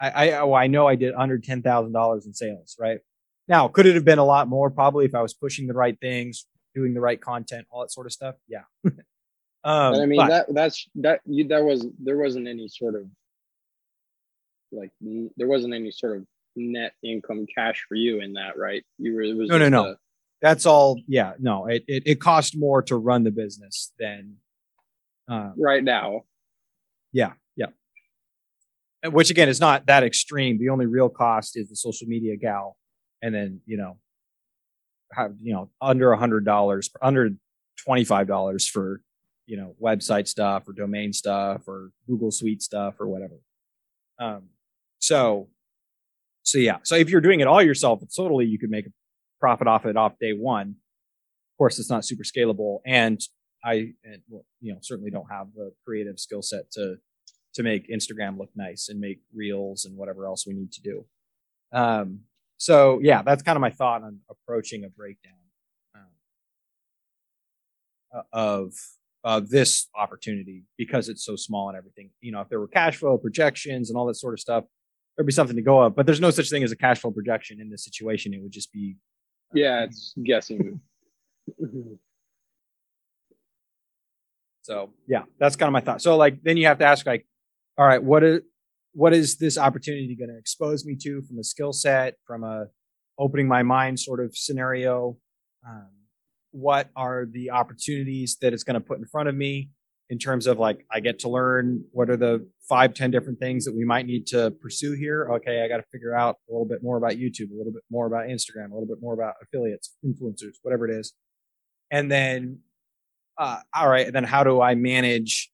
I 0.01 0.30
I, 0.30 0.39
oh, 0.41 0.55
I 0.55 0.66
know 0.66 0.87
I 0.87 0.95
did 0.97 1.12
under 1.14 1.39
ten 1.39 1.61
thousand 1.62 1.93
dollars 1.93 2.24
in 2.26 2.32
sales. 2.32 2.74
Right 2.78 3.01
now, 3.49 3.68
could 3.68 3.84
it 3.87 3.95
have 3.95 4.05
been 4.07 4.18
a 4.18 4.24
lot 4.24 4.49
more? 4.49 4.70
Probably 4.70 5.05
if 5.05 5.14
I 5.14 5.20
was 5.20 5.34
pushing 5.34 5.66
the 5.66 5.74
right 5.74 5.99
things, 6.01 6.47
doing 6.75 6.95
the 6.95 7.01
right 7.01 7.21
content, 7.21 7.66
all 7.71 7.81
that 7.81 7.93
sort 7.93 8.07
of 8.07 8.12
stuff. 8.12 8.37
Yeah. 8.49 8.62
um, 8.85 8.95
I 9.64 10.07
mean 10.07 10.16
but- 10.18 10.29
that 10.29 10.55
that's 10.55 10.89
that 10.97 11.21
you 11.27 11.49
that 11.49 11.62
was 11.62 11.87
there 12.03 12.16
wasn't 12.18 12.49
any 12.49 12.68
sort 12.68 12.95
of 12.95 13.05
like 14.73 14.91
there 15.37 15.49
wasn't 15.49 15.75
any 15.75 15.91
sort 15.91 16.16
of 16.18 16.27
net 16.57 16.93
income 17.03 17.47
cash 17.53 17.85
for 17.89 17.95
you 17.95 18.21
in 18.21 18.35
that, 18.35 18.57
right? 18.59 18.85
You 18.99 19.14
were 19.14 19.23
it 19.23 19.37
was 19.37 19.49
No, 19.49 19.59
no, 19.59 19.68
no. 19.68 19.85
a- 19.87 19.97
that's 20.43 20.64
all. 20.64 20.99
Yeah, 21.07 21.33
no, 21.39 21.66
it 21.66 21.85
it, 21.87 22.03
it 22.07 22.21
cost 22.21 22.57
more 22.57 22.81
to 22.83 22.97
run 22.97 23.25
the 23.25 23.31
business 23.31 23.93
than. 23.99 24.37
Uh, 25.29 25.53
right 25.57 25.85
now. 25.85 26.23
Yeah, 27.12 27.33
yeah. 27.57 27.66
And 29.03 29.12
Which 29.12 29.31
again 29.31 29.49
is 29.49 29.61
not 29.61 29.87
that 29.87 30.03
extreme. 30.03 30.59
The 30.59 30.71
only 30.71 30.87
real 30.87 31.09
cost 31.09 31.57
is 31.57 31.68
the 31.68 31.77
social 31.77 32.07
media 32.09 32.37
gal, 32.37 32.77
and 33.23 33.35
then 33.35 33.61
you 33.66 33.77
know, 33.77 33.99
have 35.12 35.34
you 35.42 35.52
know 35.52 35.70
under 35.80 36.12
a 36.12 36.18
hundred 36.18 36.44
dollars, 36.44 36.90
under 37.02 37.30
twenty 37.76 38.04
five 38.04 38.26
dollars 38.26 38.66
for 38.66 39.02
you 39.50 39.56
know, 39.56 39.74
website 39.82 40.28
stuff 40.28 40.68
or 40.68 40.72
domain 40.72 41.12
stuff 41.12 41.66
or 41.66 41.90
Google 42.06 42.30
Suite 42.30 42.62
stuff 42.62 43.00
or 43.00 43.08
whatever. 43.08 43.34
Um, 44.20 44.44
so, 45.00 45.48
so 46.44 46.58
yeah. 46.58 46.76
So 46.84 46.94
if 46.94 47.11
you're 47.11 47.20
doing 47.20 47.40
it 47.40 47.48
all 47.48 47.61
yourself, 47.61 48.00
it's 48.00 48.14
totally 48.14 48.46
you 48.46 48.61
could 48.61 48.70
make 48.70 48.86
a 48.86 48.90
profit 49.40 49.66
off 49.66 49.86
it 49.86 49.96
off 49.96 50.12
day 50.20 50.34
one. 50.34 50.68
Of 50.68 51.58
course, 51.58 51.80
it's 51.80 51.90
not 51.90 52.04
super 52.04 52.22
scalable, 52.22 52.78
and 52.86 53.20
I, 53.64 53.94
and, 54.04 54.22
well, 54.28 54.46
you 54.61 54.72
know, 54.72 54.78
certainly 54.82 55.11
don't 55.11 55.30
have 55.30 55.48
the 55.54 55.72
creative 55.84 56.20
skill 56.20 56.42
set 56.42 56.70
to 56.72 56.98
to 57.54 57.62
make 57.64 57.90
Instagram 57.90 58.38
look 58.38 58.50
nice 58.54 58.88
and 58.88 59.00
make 59.00 59.18
reels 59.34 59.84
and 59.84 59.96
whatever 59.96 60.26
else 60.26 60.46
we 60.46 60.54
need 60.54 60.70
to 60.70 60.80
do. 60.80 61.04
Um, 61.72 62.20
so 62.61 63.00
yeah, 63.02 63.22
that's 63.22 63.42
kind 63.42 63.56
of 63.56 63.62
my 63.62 63.70
thought 63.70 64.02
on 64.02 64.18
approaching 64.28 64.84
a 64.84 64.90
breakdown 64.90 65.32
um, 68.14 68.22
of 68.34 68.74
uh, 69.24 69.40
this 69.40 69.88
opportunity 69.98 70.64
because 70.76 71.08
it's 71.08 71.24
so 71.24 71.36
small 71.36 71.70
and 71.70 71.78
everything. 71.78 72.11
You 72.20 72.32
know, 72.32 72.42
if 72.42 72.50
there 72.50 72.61
were 72.61 72.68
cash 72.68 72.98
flow 72.98 73.16
projections 73.16 73.88
and 73.88 73.96
all 73.96 74.04
that 74.08 74.16
sort 74.16 74.34
of 74.34 74.40
stuff, 74.40 74.64
there'd 75.16 75.26
be 75.26 75.32
something 75.32 75.56
to 75.56 75.62
go 75.62 75.80
up. 75.80 75.96
But 75.96 76.04
there's 76.04 76.20
no 76.20 76.30
such 76.30 76.50
thing 76.50 76.62
as 76.62 76.70
a 76.70 76.76
cash 76.76 76.98
flow 76.98 77.12
projection 77.12 77.62
in 77.62 77.70
this 77.70 77.82
situation. 77.82 78.34
It 78.34 78.42
would 78.42 78.52
just 78.52 78.70
be. 78.74 78.96
Uh, 79.54 79.58
yeah, 79.58 79.84
it's 79.84 80.12
guessing. 80.22 80.82
so 84.61 84.90
yeah, 85.08 85.22
that's 85.38 85.56
kind 85.56 85.68
of 85.68 85.72
my 85.72 85.80
thought. 85.80 86.02
So 86.02 86.18
like, 86.18 86.42
then 86.42 86.58
you 86.58 86.66
have 86.66 86.80
to 86.80 86.84
ask 86.84 87.06
like, 87.06 87.26
all 87.78 87.86
right, 87.86 88.02
what 88.02 88.22
is 88.22 88.42
what 88.93 89.12
is 89.12 89.38
this 89.38 89.57
opportunity 89.57 90.16
going 90.16 90.30
to 90.30 90.38
expose 90.38 90.84
me 90.84 90.97
to 91.03 91.22
from 91.22 91.38
a 91.38 91.45
skill 91.45 91.72
set, 91.72 92.14
from 92.26 92.45
a 92.45 92.66
opening 93.18 93.47
my 93.49 93.62
mind 93.62 94.01
sort 94.01 94.20
of 94.20 94.36
scenario? 94.36 95.16
Um, 95.66 95.91
what 96.53 96.91
are 96.97 97.26
the 97.30 97.51
opportunities 97.51 98.36
that 98.41 98.53
it's 98.53 98.64
going 98.64 98.74
to 98.74 98.80
put 98.80 98.99
in 98.99 99.07
front 99.07 99.28
of 99.28 99.34
me 99.34 99.70
in 100.09 100.18
terms 100.18 100.49
of 100.49 100.59
like 100.59 100.84
I 100.91 100.99
get 100.99 101.20
to 101.20 101.28
learn 101.28 101.84
what 101.93 102.11
are 102.11 102.16
the 102.16 102.47
five, 102.68 102.95
ten 102.95 103.12
different 103.12 103.38
things 103.38 103.64
that 103.64 103.74
we 103.74 103.84
might 103.84 104.07
need 104.07 104.26
to 104.28 104.51
pursue 104.61 104.93
here. 104.93 105.28
Okay, 105.34 105.62
I 105.62 105.68
got 105.68 105.76
to 105.76 105.84
figure 105.93 106.14
out 106.14 106.36
a 106.49 106.53
little 106.53 106.66
bit 106.66 106.82
more 106.82 106.97
about 106.97 107.12
YouTube, 107.12 107.53
a 107.53 107.57
little 107.57 107.72
bit 107.72 107.84
more 107.91 108.07
about 108.07 108.26
Instagram, 108.26 108.72
a 108.72 108.74
little 108.74 108.88
bit 108.88 108.99
more 109.01 109.14
about 109.14 109.34
affiliates, 109.43 109.97
influencers, 110.05 110.55
whatever 110.62 110.88
it 110.88 110.99
is. 110.99 111.14
And 111.93 112.11
then, 112.11 112.59
uh, 113.38 113.61
all 113.74 113.88
right, 113.88 114.12
then 114.12 114.24
how 114.24 114.43
do 114.43 114.61
I 114.61 114.74
manage, 114.74 115.51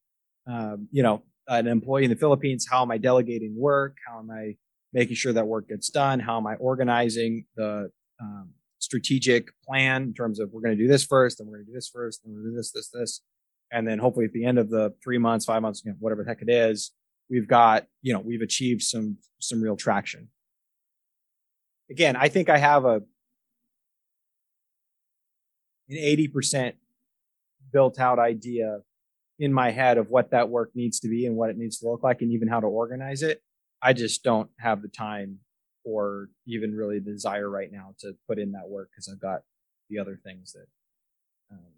um, 0.46 0.88
you 0.90 1.02
know, 1.02 1.22
an 1.48 1.66
employee 1.66 2.04
in 2.04 2.10
the 2.10 2.16
Philippines? 2.16 2.66
How 2.70 2.82
am 2.82 2.90
I 2.90 2.98
delegating 2.98 3.54
work? 3.56 3.96
How 4.06 4.18
am 4.18 4.30
I 4.30 4.56
making 4.92 5.16
sure 5.16 5.32
that 5.32 5.46
work 5.46 5.68
gets 5.68 5.90
done? 5.90 6.20
How 6.20 6.38
am 6.38 6.46
I 6.46 6.54
organizing 6.54 7.46
the 7.56 7.90
um, 8.20 8.50
strategic 8.78 9.48
plan 9.66 10.02
in 10.02 10.14
terms 10.14 10.40
of 10.40 10.50
we're 10.52 10.62
going 10.62 10.76
to 10.76 10.82
do 10.82 10.88
this 10.88 11.04
first, 11.04 11.40
and 11.40 11.48
we're 11.48 11.56
going 11.56 11.66
to 11.66 11.72
do 11.72 11.76
this 11.76 11.88
first, 11.88 12.22
and 12.24 12.32
we're 12.32 12.40
going 12.40 12.46
to 12.46 12.52
do 12.52 12.56
this, 12.56 12.72
this, 12.72 12.88
this, 12.90 13.20
and 13.72 13.86
then 13.86 13.98
hopefully 13.98 14.26
at 14.26 14.32
the 14.32 14.44
end 14.44 14.58
of 14.58 14.70
the 14.70 14.94
three 15.02 15.18
months, 15.18 15.44
five 15.44 15.62
months, 15.62 15.82
you 15.84 15.90
know, 15.90 15.96
whatever 16.00 16.22
the 16.22 16.28
heck 16.28 16.42
it 16.42 16.50
is, 16.50 16.92
we've 17.28 17.48
got 17.48 17.86
you 18.02 18.12
know 18.12 18.20
we've 18.20 18.42
achieved 18.42 18.82
some 18.82 19.18
some 19.40 19.62
real 19.62 19.76
traction. 19.76 20.28
Again, 21.90 22.16
I 22.16 22.28
think 22.28 22.48
I 22.48 22.58
have 22.58 22.84
a 22.84 22.96
an 25.88 25.96
eighty 25.96 26.28
percent 26.28 26.76
built 27.72 27.98
out 27.98 28.18
idea 28.18 28.80
in 29.38 29.52
my 29.52 29.70
head 29.70 29.98
of 29.98 30.10
what 30.10 30.30
that 30.30 30.48
work 30.48 30.70
needs 30.74 31.00
to 31.00 31.08
be 31.08 31.26
and 31.26 31.36
what 31.36 31.50
it 31.50 31.58
needs 31.58 31.78
to 31.78 31.88
look 31.88 32.02
like 32.02 32.22
and 32.22 32.32
even 32.32 32.48
how 32.48 32.60
to 32.60 32.66
organize 32.66 33.22
it. 33.22 33.42
I 33.82 33.92
just 33.92 34.22
don't 34.22 34.50
have 34.58 34.82
the 34.82 34.88
time 34.88 35.40
or 35.84 36.28
even 36.46 36.74
really 36.74 36.98
the 36.98 37.12
desire 37.12 37.48
right 37.48 37.70
now 37.70 37.94
to 38.00 38.16
put 38.26 38.38
in 38.38 38.52
that 38.52 38.68
work 38.68 38.90
because 38.90 39.08
I've 39.08 39.20
got 39.20 39.42
the 39.88 39.98
other 39.98 40.18
things 40.24 40.52
that 40.52 40.66
um, 41.52 41.72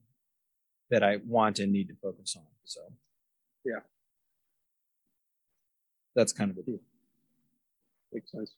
that 0.90 1.02
I 1.02 1.18
want 1.26 1.58
and 1.58 1.72
need 1.72 1.88
to 1.88 1.94
focus 2.00 2.34
on. 2.36 2.46
So, 2.64 2.80
yeah, 3.64 3.80
that's 6.14 6.32
kind 6.32 6.50
of 6.50 6.56
the 6.56 6.62
deal. 6.62 6.80
Makes 8.12 8.32
sense. 8.32 8.54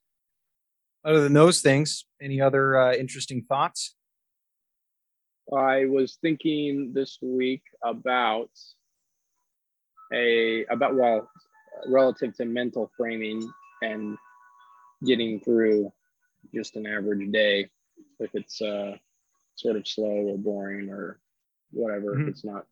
Other 1.04 1.22
than 1.22 1.32
those 1.32 1.62
things, 1.62 2.04
any 2.22 2.40
other 2.40 2.78
uh, 2.78 2.94
interesting 2.94 3.42
thoughts? 3.48 3.96
I 5.52 5.86
was 5.86 6.18
thinking 6.20 6.92
this 6.94 7.18
week 7.20 7.62
about 7.82 8.50
a 10.12 10.64
about 10.66 10.94
well 10.94 11.30
relative 11.86 12.34
to 12.36 12.44
mental 12.44 12.90
framing 12.96 13.50
and 13.82 14.16
getting 15.04 15.40
through 15.40 15.92
just 16.54 16.76
an 16.76 16.86
average 16.86 17.30
day 17.32 17.68
if 18.18 18.30
it's 18.34 18.60
uh, 18.60 18.96
sort 19.56 19.76
of 19.76 19.86
slow 19.86 20.06
or 20.06 20.38
boring 20.38 20.90
or 20.90 21.18
whatever 21.70 22.14
mm-hmm. 22.14 22.28
it's 22.28 22.44
not 22.44 22.66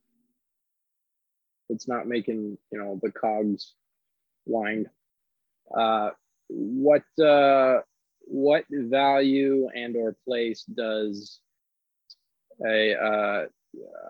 it's 1.69 1.89
not 1.89 2.07
making 2.07 2.59
you 2.71 2.79
know 2.79 2.99
the 3.03 3.11
cogs 3.13 3.75
wind 4.47 4.89
uh, 5.77 6.11
what 6.49 7.03
uh, 7.23 7.79
what 8.21 8.65
value 8.71 9.69
and 9.75 9.97
or 9.97 10.17
place 10.27 10.65
does 10.65 11.41
a 12.67 12.95
uh, 12.95 13.45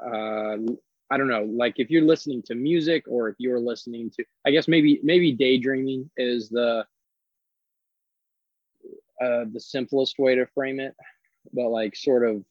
uh, 0.07 0.57
I 1.11 1.17
don't 1.17 1.29
know, 1.29 1.45
like 1.45 1.75
if 1.77 1.91
you're 1.91 2.03
listening 2.03 2.43
to 2.47 2.55
music 2.55 3.05
or 3.09 3.29
if 3.29 3.37
you're 3.39 3.61
listening 3.61 4.11
to, 4.17 4.25
I 4.47 4.51
guess 4.51 4.69
maybe 4.69 5.01
maybe 5.03 5.33
daydreaming 5.33 6.11
is 6.17 6.51
the 6.51 6.85
uh, 9.21 9.45
the 9.53 9.61
simplest 9.61 10.19
way 10.19 10.35
to 10.35 10.47
frame 10.47 10.81
it, 10.81 10.95
but 11.53 11.69
like 11.69 11.97
sort 11.97 12.29
of 12.29 12.45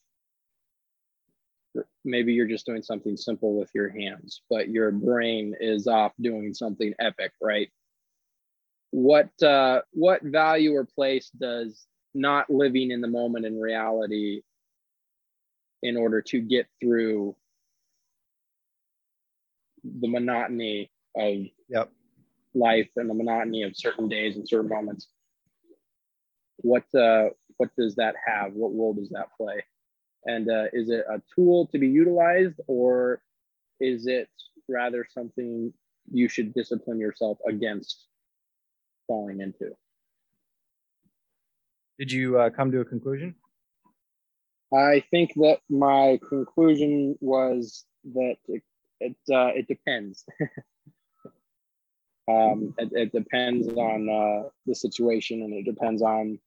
maybe 2.03 2.33
you're 2.33 2.47
just 2.47 2.65
doing 2.65 2.81
something 2.81 3.15
simple 3.15 3.57
with 3.57 3.69
your 3.75 3.89
hands, 3.89 4.41
but 4.49 4.69
your 4.69 4.91
brain 4.91 5.53
is 5.59 5.87
off 5.87 6.13
doing 6.19 6.53
something 6.53 6.93
epic, 6.99 7.31
right? 7.41 7.69
What 8.91 9.29
uh, 9.43 9.81
what 9.91 10.23
value 10.23 10.73
or 10.73 10.85
place 10.85 11.29
does 11.29 11.85
not 12.13 12.49
living 12.49 12.91
in 12.91 13.01
the 13.01 13.07
moment 13.07 13.45
in 13.45 13.59
reality 13.59 14.41
in 15.83 15.95
order 15.95 16.21
to 16.21 16.41
get 16.41 16.65
through 16.81 17.35
the 19.99 20.07
monotony 20.07 20.91
of 21.15 21.37
yep. 21.69 21.91
life 22.53 22.89
and 22.95 23.09
the 23.09 23.13
monotony 23.13 23.63
of 23.63 23.75
certain 23.75 24.07
days 24.07 24.35
and 24.35 24.47
certain 24.47 24.69
moments 24.69 25.07
what 26.57 26.83
uh, 26.95 27.29
what 27.57 27.69
does 27.77 27.95
that 27.95 28.15
have? 28.25 28.53
What 28.53 28.75
role 28.75 28.93
does 28.93 29.09
that 29.09 29.27
play? 29.37 29.63
And 30.25 30.49
uh, 30.49 30.65
is 30.73 30.89
it 30.89 31.05
a 31.09 31.21
tool 31.33 31.67
to 31.67 31.79
be 31.79 31.87
utilized, 31.87 32.59
or 32.67 33.21
is 33.79 34.07
it 34.07 34.29
rather 34.67 35.05
something 35.09 35.73
you 36.11 36.27
should 36.27 36.53
discipline 36.53 36.99
yourself 36.99 37.37
against 37.47 38.07
falling 39.07 39.41
into? 39.41 39.71
Did 41.97 42.11
you 42.11 42.39
uh, 42.39 42.49
come 42.49 42.71
to 42.71 42.81
a 42.81 42.85
conclusion? 42.85 43.35
I 44.73 45.03
think 45.11 45.33
that 45.35 45.59
my 45.69 46.19
conclusion 46.27 47.17
was 47.21 47.85
that 48.13 48.35
it 48.99 49.15
uh, 49.31 49.51
it 49.55 49.67
depends. 49.67 50.25
um, 52.29 52.73
it, 52.77 52.89
it, 52.91 53.11
depends 53.11 53.67
on 53.69 54.09
uh, 54.09 54.49
the 54.65 54.75
situation, 54.75 55.41
and 55.43 55.53
it 55.53 55.65
depends 55.65 56.01
on 56.01 56.39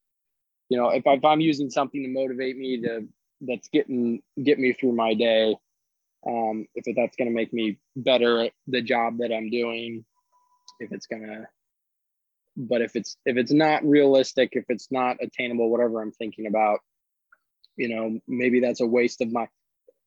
you 0.71 0.79
know, 0.79 0.91
if, 0.91 1.07
I, 1.07 1.15
if 1.15 1.25
I'm 1.25 1.41
using 1.41 1.69
something 1.69 2.03
to 2.03 2.09
motivate 2.09 2.57
me 2.57 2.81
to 2.83 3.07
that's 3.43 3.69
getting 3.69 4.23
get 4.43 4.59
me 4.59 4.73
through 4.73 4.93
my 4.93 5.15
day, 5.15 5.57
um, 6.27 6.67
if 6.75 6.87
it, 6.87 6.95
that's 6.97 7.17
going 7.17 7.29
to 7.29 7.35
make 7.35 7.53
me 7.53 7.79
better 7.97 8.45
at 8.45 8.53
the 8.67 8.81
job 8.81 9.19
that 9.19 9.33
I'm 9.33 9.51
doing, 9.51 10.05
if 10.79 10.93
it's 10.93 11.07
going 11.07 11.23
to, 11.23 11.49
but 12.57 12.83
if 12.83 12.95
it's 12.95 13.17
if 13.27 13.37
it's 13.37 13.53
not 13.53 13.85
realistic, 13.85 14.51
if 14.53 14.65
it's 14.69 14.93
not 14.93 15.17
attainable, 15.21 15.71
whatever 15.71 16.01
I'm 16.01 16.13
thinking 16.13 16.47
about, 16.47 16.81
you 17.77 17.89
know, 17.89 18.21
maybe 18.29 18.61
that's 18.61 18.81
a 18.81 18.87
waste 18.87 19.23
of 19.23 19.33
my, 19.33 19.49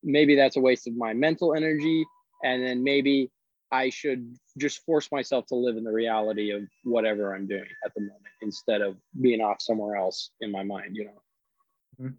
maybe 0.01 0.35
that's 0.35 0.55
a 0.55 0.61
waste 0.61 0.87
of 0.87 0.95
my 0.95 1.13
mental 1.13 1.53
energy, 1.53 2.05
and 2.43 2.63
then 2.63 2.83
maybe 2.83 3.31
I 3.71 3.89
should 3.89 4.35
just 4.57 4.85
force 4.85 5.11
myself 5.11 5.47
to 5.47 5.55
live 5.55 5.77
in 5.77 5.83
the 5.83 5.91
reality 5.91 6.51
of 6.51 6.63
whatever 6.83 7.33
I'm 7.33 7.47
doing 7.47 7.65
at 7.85 7.93
the 7.95 8.01
moment 8.01 8.21
instead 8.41 8.81
of 8.81 8.97
being 9.19 9.41
off 9.41 9.61
somewhere 9.61 9.95
else 9.95 10.29
in 10.41 10.51
my 10.51 10.63
mind, 10.63 10.95
you 10.95 11.05
know. 11.05 11.21
Mm-hmm. 12.01 12.13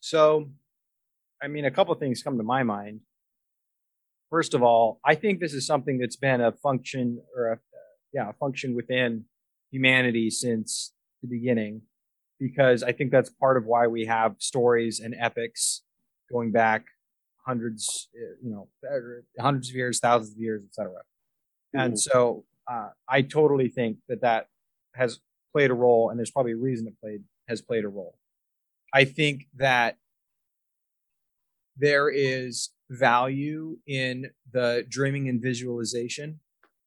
So, 0.00 0.50
I 1.42 1.48
mean, 1.48 1.64
a 1.64 1.70
couple 1.70 1.94
things 1.94 2.22
come 2.22 2.36
to 2.36 2.44
my 2.44 2.62
mind. 2.62 3.00
First 4.30 4.54
of 4.54 4.62
all, 4.62 5.00
I 5.04 5.16
think 5.16 5.40
this 5.40 5.52
is 5.52 5.66
something 5.66 5.98
that's 5.98 6.16
been 6.16 6.40
a 6.40 6.52
function 6.52 7.20
or 7.36 7.52
a 7.52 7.58
yeah, 8.12 8.30
a 8.30 8.32
function 8.34 8.74
within 8.74 9.24
humanity 9.70 10.30
since 10.30 10.92
the 11.22 11.28
beginning 11.28 11.82
because 12.38 12.82
I 12.82 12.92
think 12.92 13.12
that's 13.12 13.30
part 13.30 13.56
of 13.56 13.66
why 13.66 13.86
we 13.86 14.06
have 14.06 14.36
stories 14.38 15.00
and 15.00 15.14
epics 15.18 15.82
going 16.30 16.50
back 16.50 16.86
hundreds, 17.50 18.08
eh, 18.14 18.34
you 18.44 18.50
know, 18.52 18.68
hundreds 19.40 19.70
of 19.70 19.74
years, 19.74 19.98
thousands 19.98 20.36
of 20.36 20.40
years, 20.40 20.62
etc. 20.64 20.92
And 21.74 21.98
so 21.98 22.44
uh, 22.70 22.90
I 23.08 23.22
totally 23.22 23.68
think 23.68 23.98
that 24.08 24.20
that 24.20 24.46
has 24.94 25.20
played 25.52 25.70
a 25.70 25.74
role, 25.74 26.10
and 26.10 26.18
there's 26.18 26.30
probably 26.30 26.52
a 26.52 26.62
reason 26.68 26.86
it 26.86 27.00
played 27.00 27.22
has 27.48 27.60
played 27.60 27.84
a 27.84 27.88
role. 27.88 28.16
I 28.94 29.04
think 29.04 29.46
that 29.56 29.96
there 31.76 32.08
is 32.08 32.70
value 32.88 33.78
in 33.86 34.30
the 34.52 34.84
dreaming 34.88 35.28
and 35.28 35.42
visualization. 35.42 36.38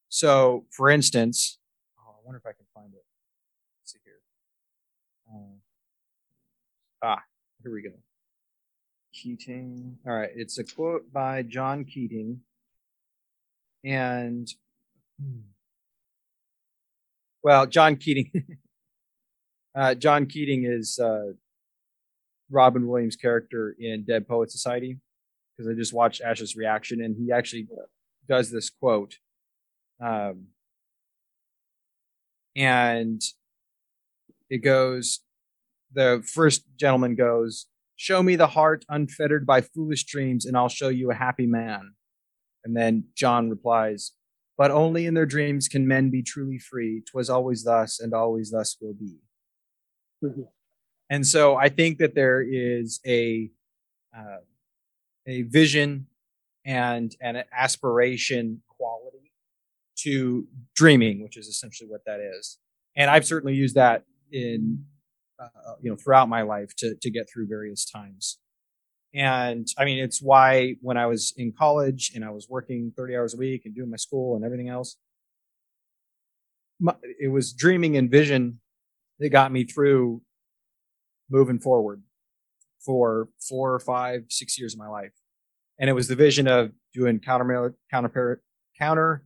So, 0.08 0.66
for 0.72 0.90
instance, 0.90 1.60
oh, 2.00 2.12
I 2.12 2.20
wonder 2.26 2.38
if 2.38 2.46
I 2.46 2.54
can 2.54 2.66
find 2.74 2.94
it. 2.94 3.04
Let's 3.82 3.92
see 3.92 4.00
here. 4.06 4.22
Uh, 5.30 5.58
ah, 7.04 7.22
here 7.62 7.74
we 7.74 7.82
go. 7.82 8.03
Keating. 9.24 9.98
All 10.06 10.14
right, 10.14 10.32
it's 10.36 10.58
a 10.58 10.66
quote 10.66 11.14
by 11.14 11.44
John 11.44 11.86
Keating, 11.86 12.42
and 13.86 14.46
well, 17.42 17.66
John 17.66 17.96
Keating. 17.96 18.32
uh, 19.76 19.96
John 19.96 20.26
Keating 20.26 20.66
is 20.66 21.00
uh, 21.00 21.32
Robin 22.52 22.86
Williams' 22.86 23.16
character 23.16 23.74
in 23.80 24.04
Dead 24.04 24.28
Poet 24.28 24.52
Society 24.52 25.00
because 25.56 25.72
I 25.72 25.74
just 25.74 25.94
watched 25.94 26.22
Ash's 26.22 26.58
reaction, 26.58 27.02
and 27.02 27.16
he 27.16 27.32
actually 27.32 27.70
does 28.28 28.52
this 28.52 28.70
quote. 28.70 29.20
Um, 30.02 30.48
and 32.58 33.22
it 34.50 34.58
goes, 34.58 35.22
the 35.94 36.22
first 36.26 36.64
gentleman 36.76 37.16
goes, 37.16 37.68
Show 38.04 38.22
me 38.22 38.36
the 38.36 38.48
heart 38.48 38.84
unfettered 38.90 39.46
by 39.46 39.62
foolish 39.62 40.04
dreams, 40.04 40.46
and 40.46 40.58
I'll 40.58 40.68
show 40.68 40.90
you 40.90 41.10
a 41.10 41.16
happy 41.16 41.48
man. 41.48 41.94
And 42.66 42.76
then 42.76 43.06
John 43.16 43.50
replies, 43.50 44.12
But 44.58 44.72
only 44.72 45.06
in 45.06 45.14
their 45.14 45.26
dreams 45.26 45.70
can 45.70 45.88
men 45.88 46.10
be 46.10 46.22
truly 46.22 46.60
free. 46.60 47.02
Twas 47.10 47.30
always 47.30 47.64
thus, 47.64 48.02
and 48.02 48.14
always 48.14 48.52
thus 48.52 48.76
will 48.82 48.94
be. 48.94 49.20
Mm-hmm. 50.22 50.42
And 51.10 51.26
so 51.26 51.56
I 51.56 51.70
think 51.70 52.00
that 52.00 52.14
there 52.14 52.42
is 52.42 53.00
a 53.08 53.50
uh, 54.14 54.44
a 55.26 55.44
vision 55.44 56.08
and 56.66 57.16
an 57.22 57.46
aspiration 57.58 58.64
quality 58.68 59.32
to 60.00 60.46
dreaming, 60.76 61.24
which 61.24 61.38
is 61.38 61.48
essentially 61.48 61.90
what 61.90 62.04
that 62.06 62.20
is. 62.20 62.58
And 62.98 63.10
I've 63.10 63.26
certainly 63.26 63.56
used 63.56 63.76
that 63.76 64.04
in 64.30 64.88
uh, 65.46 65.76
you 65.82 65.90
know 65.90 65.96
throughout 65.96 66.30
my 66.30 66.42
life 66.42 66.76
to 66.78 66.96
to 67.02 67.10
get 67.10 67.28
through 67.32 67.48
various 67.48 67.86
times. 67.86 68.40
And 69.14 69.68
I 69.78 69.86
mean, 69.86 70.00
it's 70.00 70.22
why 70.22 70.76
when 70.82 70.98
I 70.98 71.06
was 71.06 71.34
in 71.38 71.54
college 71.58 72.12
and 72.16 72.26
I 72.26 72.32
was 72.32 72.48
working 72.50 72.94
30 72.98 73.16
hours 73.16 73.34
a 73.36 73.38
week 73.38 73.62
and 73.64 73.76
doing 73.76 73.92
my 73.92 73.98
school 73.98 74.36
and 74.36 74.44
everything 74.44 74.70
else, 74.70 74.98
my, 76.80 76.96
it 77.20 77.28
was 77.28 77.54
dreaming 77.54 77.96
and 77.96 78.10
vision 78.10 78.60
that 79.20 79.30
got 79.30 79.52
me 79.52 79.66
through 79.66 80.24
moving 81.30 81.60
forward 81.60 82.02
for 82.84 83.30
four 83.40 83.74
or 83.74 83.80
five, 83.80 84.26
six 84.30 84.58
years 84.60 84.74
of 84.74 84.80
my 84.80 84.88
life. 84.88 85.14
And 85.80 85.90
it 85.90 85.94
was 85.94 86.08
the 86.08 86.16
vision 86.16 86.48
of 86.48 86.72
doing 86.94 87.20
counter 87.20 87.76
counter 87.92 88.42
counter 88.80 89.26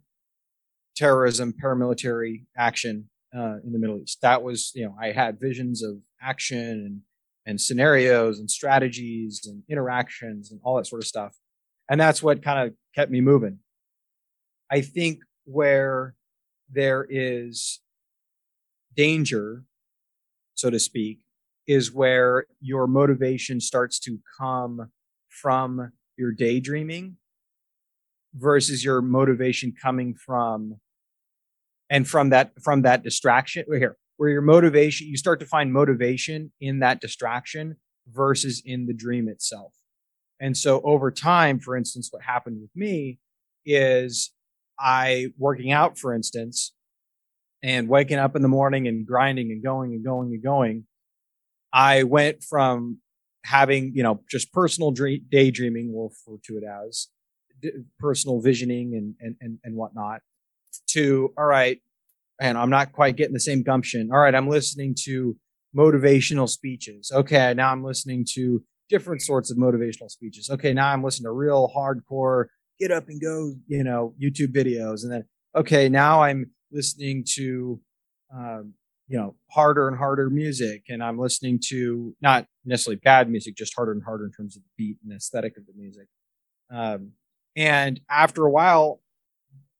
terrorism, 0.95 1.53
paramilitary 1.53 2.45
action 2.57 3.09
uh, 3.35 3.57
in 3.63 3.71
the 3.71 3.79
Middle 3.79 3.99
East. 3.99 4.19
That 4.21 4.43
was, 4.43 4.71
you 4.75 4.85
know, 4.85 4.95
I 4.99 5.11
had 5.11 5.39
visions 5.39 5.83
of 5.83 5.97
action 6.21 6.57
and 6.57 7.01
and 7.47 7.59
scenarios 7.61 8.39
and 8.39 8.51
strategies 8.51 9.47
and 9.47 9.63
interactions 9.69 10.51
and 10.51 10.59
all 10.63 10.75
that 10.75 10.85
sort 10.85 11.01
of 11.01 11.07
stuff. 11.07 11.33
And 11.89 11.99
that's 11.99 12.21
what 12.21 12.43
kind 12.43 12.67
of 12.67 12.75
kept 12.93 13.09
me 13.09 13.21
moving. 13.21 13.59
I 14.69 14.81
think 14.81 15.19
where 15.45 16.13
there 16.69 17.07
is 17.09 17.79
danger, 18.95 19.63
so 20.55 20.69
to 20.69 20.77
speak, 20.77 21.19
is 21.67 21.93
where 21.93 22.45
your 22.59 22.85
motivation 22.85 23.61
starts 23.61 23.97
to 23.99 24.19
come 24.37 24.91
from 25.29 25.93
your 26.17 26.33
daydreaming 26.33 27.15
versus 28.35 28.83
your 28.83 29.01
motivation 29.01 29.73
coming 29.81 30.13
from 30.13 30.81
and 31.89 32.05
from 32.05 32.31
that 32.31 32.51
from 32.61 32.81
that 32.81 33.03
distraction 33.03 33.63
here 33.69 33.95
where 34.17 34.29
your 34.29 34.41
motivation 34.41 35.07
you 35.07 35.17
start 35.17 35.39
to 35.39 35.45
find 35.45 35.71
motivation 35.71 36.51
in 36.59 36.79
that 36.79 37.01
distraction 37.01 37.77
versus 38.11 38.61
in 38.65 38.85
the 38.85 38.93
dream 38.93 39.27
itself. 39.27 39.73
And 40.39 40.55
so 40.55 40.81
over 40.83 41.11
time 41.11 41.59
for 41.59 41.75
instance 41.75 42.09
what 42.11 42.23
happened 42.23 42.61
with 42.61 42.75
me 42.75 43.19
is 43.65 44.31
i 44.79 45.27
working 45.37 45.71
out 45.71 45.97
for 45.97 46.13
instance 46.13 46.73
and 47.63 47.89
waking 47.89 48.17
up 48.17 48.35
in 48.35 48.41
the 48.41 48.47
morning 48.47 48.87
and 48.87 49.05
grinding 49.05 49.51
and 49.51 49.63
going 49.63 49.93
and 49.93 50.05
going 50.05 50.31
and 50.31 50.43
going 50.43 50.85
I 51.73 52.03
went 52.03 52.43
from 52.43 52.99
having, 53.43 53.93
you 53.93 54.03
know, 54.03 54.21
just 54.29 54.51
personal 54.51 54.91
dream, 54.91 55.25
daydreaming, 55.29 55.93
we'll 55.93 56.09
refer 56.09 56.39
to 56.45 56.57
it 56.57 56.63
as 56.63 57.07
personal 57.99 58.41
visioning 58.41 58.93
and, 58.95 59.15
and, 59.19 59.35
and, 59.41 59.59
and 59.63 59.75
whatnot 59.75 60.21
to, 60.87 61.33
all 61.37 61.45
right, 61.45 61.79
and 62.39 62.57
I'm 62.57 62.69
not 62.69 62.91
quite 62.91 63.15
getting 63.15 63.33
the 63.33 63.39
same 63.39 63.63
gumption. 63.63 64.09
All 64.11 64.19
right, 64.19 64.35
I'm 64.35 64.49
listening 64.49 64.95
to 65.05 65.35
motivational 65.75 66.49
speeches. 66.49 67.11
Okay, 67.13 67.53
now 67.53 67.71
I'm 67.71 67.83
listening 67.83 68.25
to 68.33 68.63
different 68.89 69.21
sorts 69.21 69.51
of 69.51 69.57
motivational 69.57 70.09
speeches. 70.09 70.49
Okay, 70.49 70.73
now 70.73 70.91
I'm 70.91 71.03
listening 71.03 71.25
to 71.25 71.31
real 71.31 71.71
hardcore 71.75 72.45
get 72.79 72.91
up 72.91 73.07
and 73.07 73.19
go, 73.19 73.55
you 73.67 73.83
know, 73.83 74.13
YouTube 74.21 74.53
videos. 74.53 75.03
And 75.03 75.11
then, 75.11 75.25
okay, 75.55 75.89
now 75.89 76.21
I'm 76.21 76.51
listening 76.71 77.25
to 77.35 77.79
um, 78.33 78.73
you 79.07 79.17
know 79.17 79.35
harder 79.49 79.87
and 79.87 79.97
harder 79.97 80.29
music 80.29 80.83
and 80.89 81.01
i'm 81.01 81.17
listening 81.17 81.59
to 81.69 82.13
not 82.21 82.45
necessarily 82.65 82.99
bad 83.03 83.29
music 83.29 83.55
just 83.55 83.73
harder 83.73 83.93
and 83.93 84.03
harder 84.03 84.25
in 84.25 84.31
terms 84.31 84.57
of 84.57 84.63
the 84.63 84.69
beat 84.77 84.97
and 85.01 85.15
aesthetic 85.15 85.57
of 85.57 85.65
the 85.65 85.71
music 85.77 86.07
um, 86.71 87.11
and 87.55 88.01
after 88.09 88.45
a 88.45 88.51
while 88.51 88.99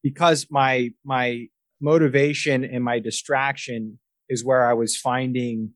because 0.02 0.48
my 0.50 0.92
my 1.04 1.48
motivation 1.82 2.64
and 2.64 2.84
my 2.84 3.00
distraction 3.00 4.00
is 4.30 4.44
where 4.44 4.70
i 4.70 4.74
was 4.74 4.98
finding 4.98 5.72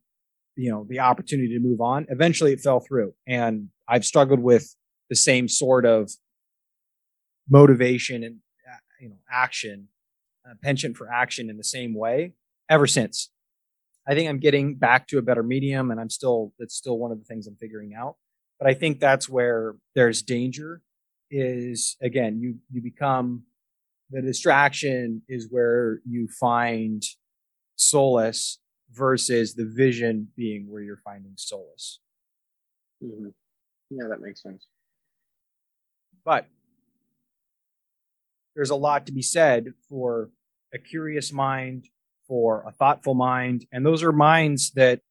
you 0.56 0.72
know 0.72 0.86
the 0.90 1.00
opportunity 1.00 1.54
to 1.54 1.60
move 1.60 1.82
on 1.82 2.06
eventually 2.10 2.54
it 2.54 2.60
fell 2.60 2.80
through 2.80 3.14
and 3.28 3.70
i've 3.88 4.06
struggled 4.06 4.40
with 4.40 4.76
the 5.10 5.16
same 5.16 5.48
sort 5.48 5.86
of 5.86 6.12
motivation 7.50 8.24
and 8.24 8.38
uh, 8.70 8.78
you 9.00 9.10
know 9.10 9.18
action 9.32 9.88
uh, 10.50 10.54
penchant 10.64 10.98
for 10.98 11.12
action 11.12 11.50
in 11.50 11.58
the 11.58 11.64
same 11.64 11.94
way 11.94 12.34
ever 12.70 12.88
since 12.88 13.30
I 14.08 14.16
think 14.16 14.30
I'm 14.30 14.40
getting 14.40 14.76
back 14.76 15.08
to 15.08 15.18
a 15.18 15.22
better 15.22 15.44
medium, 15.44 15.92
and 15.92 16.00
I'm 16.00 16.10
still 16.10 16.54
that's 16.58 16.76
still 16.76 16.98
one 16.98 17.12
of 17.12 17.20
the 17.20 17.26
things 17.26 17.48
I'm 17.48 17.56
figuring 17.56 17.94
out. 17.94 18.16
But 18.60 18.70
I 18.70 18.74
think 18.74 19.00
that's 19.00 19.30
where 19.30 19.76
there's 19.96 20.22
danger. 20.22 20.82
Is 21.30 21.98
again, 22.02 22.40
you 22.42 22.56
you 22.72 22.82
become 22.82 23.44
the 24.12 24.22
distraction 24.22 25.22
is 25.28 25.48
where 25.50 26.02
you 26.06 26.28
find 26.28 27.04
solace 27.76 28.60
versus 28.92 29.56
the 29.56 29.66
vision 29.66 30.28
being 30.36 30.70
where 30.70 30.82
you're 30.82 31.02
finding 31.04 31.34
solace. 31.38 32.00
Mm-hmm. 33.04 33.30
Yeah, 33.90 34.08
that 34.10 34.22
makes 34.22 34.42
sense. 34.42 34.68
But 36.24 36.48
there's 38.56 38.70
a 38.70 38.76
lot 38.76 39.06
to 39.08 39.12
be 39.12 39.22
said 39.22 39.74
for 39.90 40.30
a 40.74 40.78
curious 40.78 41.32
mind 41.32 41.88
for 42.28 42.64
a 42.68 42.72
thoughtful 42.72 43.14
mind. 43.14 43.66
And 43.72 43.86
those 43.86 44.04
are 44.04 44.12
minds 44.12 44.72
that 44.72 45.02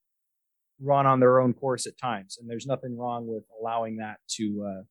run 0.80 1.06
on 1.06 1.20
their 1.20 1.40
own 1.40 1.52
course 1.52 1.86
at 1.86 1.98
times. 1.98 2.38
And 2.40 2.48
there's 2.48 2.66
nothing 2.66 2.96
wrong 2.96 3.26
with 3.26 3.44
allowing 3.60 3.96
that 3.96 4.18
to, 4.36 4.66
uh, 4.66 4.82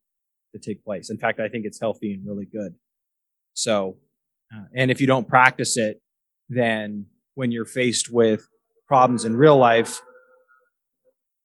to 0.54 0.60
take 0.60 0.84
place. 0.84 1.10
In 1.10 1.18
fact, 1.18 1.40
I 1.40 1.48
think 1.48 1.66
it's 1.66 1.80
healthy 1.80 2.14
and 2.14 2.28
really 2.28 2.46
good. 2.46 2.76
So, 3.54 3.98
uh, 4.54 4.66
and 4.76 4.92
if 4.92 5.02
you 5.02 5.08
don't 5.08 5.28
practice 5.28 5.78
it, 5.78 6.02
then 6.50 7.06
when 7.36 7.52
you're 7.52 7.66
faced 7.66 8.12
with 8.12 8.48
problems 8.88 9.26
in 9.26 9.36
real 9.36 9.58
life, 9.58 10.02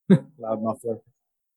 loud 0.10 0.62
muffler, 0.62 0.98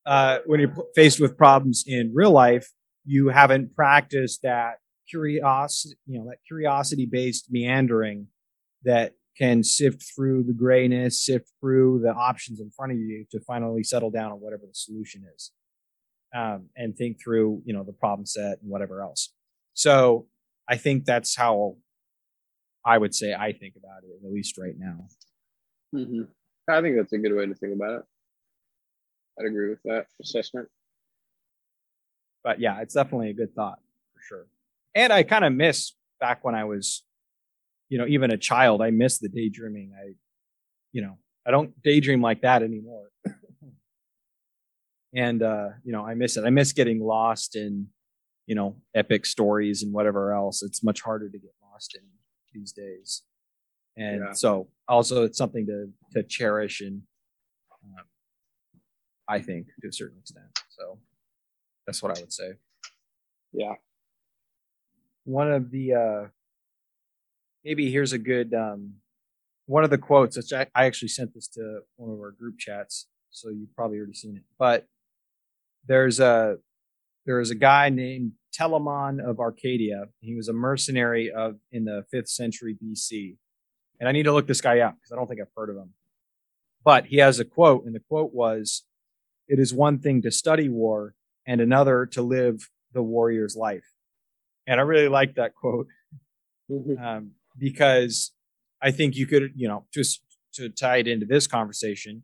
uh, 0.05 0.39
when 0.45 0.59
you're 0.59 0.73
faced 0.95 1.19
with 1.19 1.37
problems 1.37 1.83
in 1.85 2.11
real 2.13 2.31
life, 2.31 2.67
you 3.05 3.29
haven't 3.29 3.75
practiced 3.75 4.41
that 4.43 4.75
curiosity, 5.09 5.95
you 6.05 6.19
know, 6.19 6.25
that 6.29 6.37
curiosity 6.47 7.07
based 7.09 7.47
meandering 7.49 8.27
that 8.83 9.13
can 9.37 9.63
sift 9.63 10.03
through 10.15 10.43
the 10.43 10.53
grayness, 10.53 11.25
sift 11.25 11.51
through 11.59 12.01
the 12.03 12.11
options 12.11 12.59
in 12.59 12.71
front 12.71 12.91
of 12.91 12.97
you 12.97 13.25
to 13.31 13.39
finally 13.41 13.83
settle 13.83 14.09
down 14.09 14.31
on 14.31 14.39
whatever 14.39 14.63
the 14.63 14.73
solution 14.73 15.23
is, 15.35 15.51
um, 16.35 16.67
and 16.75 16.95
think 16.97 17.17
through 17.23 17.61
you 17.65 17.73
know 17.73 17.83
the 17.83 17.93
problem 17.93 18.25
set 18.25 18.59
and 18.61 18.69
whatever 18.69 19.01
else. 19.01 19.33
So 19.73 20.27
I 20.69 20.77
think 20.77 21.05
that's 21.05 21.35
how 21.35 21.77
I 22.85 22.97
would 22.97 23.15
say 23.15 23.33
I 23.33 23.53
think 23.53 23.75
about 23.75 24.03
it, 24.03 24.25
at 24.25 24.31
least 24.31 24.57
right 24.57 24.75
now. 24.77 25.07
Mm-hmm. 25.95 26.23
I 26.69 26.81
think 26.81 26.97
that's 26.97 27.13
a 27.13 27.17
good 27.17 27.33
way 27.33 27.45
to 27.45 27.55
think 27.55 27.73
about 27.73 27.99
it. 27.99 28.01
I'd 29.39 29.45
agree 29.45 29.69
with 29.69 29.83
that 29.85 30.07
assessment. 30.21 30.67
But 32.43 32.59
yeah, 32.59 32.81
it's 32.81 32.93
definitely 32.93 33.29
a 33.29 33.33
good 33.33 33.53
thought 33.55 33.79
for 34.13 34.21
sure. 34.27 34.47
And 34.95 35.13
I 35.13 35.23
kind 35.23 35.45
of 35.45 35.53
miss 35.53 35.93
back 36.19 36.43
when 36.43 36.55
I 36.55 36.63
was 36.63 37.03
you 37.89 37.97
know, 37.97 38.05
even 38.07 38.31
a 38.31 38.37
child, 38.37 38.81
I 38.81 38.91
miss 38.91 39.19
the 39.19 39.29
daydreaming. 39.29 39.93
I, 39.97 40.13
you 40.91 41.01
know, 41.01 41.17
I 41.45 41.51
don't 41.51 41.81
daydream 41.83 42.21
like 42.21 42.41
that 42.41 42.63
anymore. 42.63 43.07
and 45.15 45.41
uh, 45.41 45.69
you 45.83 45.91
know, 45.91 46.05
I 46.05 46.15
miss 46.15 46.37
it. 46.37 46.43
I 46.43 46.49
miss 46.49 46.73
getting 46.73 46.99
lost 46.99 47.55
in 47.55 47.87
you 48.47 48.55
know, 48.55 48.75
epic 48.95 49.25
stories 49.25 49.83
and 49.83 49.93
whatever 49.93 50.33
else. 50.33 50.63
It's 50.63 50.83
much 50.83 51.01
harder 51.01 51.29
to 51.29 51.37
get 51.37 51.51
lost 51.61 51.95
in 51.95 52.01
these 52.53 52.71
days. 52.71 53.23
And 53.95 54.21
Yeah. 54.25 54.31
so 54.33 54.69
also 54.87 55.23
it's 55.23 55.37
something 55.37 55.65
to, 55.67 55.91
to 56.13 56.23
cherish 56.23 56.81
and, 56.81 57.03
um, 57.83 58.05
I 59.27 59.39
think 59.41 59.67
to 59.81 59.89
a 59.89 59.91
certain 59.91 60.17
extent. 60.19 60.47
So 60.69 60.99
that's 61.85 62.01
what 62.01 62.17
I 62.17 62.21
would 62.21 62.31
say. 62.33 62.53
Yeah. 63.51 63.75
One 65.25 65.51
of 65.51 65.69
the, 65.71 65.93
uh, 65.93 66.27
maybe 67.65 67.91
here's 67.91 68.13
a 68.13 68.17
good, 68.17 68.53
um, 68.53 68.93
one 69.65 69.83
of 69.83 69.89
the 69.89 69.97
quotes, 69.97 70.37
which 70.37 70.53
I, 70.53 70.67
I 70.73 70.85
actually 70.85 71.09
sent 71.09 71.33
this 71.33 71.49
to 71.49 71.81
one 71.97 72.11
of 72.13 72.19
our 72.19 72.31
group 72.31 72.57
chats. 72.57 73.07
So 73.31 73.49
you've 73.49 73.75
probably 73.75 73.97
already 73.97 74.13
seen 74.13 74.37
it, 74.37 74.43
but 74.57 74.85
there's 75.85 76.21
a, 76.21 76.57
there 77.25 77.41
is 77.41 77.51
a 77.51 77.55
guy 77.55 77.89
named 77.89 78.31
Telamon 78.53 79.19
of 79.23 79.39
Arcadia. 79.39 80.05
He 80.19 80.35
was 80.35 80.47
a 80.47 80.53
mercenary 80.53 81.31
of 81.31 81.57
in 81.71 81.85
the 81.85 82.03
fifth 82.11 82.29
century 82.29 82.75
BC. 82.81 83.37
And 83.99 84.07
I 84.07 84.11
need 84.11 84.23
to 84.23 84.33
look 84.33 84.47
this 84.47 84.61
guy 84.61 84.79
up 84.79 84.95
because 84.95 85.11
I 85.11 85.15
don't 85.15 85.27
think 85.27 85.41
I've 85.41 85.47
heard 85.55 85.69
of 85.69 85.77
him. 85.77 85.93
But 86.83 87.07
he 87.07 87.17
has 87.17 87.39
a 87.39 87.45
quote, 87.45 87.85
and 87.85 87.93
the 87.95 87.99
quote 87.99 88.33
was, 88.33 88.83
It 89.47 89.59
is 89.59 89.73
one 89.73 89.99
thing 89.99 90.21
to 90.23 90.31
study 90.31 90.69
war 90.69 91.15
and 91.45 91.61
another 91.61 92.05
to 92.07 92.21
live 92.21 92.69
the 92.93 93.01
warrior's 93.03 93.55
life. 93.55 93.85
And 94.67 94.79
I 94.79 94.83
really 94.83 95.07
like 95.07 95.35
that 95.35 95.55
quote 95.55 95.87
Mhm. 96.69 96.99
um, 97.01 97.31
because 97.57 98.33
I 98.81 98.91
think 98.91 99.15
you 99.15 99.25
could, 99.25 99.53
you 99.55 99.67
know, 99.67 99.85
just 99.93 100.21
to 100.53 100.69
tie 100.69 100.97
it 100.97 101.07
into 101.07 101.25
this 101.25 101.47
conversation 101.47 102.23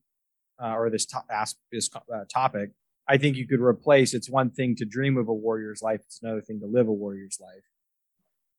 uh, 0.61 0.75
or 0.75 0.89
this 0.89 1.05
to- 1.07 1.23
ask 1.29 1.57
this 1.71 1.89
uh, 1.95 2.25
topic, 2.31 2.71
I 3.07 3.17
think 3.17 3.35
you 3.35 3.47
could 3.47 3.59
replace. 3.59 4.13
It's 4.13 4.29
one 4.29 4.49
thing 4.49 4.75
to 4.77 4.85
dream 4.85 5.17
of 5.17 5.27
a 5.27 5.33
warrior's 5.33 5.81
life; 5.81 6.01
it's 6.05 6.21
another 6.21 6.41
thing 6.41 6.59
to 6.61 6.67
live 6.67 6.87
a 6.87 6.93
warrior's 6.93 7.39
life. 7.41 7.63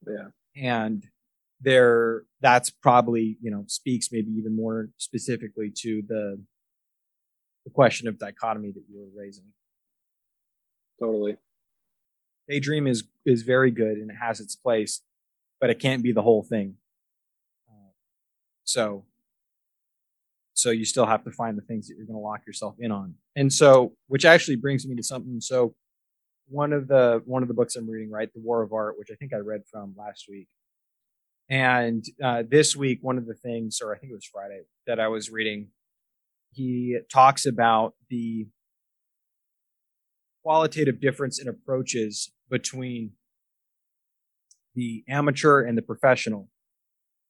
Yeah. 0.07 0.29
And 0.57 1.07
there, 1.61 2.25
that's 2.41 2.71
probably 2.71 3.39
you 3.41 3.51
know 3.51 3.65
speaks 3.67 4.11
maybe 4.13 4.31
even 4.33 4.55
more 4.55 4.91
specifically 4.99 5.73
to 5.79 6.03
the 6.07 6.41
the 7.65 7.71
question 7.71 8.09
of 8.09 8.19
dichotomy 8.19 8.71
that 8.73 8.85
you 8.89 9.01
were 9.01 9.21
raising. 9.23 9.53
Totally. 11.01 11.39
daydream 12.49 12.87
is 12.87 13.05
is 13.25 13.43
very 13.43 13.71
good 13.71 13.97
and 13.97 14.11
it 14.11 14.17
has 14.21 14.41
its 14.41 14.55
place, 14.55 15.01
but 15.61 15.71
it 15.71 15.79
can't 15.79 16.03
be 16.03 16.13
the 16.13 16.23
whole 16.23 16.43
thing. 16.43 16.77
Uh, 17.69 17.93
so, 18.65 19.05
so 20.55 20.71
you 20.71 20.85
still 20.85 21.07
have 21.07 21.25
to 21.25 21.31
find 21.31 21.59
the 21.59 21.63
things 21.63 21.89
that 21.89 21.95
you're 21.97 22.07
going 22.07 22.17
to 22.17 22.21
lock 22.21 22.47
yourself 22.47 22.77
in 22.79 22.91
on. 22.93 23.15
And 23.37 23.53
so, 23.53 23.93
which 24.07 24.25
actually 24.25 24.57
brings 24.57 24.87
me 24.87 24.95
to 24.97 25.03
something. 25.03 25.41
So, 25.41 25.75
one 26.49 26.73
of 26.73 26.89
the 26.89 27.23
one 27.25 27.43
of 27.43 27.49
the 27.49 27.55
books 27.55 27.75
I'm 27.77 27.89
reading, 27.89 28.11
right, 28.11 28.33
The 28.33 28.41
War 28.41 28.63
of 28.63 28.73
Art, 28.73 28.99
which 28.99 29.09
I 29.11 29.15
think 29.15 29.33
I 29.35 29.39
read 29.39 29.63
from 29.71 29.95
last 29.97 30.27
week, 30.29 30.49
and 31.49 32.05
uh, 32.23 32.43
this 32.49 32.75
week, 32.75 33.01
one 33.03 33.19
of 33.19 33.27
the 33.27 33.35
things, 33.35 33.81
or 33.83 33.95
I 33.95 33.99
think 33.99 34.13
it 34.13 34.15
was 34.15 34.25
Friday, 34.27 34.63
that 34.87 35.01
I 35.01 35.09
was 35.09 35.31
reading, 35.31 35.69
he 36.53 36.99
talks 37.13 37.47
about 37.47 37.95
the 38.09 38.47
qualitative 40.43 41.01
difference 41.01 41.41
in 41.41 41.49
approaches 41.49 42.33
between 42.51 43.13
the 44.75 45.05
amateur 45.09 45.63
and 45.63 45.77
the 45.77 45.83
professional. 45.83 46.49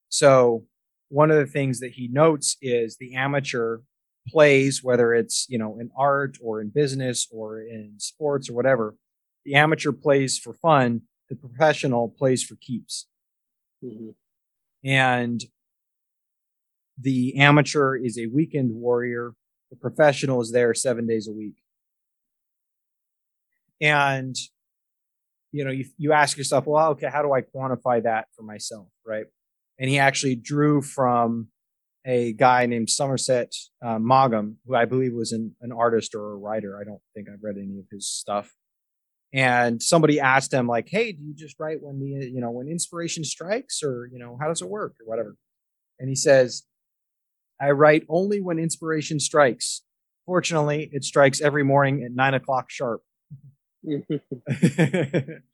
So 0.09 0.64
one 1.09 1.30
of 1.30 1.36
the 1.36 1.46
things 1.46 1.80
that 1.80 1.92
he 1.92 2.09
notes 2.09 2.57
is 2.61 2.96
the 2.96 3.14
amateur 3.14 3.78
plays, 4.28 4.82
whether 4.82 5.12
it's, 5.12 5.46
you 5.48 5.59
know, 5.59 5.78
in 5.78 5.90
art 5.96 6.36
or 6.42 6.61
in 6.61 6.70
business 6.70 7.28
or 7.30 7.61
in 7.61 7.94
sports 7.98 8.48
or 8.48 8.55
whatever, 8.55 8.96
the 9.44 9.55
amateur 9.55 9.92
plays 9.92 10.38
for 10.38 10.55
fun. 10.55 11.02
The 11.28 11.36
professional 11.36 12.09
plays 12.09 12.42
for 12.42 12.57
keeps. 12.57 13.07
Mhm. 13.82 14.14
And 14.84 15.44
the 16.98 17.36
amateur 17.38 17.96
is 17.96 18.18
a 18.18 18.26
weekend 18.26 18.74
warrior. 18.74 19.34
The 19.70 19.76
professional 19.76 20.40
is 20.40 20.52
there 20.52 20.74
seven 20.74 21.07
days 21.07 21.26
a 21.28 21.32
week. 21.32 21.57
And 23.80 24.36
you 25.52 25.64
know, 25.64 25.70
you, 25.70 25.84
you 25.98 26.12
ask 26.12 26.36
yourself, 26.36 26.66
well, 26.66 26.90
okay, 26.90 27.09
how 27.09 27.22
do 27.22 27.32
I 27.32 27.42
quantify 27.42 28.02
that 28.02 28.26
for 28.36 28.42
myself, 28.42 28.88
right? 29.07 29.26
And 29.79 29.91
he 29.91 29.99
actually 29.99 30.37
drew 30.37 30.83
from 30.83 31.49
a 32.07 32.33
guy 32.35 32.66
named 32.66 32.91
Somerset 32.91 33.53
uh, 33.85 33.99
Maugham, 33.99 34.59
who 34.66 34.75
I 34.75 34.85
believe 34.85 35.14
was 35.14 35.33
an, 35.33 35.55
an 35.62 35.72
artist 35.72 36.14
or 36.14 36.33
a 36.33 36.37
writer. 36.37 36.79
I 36.81 36.85
don't 36.85 37.01
think 37.14 37.29
I've 37.29 37.43
read 37.43 37.57
any 37.57 37.79
of 37.79 37.87
his 37.91 38.09
stuff. 38.09 38.55
And 39.33 39.83
somebody 39.83 40.20
asked 40.20 40.53
him, 40.53 40.68
like, 40.68 40.89
"Hey, 40.89 41.11
do 41.12 41.22
you 41.22 41.35
just 41.35 41.59
write 41.59 41.79
when 41.83 41.99
the 41.99 42.31
you 42.31 42.41
know 42.41 42.53
when 42.53 42.68
inspiration 42.68 43.25
strikes, 43.25 43.83
or 43.83 44.09
you 44.12 44.18
know 44.18 44.39
how 44.41 44.47
does 44.47 44.62
it 44.62 44.68
work, 44.68 44.95
or 45.01 45.07
whatever?" 45.07 45.35
And 45.99 46.09
he 46.09 46.14
says, 46.14 46.64
"I 47.61 47.72
write 47.72 48.05
only 48.09 48.41
when 48.41 48.61
inspiration 48.61 49.18
strikes. 49.18 49.83
Fortunately, 50.25 50.89
it 50.93 51.03
strikes 51.03 51.41
every 51.41 51.64
morning 51.64 52.05
at 52.05 52.12
nine 52.12 52.35
o'clock 52.35 52.66
sharp." 52.70 53.03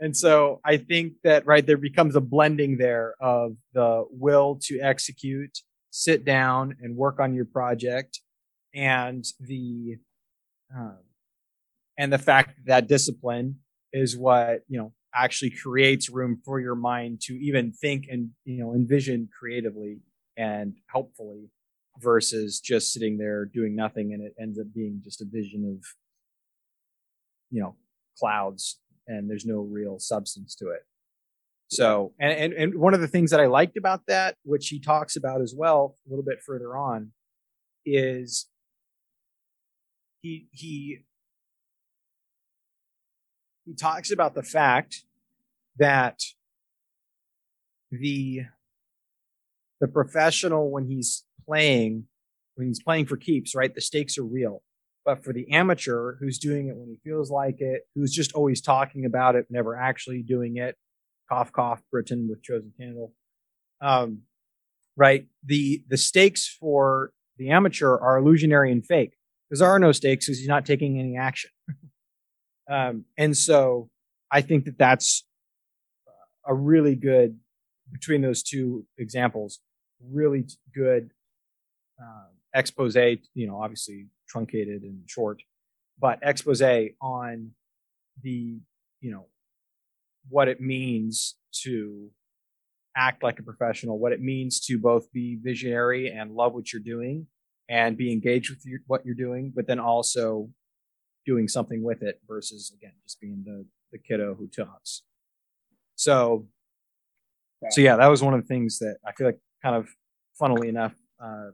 and 0.00 0.16
so 0.16 0.60
I 0.64 0.76
think 0.76 1.14
that 1.24 1.46
right 1.46 1.66
there 1.66 1.78
becomes 1.78 2.16
a 2.16 2.20
blending 2.20 2.76
there 2.76 3.14
of 3.20 3.56
the 3.72 4.04
will 4.10 4.58
to 4.64 4.78
execute, 4.80 5.58
sit 5.90 6.24
down 6.24 6.76
and 6.80 6.96
work 6.96 7.18
on 7.18 7.34
your 7.34 7.46
project, 7.46 8.20
and 8.74 9.24
the 9.40 9.96
um, 10.74 10.98
and 11.98 12.12
the 12.12 12.18
fact 12.18 12.56
that, 12.56 12.66
that 12.66 12.88
discipline 12.88 13.60
is 13.92 14.16
what 14.16 14.60
you 14.68 14.78
know 14.78 14.92
actually 15.14 15.50
creates 15.50 16.10
room 16.10 16.42
for 16.44 16.60
your 16.60 16.74
mind 16.74 17.22
to 17.22 17.32
even 17.34 17.72
think 17.72 18.06
and 18.10 18.30
you 18.44 18.58
know 18.58 18.74
envision 18.74 19.28
creatively 19.38 20.00
and 20.36 20.74
helpfully 20.88 21.48
versus 21.98 22.60
just 22.60 22.92
sitting 22.92 23.16
there 23.16 23.46
doing 23.46 23.74
nothing 23.74 24.12
and 24.12 24.22
it 24.22 24.34
ends 24.38 24.58
up 24.58 24.66
being 24.74 25.00
just 25.02 25.22
a 25.22 25.24
vision 25.24 25.64
of 25.64 25.82
you 27.50 27.62
know 27.62 27.74
clouds 28.18 28.78
and 29.06 29.30
there's 29.30 29.46
no 29.46 29.60
real 29.60 29.98
substance 29.98 30.54
to 30.56 30.70
it. 30.70 30.80
So 31.68 32.12
and, 32.20 32.32
and 32.32 32.52
and 32.52 32.74
one 32.78 32.94
of 32.94 33.00
the 33.00 33.08
things 33.08 33.32
that 33.32 33.40
i 33.40 33.46
liked 33.46 33.76
about 33.76 34.02
that 34.06 34.36
which 34.44 34.68
he 34.68 34.78
talks 34.78 35.16
about 35.16 35.40
as 35.40 35.52
well 35.56 35.96
a 36.06 36.10
little 36.10 36.24
bit 36.24 36.38
further 36.46 36.76
on 36.76 37.10
is 37.84 38.46
he 40.22 40.46
he 40.52 40.98
he 43.64 43.74
talks 43.74 44.12
about 44.12 44.34
the 44.34 44.44
fact 44.44 45.02
that 45.76 46.20
the 47.90 48.42
the 49.80 49.88
professional 49.88 50.70
when 50.70 50.86
he's 50.86 51.24
playing 51.46 52.04
when 52.54 52.68
he's 52.68 52.82
playing 52.82 53.06
for 53.06 53.16
keeps 53.16 53.56
right 53.56 53.74
the 53.74 53.80
stakes 53.80 54.16
are 54.16 54.24
real 54.24 54.62
but 55.06 55.22
for 55.22 55.32
the 55.32 55.50
amateur 55.52 56.16
who's 56.16 56.36
doing 56.36 56.66
it 56.66 56.76
when 56.76 56.88
he 56.88 56.98
feels 57.08 57.30
like 57.30 57.60
it 57.60 57.82
who's 57.94 58.12
just 58.12 58.32
always 58.32 58.60
talking 58.60 59.06
about 59.06 59.36
it 59.36 59.46
never 59.48 59.76
actually 59.76 60.22
doing 60.22 60.56
it 60.56 60.76
cough 61.30 61.52
cough 61.52 61.80
britain 61.90 62.26
with 62.28 62.42
chosen 62.42 62.72
candle. 62.78 63.14
Um, 63.80 64.22
right 64.96 65.26
the 65.44 65.82
the 65.88 65.96
stakes 65.96 66.48
for 66.60 67.12
the 67.38 67.50
amateur 67.50 67.96
are 67.96 68.18
illusionary 68.18 68.72
and 68.72 68.84
fake 68.84 69.12
because 69.48 69.60
there 69.60 69.70
are 69.70 69.78
no 69.78 69.92
stakes 69.92 70.26
because 70.26 70.38
he's 70.38 70.48
not 70.48 70.66
taking 70.66 70.98
any 70.98 71.16
action. 71.16 71.50
Um, 72.68 73.04
and 73.16 73.36
so 73.36 73.90
i 74.32 74.40
think 74.40 74.64
that 74.64 74.76
that's 74.76 75.22
a 76.44 76.52
really 76.52 76.96
good 76.96 77.38
between 77.92 78.22
those 78.22 78.42
two 78.42 78.84
examples 78.98 79.60
really 80.02 80.46
good 80.74 81.12
uh, 82.02 82.26
expose 82.52 82.96
you 82.96 83.46
know 83.46 83.62
obviously 83.62 84.08
truncated 84.28 84.82
and 84.82 85.02
short 85.06 85.42
but 85.98 86.18
expose 86.22 86.62
on 87.00 87.50
the 88.22 88.58
you 89.00 89.10
know 89.10 89.26
what 90.28 90.48
it 90.48 90.60
means 90.60 91.36
to 91.52 92.10
act 92.96 93.22
like 93.22 93.38
a 93.38 93.42
professional 93.42 93.98
what 93.98 94.12
it 94.12 94.20
means 94.20 94.60
to 94.60 94.78
both 94.78 95.12
be 95.12 95.36
visionary 95.36 96.10
and 96.10 96.32
love 96.32 96.54
what 96.54 96.72
you're 96.72 96.82
doing 96.82 97.26
and 97.68 97.96
be 97.96 98.12
engaged 98.12 98.50
with 98.50 98.64
your, 98.64 98.80
what 98.86 99.04
you're 99.04 99.14
doing 99.14 99.52
but 99.54 99.66
then 99.66 99.78
also 99.78 100.48
doing 101.24 101.48
something 101.48 101.82
with 101.82 102.02
it 102.02 102.20
versus 102.26 102.72
again 102.76 102.92
just 103.04 103.20
being 103.20 103.42
the 103.44 103.64
the 103.92 103.98
kiddo 103.98 104.34
who 104.34 104.46
talks 104.48 105.02
so 105.94 106.46
so 107.70 107.80
yeah 107.80 107.96
that 107.96 108.06
was 108.06 108.22
one 108.22 108.34
of 108.34 108.40
the 108.40 108.46
things 108.46 108.78
that 108.78 108.96
i 109.06 109.12
feel 109.12 109.26
like 109.26 109.40
kind 109.62 109.76
of 109.76 109.88
funnily 110.38 110.68
enough 110.68 110.94
uh 111.22 111.50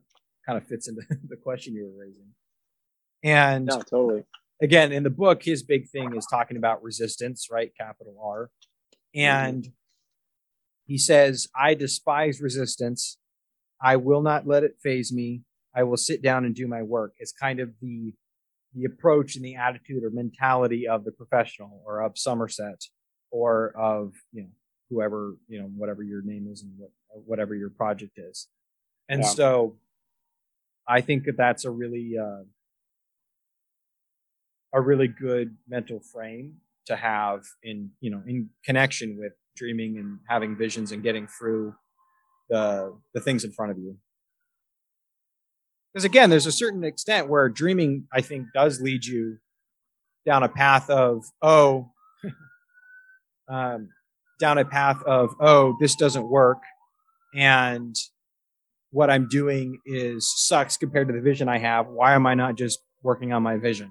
kind 0.46 0.58
of 0.58 0.66
fits 0.66 0.88
into 0.88 1.02
the 1.28 1.36
question 1.36 1.74
you 1.74 1.84
were 1.84 2.04
raising 2.04 2.26
and 3.22 3.66
no, 3.66 3.80
totally. 3.80 4.24
again 4.60 4.92
in 4.92 5.02
the 5.02 5.10
book 5.10 5.42
his 5.42 5.62
big 5.62 5.88
thing 5.88 6.14
is 6.16 6.26
talking 6.30 6.56
about 6.56 6.82
resistance 6.82 7.48
right? 7.50 7.72
Capital 7.78 8.16
r. 8.22 8.50
And 9.14 9.68
he 10.86 10.98
says 10.98 11.48
i 11.56 11.74
despise 11.74 12.40
resistance. 12.40 13.18
I 13.84 13.96
will 13.96 14.22
not 14.22 14.46
let 14.46 14.62
it 14.62 14.76
faze 14.82 15.12
me. 15.12 15.42
I 15.74 15.82
will 15.82 15.96
sit 15.96 16.22
down 16.22 16.44
and 16.44 16.54
do 16.54 16.68
my 16.68 16.82
work. 16.82 17.14
It's 17.18 17.32
kind 17.32 17.60
of 17.60 17.70
the 17.80 18.14
the 18.74 18.84
approach 18.84 19.36
and 19.36 19.44
the 19.44 19.56
attitude 19.56 20.02
or 20.02 20.10
mentality 20.10 20.88
of 20.88 21.04
the 21.04 21.12
professional 21.12 21.82
or 21.84 22.00
of 22.00 22.16
Somerset 22.16 22.80
or 23.30 23.72
of 23.76 24.14
you 24.32 24.42
know 24.42 24.50
whoever 24.90 25.36
you 25.48 25.60
know 25.60 25.66
whatever 25.76 26.02
your 26.02 26.22
name 26.22 26.46
is 26.50 26.62
and 26.62 26.72
what, 26.78 26.90
whatever 27.26 27.54
your 27.54 27.70
project 27.70 28.18
is. 28.18 28.48
And 29.08 29.22
Yeah. 29.22 29.28
so 29.28 29.76
i 30.88 31.00
think 31.00 31.24
that 31.24 31.36
that's 31.36 31.64
a 31.64 31.70
really 31.70 32.14
uh, 32.18 32.42
a 34.72 34.80
really 34.80 35.08
good 35.08 35.56
mental 35.68 36.00
frame 36.00 36.54
to 36.86 36.96
have 36.96 37.44
in 37.62 37.90
you 38.00 38.10
know 38.10 38.22
in 38.26 38.50
connection 38.64 39.16
with 39.18 39.32
dreaming 39.56 39.98
and 39.98 40.18
having 40.28 40.56
visions 40.56 40.92
and 40.92 41.02
getting 41.02 41.26
through 41.26 41.74
the 42.48 42.96
the 43.14 43.20
things 43.20 43.44
in 43.44 43.52
front 43.52 43.72
of 43.72 43.78
you. 43.78 43.96
Because 45.92 46.04
again 46.04 46.30
there's 46.30 46.46
a 46.46 46.52
certain 46.52 46.84
extent 46.84 47.28
where 47.28 47.48
dreaming 47.48 48.06
i 48.12 48.20
think 48.20 48.46
does 48.54 48.80
lead 48.80 49.04
you 49.04 49.38
down 50.24 50.42
a 50.42 50.48
path 50.48 50.88
of 50.88 51.24
oh 51.42 51.90
um, 53.48 53.90
down 54.40 54.58
a 54.58 54.64
path 54.64 55.02
of 55.04 55.34
oh 55.38 55.76
this 55.80 55.94
doesn't 55.94 56.28
work 56.28 56.62
and 57.34 57.94
what 58.90 59.10
i'm 59.10 59.28
doing 59.28 59.78
is 59.84 60.32
sucks 60.46 60.76
compared 60.76 61.08
to 61.08 61.14
the 61.14 61.20
vision 61.20 61.48
i 61.48 61.58
have. 61.58 61.88
Why 61.88 62.14
am 62.14 62.26
i 62.26 62.34
not 62.34 62.56
just 62.56 62.78
working 63.02 63.32
on 63.32 63.42
my 63.42 63.56
vision 63.58 63.90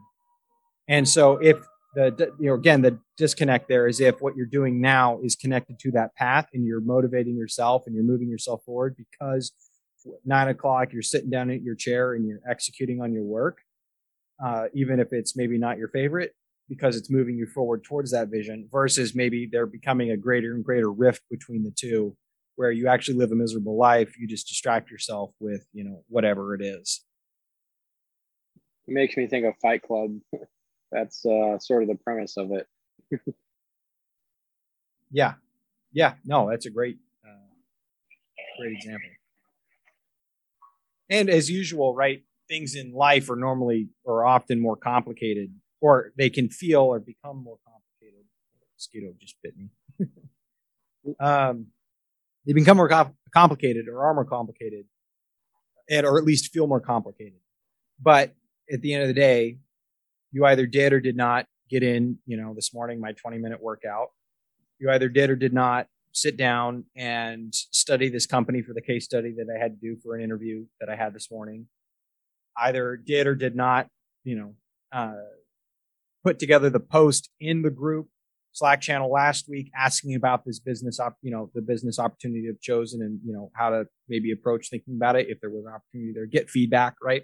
and 0.88 1.08
so 1.08 1.38
if 1.38 1.58
the 1.94 2.34
you 2.40 2.48
know 2.48 2.56
again 2.56 2.82
the 2.82 2.98
disconnect 3.18 3.68
there 3.68 3.88
is 3.88 4.00
if 4.00 4.22
what 4.22 4.36
you're 4.36 4.46
doing 4.46 4.80
now 4.80 5.20
is 5.24 5.36
connected 5.36 5.78
to 5.80 5.92
that 5.92 6.16
path 6.16 6.48
and 6.54 6.66
you're 6.66 6.82
motivating 6.82 7.36
yourself 7.36 7.84
and 7.86 7.96
you're 7.96 8.04
moving 8.04 8.30
yourself 8.30 8.64
forward 8.66 8.96
because 8.98 9.52
nine 10.26 10.48
o'clock 10.48 10.94
you're 10.94 11.02
sitting 11.02 11.30
down 11.30 11.52
at 11.52 11.62
your 11.62 11.76
chair 11.76 12.14
and 12.14 12.26
you're 12.28 12.42
executing 12.50 13.02
on 13.02 13.12
your 13.14 13.24
work 13.24 13.60
uh, 14.44 14.66
even 14.74 15.00
if 15.00 15.12
it's 15.12 15.36
maybe 15.36 15.58
not 15.58 15.78
your 15.78 15.90
favorite 15.90 16.34
because 16.70 16.96
it's 16.96 17.12
moving 17.12 17.36
you 17.36 17.46
forward 17.46 17.84
towards 17.84 18.12
that 18.12 18.30
vision 18.30 18.68
versus 18.72 19.14
maybe 19.14 19.48
there 19.52 19.66
becoming 19.66 20.12
a 20.12 20.18
greater 20.18 20.54
and 20.54 20.64
greater 20.64 20.92
rift 20.92 21.22
between 21.30 21.64
the 21.64 21.72
two 21.72 22.16
where 22.56 22.72
you 22.72 22.88
actually 22.88 23.18
live 23.18 23.32
a 23.32 23.36
miserable 23.36 23.78
life 23.78 24.18
you 24.18 24.28
just 24.28 24.48
distract 24.48 24.90
yourself 24.90 25.32
with 25.40 25.68
you 25.74 25.84
know 25.84 26.04
whatever 26.08 26.56
it 26.56 26.62
is 26.62 27.04
It 28.88 28.94
makes 28.94 29.16
me 29.16 29.28
think 29.28 29.46
of 29.46 29.54
Fight 29.62 29.84
Club. 29.84 30.18
That's 30.92 31.26
uh, 31.26 31.58
sort 31.60 31.84
of 31.84 31.90
the 31.90 31.96
premise 31.96 32.38
of 32.38 32.52
it. 32.52 32.68
yeah. 35.12 35.34
Yeah. 35.94 36.14
No 36.26 36.50
that's 36.50 36.66
a 36.66 36.70
great 36.70 36.98
uh, 37.26 37.54
great 38.60 38.74
example. 38.74 39.10
And 41.10 41.30
as 41.30 41.50
usual 41.50 41.96
right 41.96 42.24
things 42.48 42.76
in 42.76 42.94
life 42.94 43.30
are 43.30 43.36
normally 43.36 43.90
or 44.04 44.26
often 44.26 44.60
more 44.60 44.76
complicated 44.76 45.54
or 45.80 46.12
they 46.18 46.30
can 46.30 46.50
feel 46.50 46.82
or 46.82 47.00
become 47.00 47.44
more 47.44 47.58
complicated. 47.66 48.26
Mosquito 48.76 49.14
just 49.20 49.36
bit 49.42 49.56
me. 49.58 49.70
Um 51.20 51.68
they 52.46 52.54
become 52.54 52.78
more 52.78 52.90
com- 52.90 53.16
complicated 53.34 53.88
or 53.88 54.04
are 54.04 54.14
more 54.14 54.26
complicated 54.26 54.86
and 55.90 56.06
or 56.06 56.18
at 56.18 56.24
least 56.24 56.52
feel 56.52 56.68
more 56.68 56.80
complicated. 56.80 57.40
But 58.00 58.36
at 58.72 58.82
the 58.82 58.94
end 58.94 59.04
of 59.04 59.08
the 59.08 59.14
day 59.14 59.58
you 60.32 60.46
either 60.46 60.66
did 60.66 60.94
or 60.94 61.00
did 61.00 61.16
not 61.16 61.46
get 61.70 61.84
in 61.84 62.18
you 62.26 62.38
know 62.38 62.54
this 62.54 62.74
morning 62.74 63.00
my 63.00 63.12
20 63.14 63.38
minute 63.38 63.62
workout 63.62 64.10
you 64.80 64.90
either 64.90 65.10
did 65.10 65.30
or 65.30 65.36
did 65.36 65.54
not 65.54 65.88
sit 66.14 66.38
down 66.38 66.86
and 66.96 67.54
study 67.54 68.10
this 68.10 68.26
company 68.26 68.62
for 68.62 68.74
the 68.74 68.82
case 68.82 69.06
study 69.06 69.34
that 69.38 69.48
I 69.54 69.62
had 69.62 69.80
to 69.80 69.80
do 69.80 69.98
for 70.04 70.16
an 70.16 70.24
interview 70.24 70.66
that 70.80 70.90
I 70.90 70.96
had 70.96 71.14
this 71.14 71.30
morning. 71.32 71.68
Either 72.58 72.98
did 72.98 73.28
or 73.28 73.36
did 73.36 73.56
not, 73.56 73.88
you 74.24 74.36
know, 74.36 74.54
uh, 74.92 75.14
put 76.24 76.38
together 76.38 76.70
the 76.70 76.80
post 76.80 77.30
in 77.40 77.62
the 77.62 77.70
group 77.70 78.08
Slack 78.54 78.82
channel 78.82 79.10
last 79.10 79.48
week 79.48 79.72
asking 79.78 80.16
about 80.16 80.44
this 80.46 80.60
business 80.60 81.00
op, 81.00 81.16
you 81.22 81.32
know, 81.32 81.50
the 81.54 81.62
business 81.62 81.98
opportunity 81.98 82.50
I've 82.50 82.60
chosen 82.60 83.02
and, 83.02 83.20
you 83.26 83.32
know, 83.32 83.50
how 83.56 83.70
to 83.70 83.86
maybe 84.10 84.32
approach 84.32 84.70
thinking 84.70 84.96
about 84.98 85.16
it 85.16 85.28
if 85.30 85.40
there 85.40 85.50
was 85.50 85.64
an 85.66 85.72
opportunity 85.74 86.12
there, 86.14 86.26
get 86.26 86.50
feedback, 86.50 86.96
right? 87.02 87.24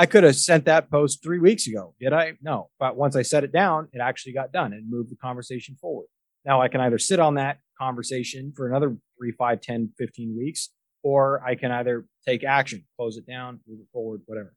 I 0.00 0.06
could 0.06 0.22
have 0.22 0.36
sent 0.36 0.64
that 0.66 0.90
post 0.90 1.24
three 1.24 1.40
weeks 1.40 1.66
ago. 1.66 1.94
Did 2.00 2.12
I? 2.12 2.34
No. 2.40 2.70
But 2.78 2.96
once 2.96 3.16
I 3.16 3.22
set 3.22 3.42
it 3.42 3.52
down, 3.52 3.88
it 3.92 4.00
actually 4.00 4.32
got 4.32 4.52
done 4.52 4.72
and 4.72 4.88
moved 4.88 5.10
the 5.10 5.16
conversation 5.16 5.76
forward. 5.80 6.06
Now 6.44 6.62
I 6.62 6.68
can 6.68 6.80
either 6.80 6.98
sit 6.98 7.18
on 7.18 7.34
that 7.34 7.58
conversation 7.78 8.52
for 8.56 8.68
another 8.68 8.96
three, 9.18 9.32
five, 9.32 9.60
10, 9.60 9.90
15 9.98 10.36
weeks, 10.38 10.70
or 11.02 11.42
I 11.44 11.56
can 11.56 11.72
either 11.72 12.06
take 12.24 12.44
action, 12.44 12.84
close 12.96 13.16
it 13.16 13.26
down, 13.26 13.58
move 13.66 13.80
it 13.80 13.88
forward, 13.92 14.22
whatever. 14.26 14.54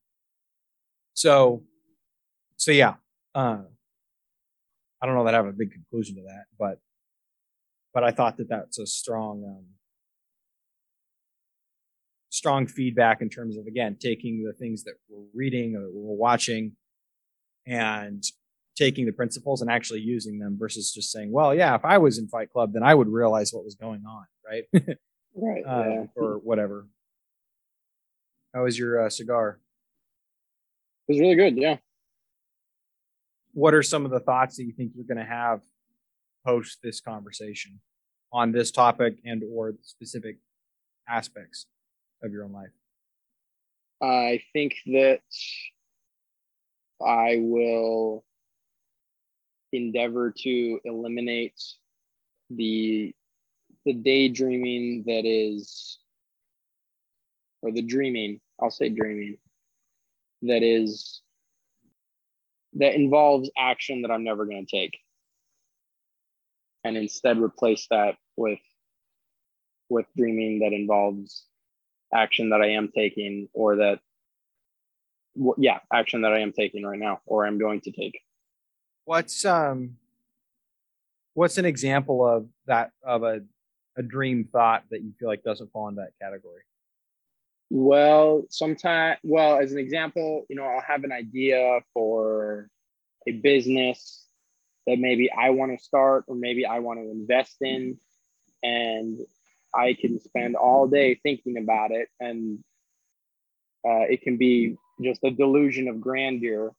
So, 1.16 1.64
so 2.58 2.72
yeah, 2.72 2.96
uh, 3.34 3.64
I 5.02 5.06
don't 5.08 5.16
know 5.16 5.26
that 5.26 5.34
I 5.34 5.38
have 5.38 5.48
a 5.48 5.54
big 5.54 5.72
conclusion 5.72 6.18
to 6.18 6.22
that, 6.22 6.44
but, 6.60 6.80
but 7.96 8.04
I 8.04 8.12
thought 8.12 8.38
that 8.38 8.48
that's 8.48 8.78
a 8.78 8.86
strong, 8.86 9.44
um, 9.44 9.66
strong 12.42 12.66
feedback 12.66 13.22
in 13.22 13.30
terms 13.30 13.56
of 13.56 13.68
again 13.68 13.96
taking 14.00 14.44
the 14.44 14.52
things 14.52 14.84
that 14.84 14.96
we're 15.08 15.24
reading 15.32 15.76
or 15.76 15.84
we're 15.94 16.18
watching 16.18 16.72
and 17.68 18.24
taking 18.76 19.06
the 19.06 19.12
principles 19.12 19.62
and 19.62 19.70
actually 19.70 20.00
using 20.00 20.40
them 20.40 20.58
versus 20.60 20.92
just 20.92 21.12
saying, 21.12 21.32
well, 21.32 21.54
yeah, 21.54 21.76
if 21.76 21.86
I 21.86 22.00
was 22.00 22.18
in 22.18 22.28
Fight 22.28 22.52
Club, 22.52 22.74
then 22.74 22.82
I 22.82 22.96
would 22.96 23.10
realize 23.10 23.54
what 23.54 23.64
was 23.64 23.76
going 23.76 24.04
on, 24.06 24.26
right? 24.46 24.64
Right. 25.34 25.64
uh, 25.66 25.90
yeah. 25.90 26.06
Or 26.18 26.40
whatever. 26.44 26.88
How 28.54 28.64
was 28.64 28.78
your 28.78 29.06
uh, 29.06 29.10
cigar? 29.10 29.62
It 31.08 31.14
was 31.14 31.22
really 31.22 31.36
good. 31.36 31.58
Yeah. 31.58 31.78
What 33.54 33.74
are 33.74 33.82
some 33.82 34.04
of 34.04 34.12
the 34.12 34.20
thoughts 34.20 34.58
that 34.58 34.66
you 34.66 34.74
think 34.74 34.92
you're 34.94 35.06
going 35.06 35.26
to 35.26 35.34
have 35.34 35.62
post 36.46 36.80
this 36.84 37.00
conversation 37.00 37.80
on 38.34 38.52
this 38.52 38.72
topic 38.72 39.20
and 39.24 39.42
or 39.56 39.76
specific 39.84 40.36
aspects 41.08 41.66
of 42.24 42.32
your 42.32 42.44
own 42.44 42.52
life? 42.52 42.72
I 44.02 44.42
think 44.54 44.76
that 44.88 45.22
I 47.02 47.38
will 47.40 48.24
endeavor 49.72 50.32
to 50.32 50.80
eliminate 50.84 51.60
the 52.50 53.14
the 53.86 53.94
daydreaming 53.94 55.04
that 55.08 55.26
is 55.26 56.00
or 57.62 57.72
the 57.72 57.82
dreaming 57.82 58.40
i'll 58.62 58.70
say 58.70 58.90
dreaming 58.90 59.38
that 60.42 60.62
is 60.62 61.22
that 62.74 62.96
involves 62.96 63.50
action 63.58 64.02
that 64.02 64.12
i'm 64.12 64.24
never 64.24 64.46
going 64.46 64.66
to 64.66 64.78
take 64.78 64.98
and 66.84 66.98
instead 66.98 67.40
replace 67.40 67.88
that 67.90 68.16
with 68.36 68.60
with 69.90 70.06
dreaming 70.18 70.60
that 70.60 70.74
involves 70.74 71.46
action 72.14 72.50
that 72.50 72.62
i 72.62 72.68
am 72.68 72.90
taking 72.94 73.48
or 73.54 73.78
that 73.78 74.00
yeah 75.58 75.80
action 75.94 76.22
that 76.22 76.34
i 76.34 76.40
am 76.40 76.52
taking 76.52 76.84
right 76.84 77.00
now 77.00 77.20
or 77.26 77.46
i'm 77.46 77.58
going 77.58 77.82
to 77.82 77.92
take 77.92 78.20
What's 79.06 79.46
um 79.46 79.98
what's 81.34 81.58
an 81.58 81.66
example 81.66 82.26
of 82.28 82.48
that 82.68 82.92
of 83.04 83.24
a 83.24 83.42
a 83.98 84.04
dream 84.04 84.48
thought 84.52 84.84
that 84.92 85.02
you 85.02 85.12
feel 85.20 85.28
like 85.28 85.44
doesn't 85.44 85.72
fall 85.72 85.90
in 85.90 85.96
that 85.96 86.12
category? 86.22 86.62
Well, 87.70 88.44
sometime, 88.50 89.18
well, 89.24 89.60
as 89.60 89.72
an 89.72 89.80
example, 89.80 90.46
you 90.50 90.56
know, 90.56 90.64
I'll 90.64 90.82
have 90.82 91.04
an 91.04 91.12
idea 91.12 91.80
for 91.94 92.70
a 93.28 93.32
business 93.32 94.26
that 94.88 94.98
maybe 94.98 95.30
I 95.32 95.50
want 95.50 95.78
to 95.78 95.84
start 95.84 96.26
or 96.28 96.36
maybe 96.36 96.66
I 96.66 96.80
want 96.80 97.00
to 97.00 97.10
invest 97.10 97.58
in, 97.62 97.98
and 98.64 99.20
I 99.74 99.94
can 100.00 100.20
spend 100.20 100.56
all 100.56 100.88
day 100.88 101.20
thinking 101.24 101.58
about 101.58 101.92
it, 101.92 102.10
and 102.20 102.60
uh, 103.86 104.06
it 104.10 104.22
can 104.22 104.38
be 104.38 104.76
just 105.02 105.24
a 105.24 105.32
delusion 105.32 105.88
of 105.88 106.02
grandeur 106.02 106.72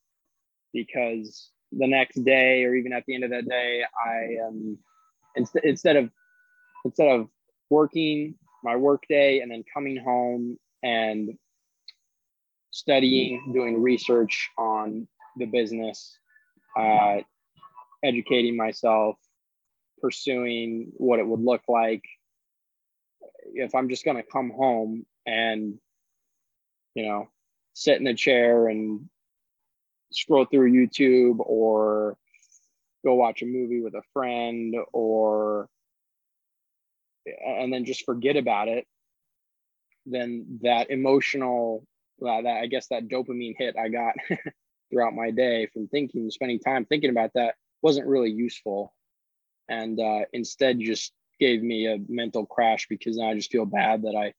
because 0.72 1.50
the 1.72 1.86
next 1.86 2.24
day 2.24 2.64
or 2.64 2.74
even 2.74 2.92
at 2.92 3.04
the 3.06 3.14
end 3.14 3.24
of 3.24 3.30
that 3.30 3.48
day, 3.48 3.82
I 4.04 4.46
am 4.46 4.78
instead 5.36 5.64
instead 5.64 5.96
of 5.96 6.10
instead 6.84 7.08
of 7.08 7.28
working 7.70 8.34
my 8.62 8.76
work 8.76 9.02
day 9.08 9.40
and 9.40 9.50
then 9.50 9.64
coming 9.74 9.96
home 9.96 10.58
and 10.82 11.36
studying, 12.70 13.52
doing 13.52 13.82
research 13.82 14.50
on 14.58 15.06
the 15.36 15.46
business, 15.46 16.18
uh, 16.76 17.18
educating 18.02 18.56
myself, 18.56 19.16
pursuing 20.00 20.92
what 20.96 21.18
it 21.18 21.26
would 21.26 21.40
look 21.40 21.62
like. 21.68 22.02
If 23.54 23.74
I'm 23.74 23.88
just 23.88 24.04
going 24.04 24.16
to 24.16 24.22
come 24.22 24.50
home 24.50 25.04
and, 25.26 25.78
you 26.94 27.06
know, 27.06 27.28
sit 27.74 28.00
in 28.00 28.06
a 28.06 28.14
chair 28.14 28.68
and 28.68 29.08
scroll 30.12 30.44
through 30.44 30.72
YouTube 30.72 31.38
or 31.38 32.16
go 33.04 33.14
watch 33.14 33.42
a 33.42 33.46
movie 33.46 33.80
with 33.80 33.94
a 33.94 34.02
friend 34.12 34.74
or 34.92 35.68
and 37.24 37.72
then 37.72 37.84
just 37.84 38.04
forget 38.04 38.36
about 38.36 38.66
it 38.66 38.84
then 40.06 40.58
that 40.62 40.90
emotional 40.90 41.86
that 42.20 42.46
i 42.46 42.66
guess 42.66 42.88
that 42.88 43.06
dopamine 43.06 43.54
hit 43.56 43.76
i 43.78 43.88
got 43.88 44.14
throughout 44.92 45.14
my 45.14 45.30
day 45.30 45.66
from 45.72 45.88
thinking, 45.88 46.30
spending 46.30 46.60
time 46.60 46.84
thinking 46.84 47.10
about 47.10 47.32
that 47.34 47.54
wasn't 47.80 48.06
really 48.06 48.30
useful. 48.30 48.94
And 49.68 49.98
uh, 49.98 50.26
instead 50.32 50.78
just 50.78 51.12
gave 51.42 51.60
me 51.60 51.86
a 51.88 51.98
mental 52.08 52.46
crash 52.46 52.86
because 52.88 53.16
now 53.16 53.30
I 53.30 53.34
just 53.34 53.50
feel 53.50 53.66
bad 53.66 54.02
that 54.02 54.14
I 54.14 54.32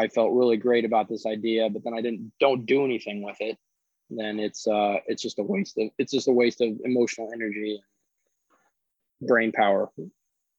I 0.00 0.06
felt 0.06 0.32
really 0.32 0.56
great 0.56 0.84
about 0.84 1.08
this 1.08 1.26
idea, 1.26 1.68
but 1.68 1.82
then 1.82 1.94
I 1.94 2.00
didn't 2.00 2.30
don't 2.38 2.64
do 2.64 2.84
anything 2.84 3.24
with 3.24 3.36
it. 3.40 3.58
Then 4.08 4.38
it's 4.38 4.68
uh 4.68 4.98
it's 5.06 5.20
just 5.20 5.40
a 5.40 5.42
waste 5.42 5.76
of 5.78 5.88
it's 5.98 6.12
just 6.12 6.28
a 6.28 6.32
waste 6.32 6.60
of 6.60 6.70
emotional 6.84 7.28
energy, 7.34 7.82
brain 9.20 9.50
power. 9.50 9.90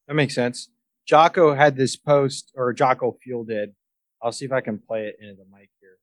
That 0.08 0.16
makes 0.16 0.36
sense. 0.36 0.70
Jocko 1.08 1.56
had 1.56 1.78
this 1.78 1.96
post, 1.96 2.52
or 2.56 2.74
Jocko 2.74 3.18
Fuel 3.24 3.46
did. 3.46 3.74
I'll 4.22 4.34
see 4.34 4.46
if 4.46 4.52
I 4.52 4.62
can 4.62 4.78
play 4.78 5.08
it 5.08 5.16
into 5.22 5.36
the 5.36 5.46
mic 5.52 5.70
here, 5.80 5.98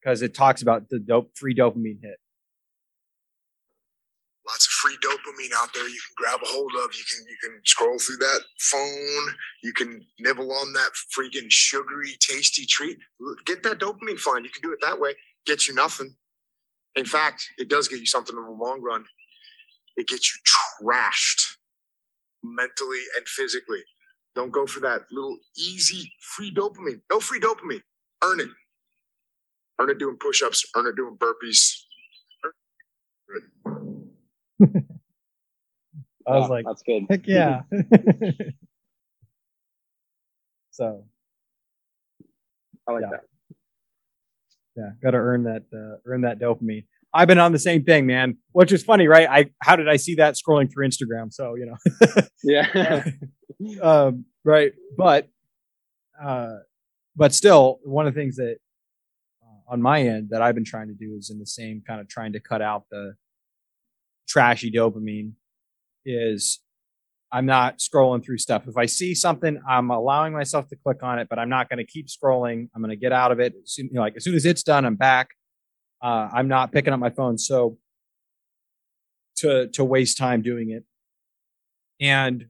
because 0.00 0.22
it 0.22 0.34
talks 0.34 0.60
about 0.62 0.88
the 0.90 0.98
dope 0.98 1.30
free 1.34 1.54
dopamine 1.54 2.00
hit. 2.02 2.18
Free 4.82 4.98
dopamine 5.04 5.52
out 5.56 5.70
there 5.74 5.88
you 5.88 6.00
can 6.06 6.14
grab 6.16 6.40
a 6.42 6.48
hold 6.48 6.72
of. 6.84 6.94
You 6.94 7.04
can 7.10 7.26
you 7.30 7.36
can 7.42 7.60
scroll 7.66 7.98
through 8.00 8.18
that 8.18 8.40
phone. 8.60 9.34
You 9.64 9.72
can 9.74 10.02
nibble 10.20 10.52
on 10.52 10.74
that 10.74 10.90
freaking 11.16 11.50
sugary, 11.50 12.16
tasty 12.20 12.66
treat. 12.66 12.98
Get 13.46 13.62
that 13.64 13.80
dopamine 13.80 14.18
flying. 14.20 14.44
You 14.44 14.50
can 14.50 14.62
do 14.62 14.72
it 14.72 14.80
that 14.82 15.00
way. 15.00 15.14
Gets 15.46 15.68
you 15.68 15.74
nothing. 15.74 16.16
In 16.96 17.06
fact, 17.06 17.44
it 17.58 17.70
does 17.70 17.88
get 17.88 18.00
you 18.00 18.06
something 18.06 18.36
in 18.36 18.44
the 18.44 18.50
long 18.50 18.82
run. 18.82 19.04
It 19.96 20.08
gets 20.08 20.34
you 20.34 20.40
trashed 20.86 21.56
mentally 22.44 23.00
and 23.16 23.26
physically. 23.28 23.82
Don't 24.36 24.52
go 24.52 24.66
for 24.66 24.80
that 24.80 25.02
little 25.12 25.38
easy 25.58 26.12
free 26.20 26.54
dopamine. 26.54 27.02
No 27.10 27.20
free 27.20 27.40
dopamine. 27.40 27.82
Earn 28.24 28.40
it. 28.40 28.48
Earn 29.80 29.90
it 29.90 29.98
doing 29.98 30.18
push-ups. 30.20 30.66
Earn 30.76 30.86
it 30.88 30.96
doing 30.96 31.18
burpees. 31.18 31.82
I 36.26 36.36
was 36.36 36.44
Yeah, 36.44 36.48
like, 36.48 36.64
that's 36.66 36.82
good. 36.82 37.04
heck 37.10 37.26
yeah. 37.26 37.62
so 40.70 41.04
I 42.88 42.92
like 42.92 43.02
Yeah. 43.02 43.10
that. 43.10 43.20
yeah, 44.76 44.90
got 45.02 45.10
to 45.12 45.18
earn 45.18 45.44
that 45.44 45.64
uh, 45.74 45.96
earn 46.06 46.22
that 46.22 46.38
dopamine. 46.38 46.84
I've 47.14 47.28
been 47.28 47.38
on 47.38 47.52
the 47.52 47.58
same 47.58 47.84
thing, 47.84 48.06
man. 48.06 48.38
Which 48.52 48.72
is 48.72 48.82
funny, 48.82 49.06
right? 49.06 49.28
I 49.28 49.50
how 49.62 49.76
did 49.76 49.88
I 49.88 49.96
see 49.96 50.14
that 50.16 50.34
scrolling 50.34 50.70
through 50.72 50.88
Instagram? 50.88 51.32
So 51.32 51.54
you 51.56 51.66
know, 51.66 52.22
Yeah. 52.42 53.04
um, 53.82 54.24
right. 54.44 54.72
But 54.96 55.28
uh, 56.22 56.56
but 57.16 57.34
still, 57.34 57.80
one 57.84 58.06
of 58.06 58.14
the 58.14 58.20
things 58.20 58.36
that 58.36 58.56
uh, 59.42 59.72
on 59.72 59.82
my 59.82 60.00
end 60.02 60.28
that 60.30 60.40
I've 60.40 60.54
been 60.54 60.64
trying 60.64 60.88
to 60.88 60.94
do 60.94 61.14
is 61.18 61.28
in 61.30 61.38
the 61.38 61.46
same 61.46 61.82
kind 61.86 62.00
of 62.00 62.08
trying 62.08 62.32
to 62.32 62.40
cut 62.40 62.62
out 62.62 62.84
the 62.90 63.14
trashy 64.28 64.70
dopamine 64.70 65.32
is 66.04 66.60
I'm 67.30 67.46
not 67.46 67.78
scrolling 67.78 68.24
through 68.24 68.38
stuff. 68.38 68.68
If 68.68 68.76
I 68.76 68.86
see 68.86 69.14
something, 69.14 69.60
I'm 69.68 69.90
allowing 69.90 70.32
myself 70.34 70.68
to 70.68 70.76
click 70.76 71.02
on 71.02 71.18
it, 71.18 71.28
but 71.30 71.38
I'm 71.38 71.48
not 71.48 71.70
going 71.70 71.78
to 71.78 71.86
keep 71.86 72.08
scrolling. 72.08 72.68
I'm 72.74 72.82
going 72.82 72.90
to 72.90 72.96
get 72.96 73.12
out 73.12 73.32
of 73.32 73.40
it. 73.40 73.54
As 73.62 73.72
soon, 73.72 73.86
you 73.86 73.94
know, 73.94 74.02
like 74.02 74.16
as 74.16 74.24
soon 74.24 74.34
as 74.34 74.44
it's 74.44 74.62
done, 74.62 74.84
I'm 74.84 74.96
back. 74.96 75.30
Uh, 76.02 76.28
I'm 76.32 76.48
not 76.48 76.72
picking 76.72 76.92
up 76.92 77.00
my 77.00 77.10
phone. 77.10 77.38
So 77.38 77.78
to 79.36 79.68
to 79.68 79.84
waste 79.84 80.18
time 80.18 80.42
doing 80.42 80.70
it. 80.70 80.84
And 82.00 82.46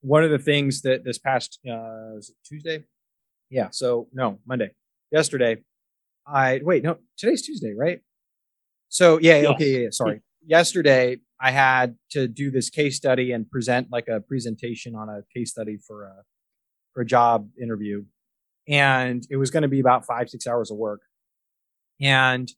one 0.00 0.22
of 0.22 0.30
the 0.30 0.38
things 0.38 0.82
that 0.82 1.04
this 1.04 1.18
past 1.18 1.58
uh, 1.68 2.16
is 2.16 2.30
it 2.30 2.36
Tuesday, 2.44 2.84
yeah. 3.50 3.68
So 3.70 4.08
no, 4.12 4.38
Monday, 4.46 4.70
yesterday. 5.10 5.58
I 6.26 6.60
wait, 6.62 6.82
no, 6.82 6.98
today's 7.16 7.42
Tuesday, 7.42 7.74
right? 7.76 8.00
So 8.88 9.18
yeah, 9.20 9.42
okay, 9.54 9.72
yeah, 9.72 9.78
yeah, 9.78 9.88
sorry. 9.90 10.20
Yesterday, 10.48 11.18
I 11.40 11.50
had 11.50 11.96
to 12.10 12.28
do 12.28 12.52
this 12.52 12.70
case 12.70 12.96
study 12.96 13.32
and 13.32 13.50
present 13.50 13.88
like 13.90 14.06
a 14.06 14.20
presentation 14.20 14.94
on 14.94 15.08
a 15.08 15.22
case 15.36 15.50
study 15.50 15.76
for 15.76 16.04
a 16.04 16.22
for 16.92 17.02
a 17.02 17.06
job 17.06 17.48
interview, 17.60 18.04
and 18.68 19.26
it 19.28 19.36
was 19.36 19.50
going 19.50 19.64
to 19.64 19.68
be 19.68 19.80
about 19.80 20.06
five 20.06 20.30
six 20.30 20.46
hours 20.46 20.70
of 20.70 20.76
work. 20.76 21.00
And 22.00 22.48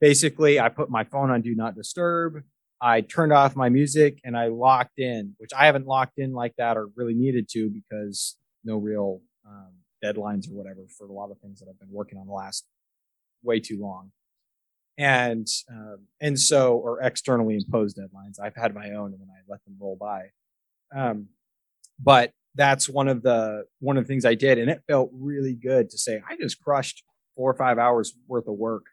basically, 0.00 0.60
I 0.60 0.68
put 0.68 0.88
my 0.88 1.02
phone 1.02 1.30
on 1.30 1.42
do 1.42 1.54
not 1.54 1.74
disturb. 1.74 2.44
I 2.80 3.00
turned 3.00 3.32
off 3.32 3.56
my 3.56 3.68
music 3.68 4.20
and 4.24 4.36
I 4.36 4.48
locked 4.48 4.98
in, 4.98 5.34
which 5.38 5.50
I 5.56 5.66
haven't 5.66 5.86
locked 5.86 6.18
in 6.18 6.32
like 6.32 6.54
that 6.58 6.76
or 6.76 6.88
really 6.96 7.14
needed 7.14 7.48
to 7.50 7.70
because 7.70 8.36
no 8.64 8.76
real 8.76 9.20
um, 9.46 9.72
deadlines 10.04 10.50
or 10.50 10.54
whatever 10.54 10.80
for 10.96 11.06
a 11.06 11.12
lot 11.12 11.30
of 11.30 11.38
things 11.38 11.60
that 11.60 11.66
I've 11.68 11.78
been 11.78 11.92
working 11.92 12.18
on 12.18 12.26
the 12.26 12.32
last 12.32 12.66
way 13.42 13.60
too 13.60 13.80
long. 13.80 14.10
And 14.98 15.46
um, 15.70 16.06
and 16.20 16.38
so 16.38 16.76
or 16.76 17.00
externally 17.00 17.56
imposed 17.56 17.96
deadlines. 17.96 18.38
I've 18.42 18.54
had 18.54 18.74
my 18.74 18.90
own 18.90 19.12
and 19.12 19.20
then 19.20 19.28
I 19.30 19.40
let 19.48 19.64
them 19.64 19.76
roll 19.80 19.96
by. 19.96 20.30
Um, 20.94 21.28
but 21.98 22.32
that's 22.54 22.88
one 22.88 23.08
of 23.08 23.22
the 23.22 23.64
one 23.80 23.96
of 23.96 24.04
the 24.04 24.08
things 24.08 24.24
I 24.24 24.34
did, 24.34 24.58
and 24.58 24.70
it 24.70 24.82
felt 24.86 25.10
really 25.12 25.54
good 25.54 25.90
to 25.90 25.98
say 25.98 26.22
I 26.28 26.36
just 26.36 26.62
crushed 26.62 27.02
four 27.36 27.50
or 27.50 27.54
five 27.54 27.78
hours 27.78 28.14
worth 28.28 28.46
of 28.46 28.54
work 28.54 28.84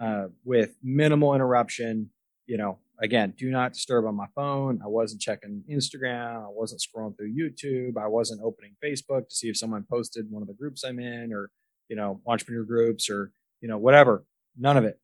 uh, 0.00 0.26
with 0.44 0.76
minimal 0.82 1.34
interruption. 1.34 2.10
You 2.46 2.56
know, 2.56 2.78
again, 3.00 3.34
do 3.36 3.50
not 3.50 3.72
disturb 3.74 4.06
on 4.06 4.14
my 4.14 4.26
phone. 4.34 4.80
I 4.82 4.88
wasn't 4.88 5.20
checking 5.20 5.62
Instagram. 5.70 6.44
I 6.44 6.48
wasn't 6.48 6.80
scrolling 6.80 7.16
through 7.16 7.34
YouTube. 7.34 7.98
I 8.00 8.06
wasn't 8.06 8.40
opening 8.42 8.76
Facebook 8.82 9.28
to 9.28 9.34
see 9.34 9.48
if 9.48 9.56
someone 9.56 9.84
posted 9.90 10.26
one 10.30 10.42
of 10.42 10.48
the 10.48 10.54
groups 10.54 10.84
I'm 10.84 10.98
in 10.98 11.32
or, 11.32 11.50
you 11.88 11.96
know, 11.96 12.20
entrepreneur 12.26 12.64
groups 12.64 13.10
or, 13.10 13.32
you 13.60 13.68
know, 13.68 13.78
whatever. 13.78 14.24
None 14.56 14.76
of 14.76 14.84
it. 14.84 14.98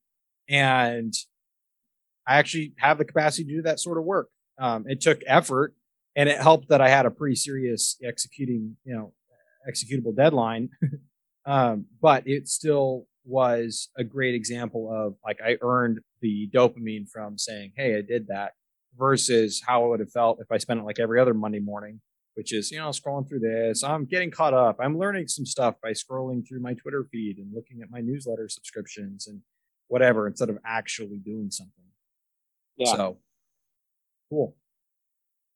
And 0.48 1.14
I 2.26 2.38
actually 2.38 2.74
have 2.78 2.98
the 2.98 3.04
capacity 3.04 3.44
to 3.44 3.56
do 3.56 3.62
that 3.62 3.80
sort 3.80 3.98
of 3.98 4.04
work. 4.04 4.28
Um, 4.58 4.84
it 4.86 5.00
took 5.00 5.20
effort 5.26 5.74
and 6.14 6.28
it 6.28 6.40
helped 6.40 6.68
that 6.68 6.80
I 6.80 6.88
had 6.88 7.06
a 7.06 7.10
pretty 7.10 7.36
serious 7.36 7.96
executing, 8.04 8.76
you 8.84 8.94
know, 8.94 9.12
executable 9.68 10.14
deadline. 10.14 10.70
um, 11.46 11.86
but 12.00 12.26
it 12.26 12.48
still 12.48 13.06
was 13.24 13.88
a 13.96 14.04
great 14.04 14.34
example 14.34 14.90
of 14.92 15.14
like 15.24 15.38
I 15.44 15.56
earned 15.60 16.00
the 16.20 16.50
dopamine 16.52 17.08
from 17.08 17.38
saying, 17.38 17.72
"Hey, 17.76 17.96
I 17.96 18.02
did 18.02 18.26
that," 18.28 18.52
versus 18.98 19.62
how 19.66 19.84
it 19.84 19.88
would 19.88 20.00
have 20.00 20.10
felt 20.10 20.40
if 20.40 20.50
I 20.50 20.58
spent 20.58 20.80
it 20.80 20.84
like 20.84 20.98
every 20.98 21.20
other 21.20 21.34
Monday 21.34 21.60
morning, 21.60 22.00
which 22.34 22.52
is 22.52 22.70
you 22.70 22.78
know 22.78 22.88
scrolling 22.88 23.28
through 23.28 23.40
this. 23.40 23.84
I'm 23.84 24.04
getting 24.04 24.30
caught 24.30 24.54
up. 24.54 24.76
I'm 24.80 24.98
learning 24.98 25.28
some 25.28 25.46
stuff 25.46 25.76
by 25.82 25.92
scrolling 25.92 26.46
through 26.46 26.60
my 26.60 26.74
Twitter 26.74 27.06
feed 27.10 27.38
and 27.38 27.54
looking 27.54 27.80
at 27.82 27.90
my 27.90 28.00
newsletter 28.00 28.48
subscriptions 28.48 29.26
and 29.26 29.40
whatever 29.92 30.26
instead 30.26 30.48
of 30.48 30.56
actually 30.64 31.18
doing 31.18 31.50
something. 31.50 31.84
Yeah. 32.78 32.96
So 32.96 33.18
cool. 34.30 34.56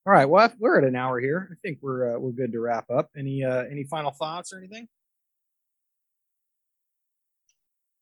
All 0.07 0.13
right. 0.13 0.27
Well, 0.27 0.53
we're 0.59 0.77
at 0.77 0.85
an 0.85 0.95
hour 0.95 1.19
here. 1.19 1.49
I 1.51 1.55
think 1.63 1.79
we're 1.81 2.15
uh, 2.15 2.19
we're 2.19 2.33
good 2.33 2.53
to 2.53 2.61
wrap 2.61 2.91
up. 2.91 3.09
Any 3.17 3.43
uh, 3.43 3.65
any 3.71 3.85
final 3.85 4.11
thoughts 4.11 4.53
or 4.53 4.59
anything? 4.59 4.89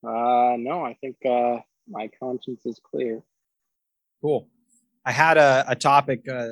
Uh, 0.05 0.55
no, 0.57 0.85
I 0.85 0.97
think 0.99 1.15
uh, 1.25 1.59
my 1.87 2.09
conscience 2.19 2.65
is 2.65 2.81
clear. 2.83 3.23
Cool. 4.21 4.49
I 5.05 5.13
had 5.13 5.37
a, 5.37 5.63
a 5.69 5.75
topic 5.75 6.27
uh, 6.27 6.49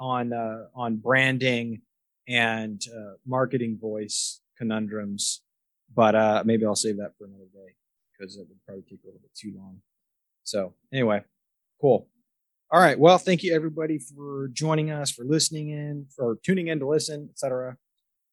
on 0.00 0.32
uh, 0.32 0.64
on 0.74 0.96
branding 0.96 1.82
and 2.26 2.82
uh, 2.92 3.12
marketing 3.24 3.78
voice 3.80 4.40
conundrums, 4.58 5.42
but 5.94 6.16
uh, 6.16 6.42
maybe 6.44 6.66
I'll 6.66 6.74
save 6.74 6.96
that 6.96 7.12
for 7.16 7.26
another 7.26 7.48
day 7.54 7.74
because 8.20 8.36
it 8.36 8.46
would 8.48 8.58
probably 8.66 8.82
take 8.82 9.00
a 9.02 9.06
little 9.06 9.20
bit 9.20 9.34
too 9.34 9.52
long. 9.56 9.78
So 10.44 10.74
anyway, 10.92 11.22
cool. 11.80 12.08
All 12.72 12.80
right. 12.80 12.98
Well, 12.98 13.18
thank 13.18 13.42
you 13.42 13.54
everybody 13.54 13.98
for 13.98 14.48
joining 14.52 14.90
us, 14.90 15.10
for 15.10 15.24
listening 15.24 15.70
in, 15.70 16.06
for 16.14 16.38
tuning 16.44 16.68
in 16.68 16.78
to 16.80 16.86
listen, 16.86 17.28
etc. 17.30 17.76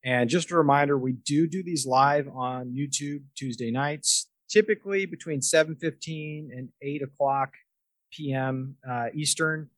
And 0.05 0.29
just 0.29 0.51
a 0.51 0.57
reminder, 0.57 0.97
we 0.97 1.13
do 1.13 1.47
do 1.47 1.63
these 1.63 1.85
live 1.85 2.27
on 2.27 2.75
YouTube 2.77 3.23
Tuesday 3.35 3.71
nights, 3.71 4.29
typically 4.49 5.05
between 5.05 5.39
7:15 5.39 6.49
and 6.55 6.69
8 6.81 7.01
o'clock 7.01 7.53
p.m. 8.13 8.75
Uh, 8.88 9.07
Eastern, 9.15 9.69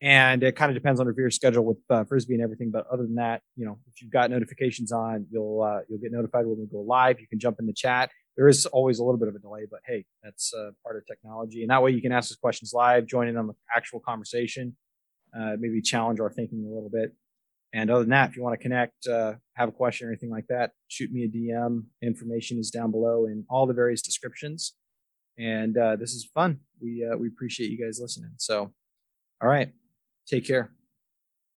and 0.00 0.44
it 0.44 0.54
kind 0.54 0.70
of 0.70 0.76
depends 0.76 1.00
on 1.00 1.12
your 1.16 1.30
schedule 1.30 1.64
with 1.64 1.78
uh, 1.90 2.04
frisbee 2.04 2.34
and 2.34 2.42
everything. 2.42 2.70
But 2.70 2.86
other 2.86 3.02
than 3.02 3.16
that, 3.16 3.42
you 3.56 3.66
know, 3.66 3.78
if 3.88 4.00
you've 4.00 4.12
got 4.12 4.30
notifications 4.30 4.92
on, 4.92 5.26
you'll 5.28 5.60
uh, 5.60 5.80
you'll 5.88 5.98
get 5.98 6.12
notified 6.12 6.46
when 6.46 6.58
we 6.58 6.66
go 6.66 6.80
live. 6.80 7.18
You 7.20 7.26
can 7.26 7.40
jump 7.40 7.56
in 7.58 7.66
the 7.66 7.74
chat. 7.74 8.10
There 8.36 8.48
is 8.48 8.66
always 8.66 8.98
a 8.98 9.04
little 9.04 9.18
bit 9.18 9.28
of 9.28 9.34
a 9.34 9.38
delay, 9.38 9.66
but 9.70 9.80
hey, 9.86 10.04
that's 10.22 10.52
uh, 10.52 10.70
part 10.82 10.96
of 10.96 11.06
technology, 11.06 11.62
and 11.62 11.70
that 11.70 11.82
way 11.82 11.92
you 11.92 12.02
can 12.02 12.12
ask 12.12 12.30
us 12.32 12.36
questions 12.36 12.72
live, 12.74 13.06
join 13.06 13.28
in 13.28 13.36
on 13.36 13.46
the 13.46 13.54
actual 13.74 14.00
conversation, 14.00 14.76
uh, 15.36 15.56
maybe 15.58 15.80
challenge 15.80 16.20
our 16.20 16.30
thinking 16.30 16.64
a 16.64 16.74
little 16.74 16.90
bit. 16.90 17.14
And 17.72 17.90
other 17.90 18.02
than 18.02 18.10
that, 18.10 18.30
if 18.30 18.36
you 18.36 18.42
want 18.42 18.58
to 18.58 18.62
connect, 18.62 19.06
uh, 19.08 19.34
have 19.54 19.68
a 19.68 19.72
question 19.72 20.06
or 20.06 20.10
anything 20.10 20.30
like 20.30 20.46
that, 20.48 20.70
shoot 20.86 21.10
me 21.10 21.24
a 21.24 21.28
DM. 21.28 21.84
Information 22.02 22.56
is 22.58 22.70
down 22.70 22.92
below 22.92 23.26
in 23.26 23.44
all 23.50 23.66
the 23.66 23.74
various 23.74 24.00
descriptions. 24.00 24.74
And 25.38 25.76
uh, 25.76 25.96
this 25.96 26.12
is 26.12 26.28
fun. 26.32 26.60
We 26.80 27.04
uh, 27.04 27.16
we 27.16 27.26
appreciate 27.26 27.70
you 27.70 27.84
guys 27.84 27.98
listening. 28.00 28.30
So, 28.36 28.72
all 29.42 29.48
right, 29.48 29.72
take 30.28 30.46
care. 30.46 30.70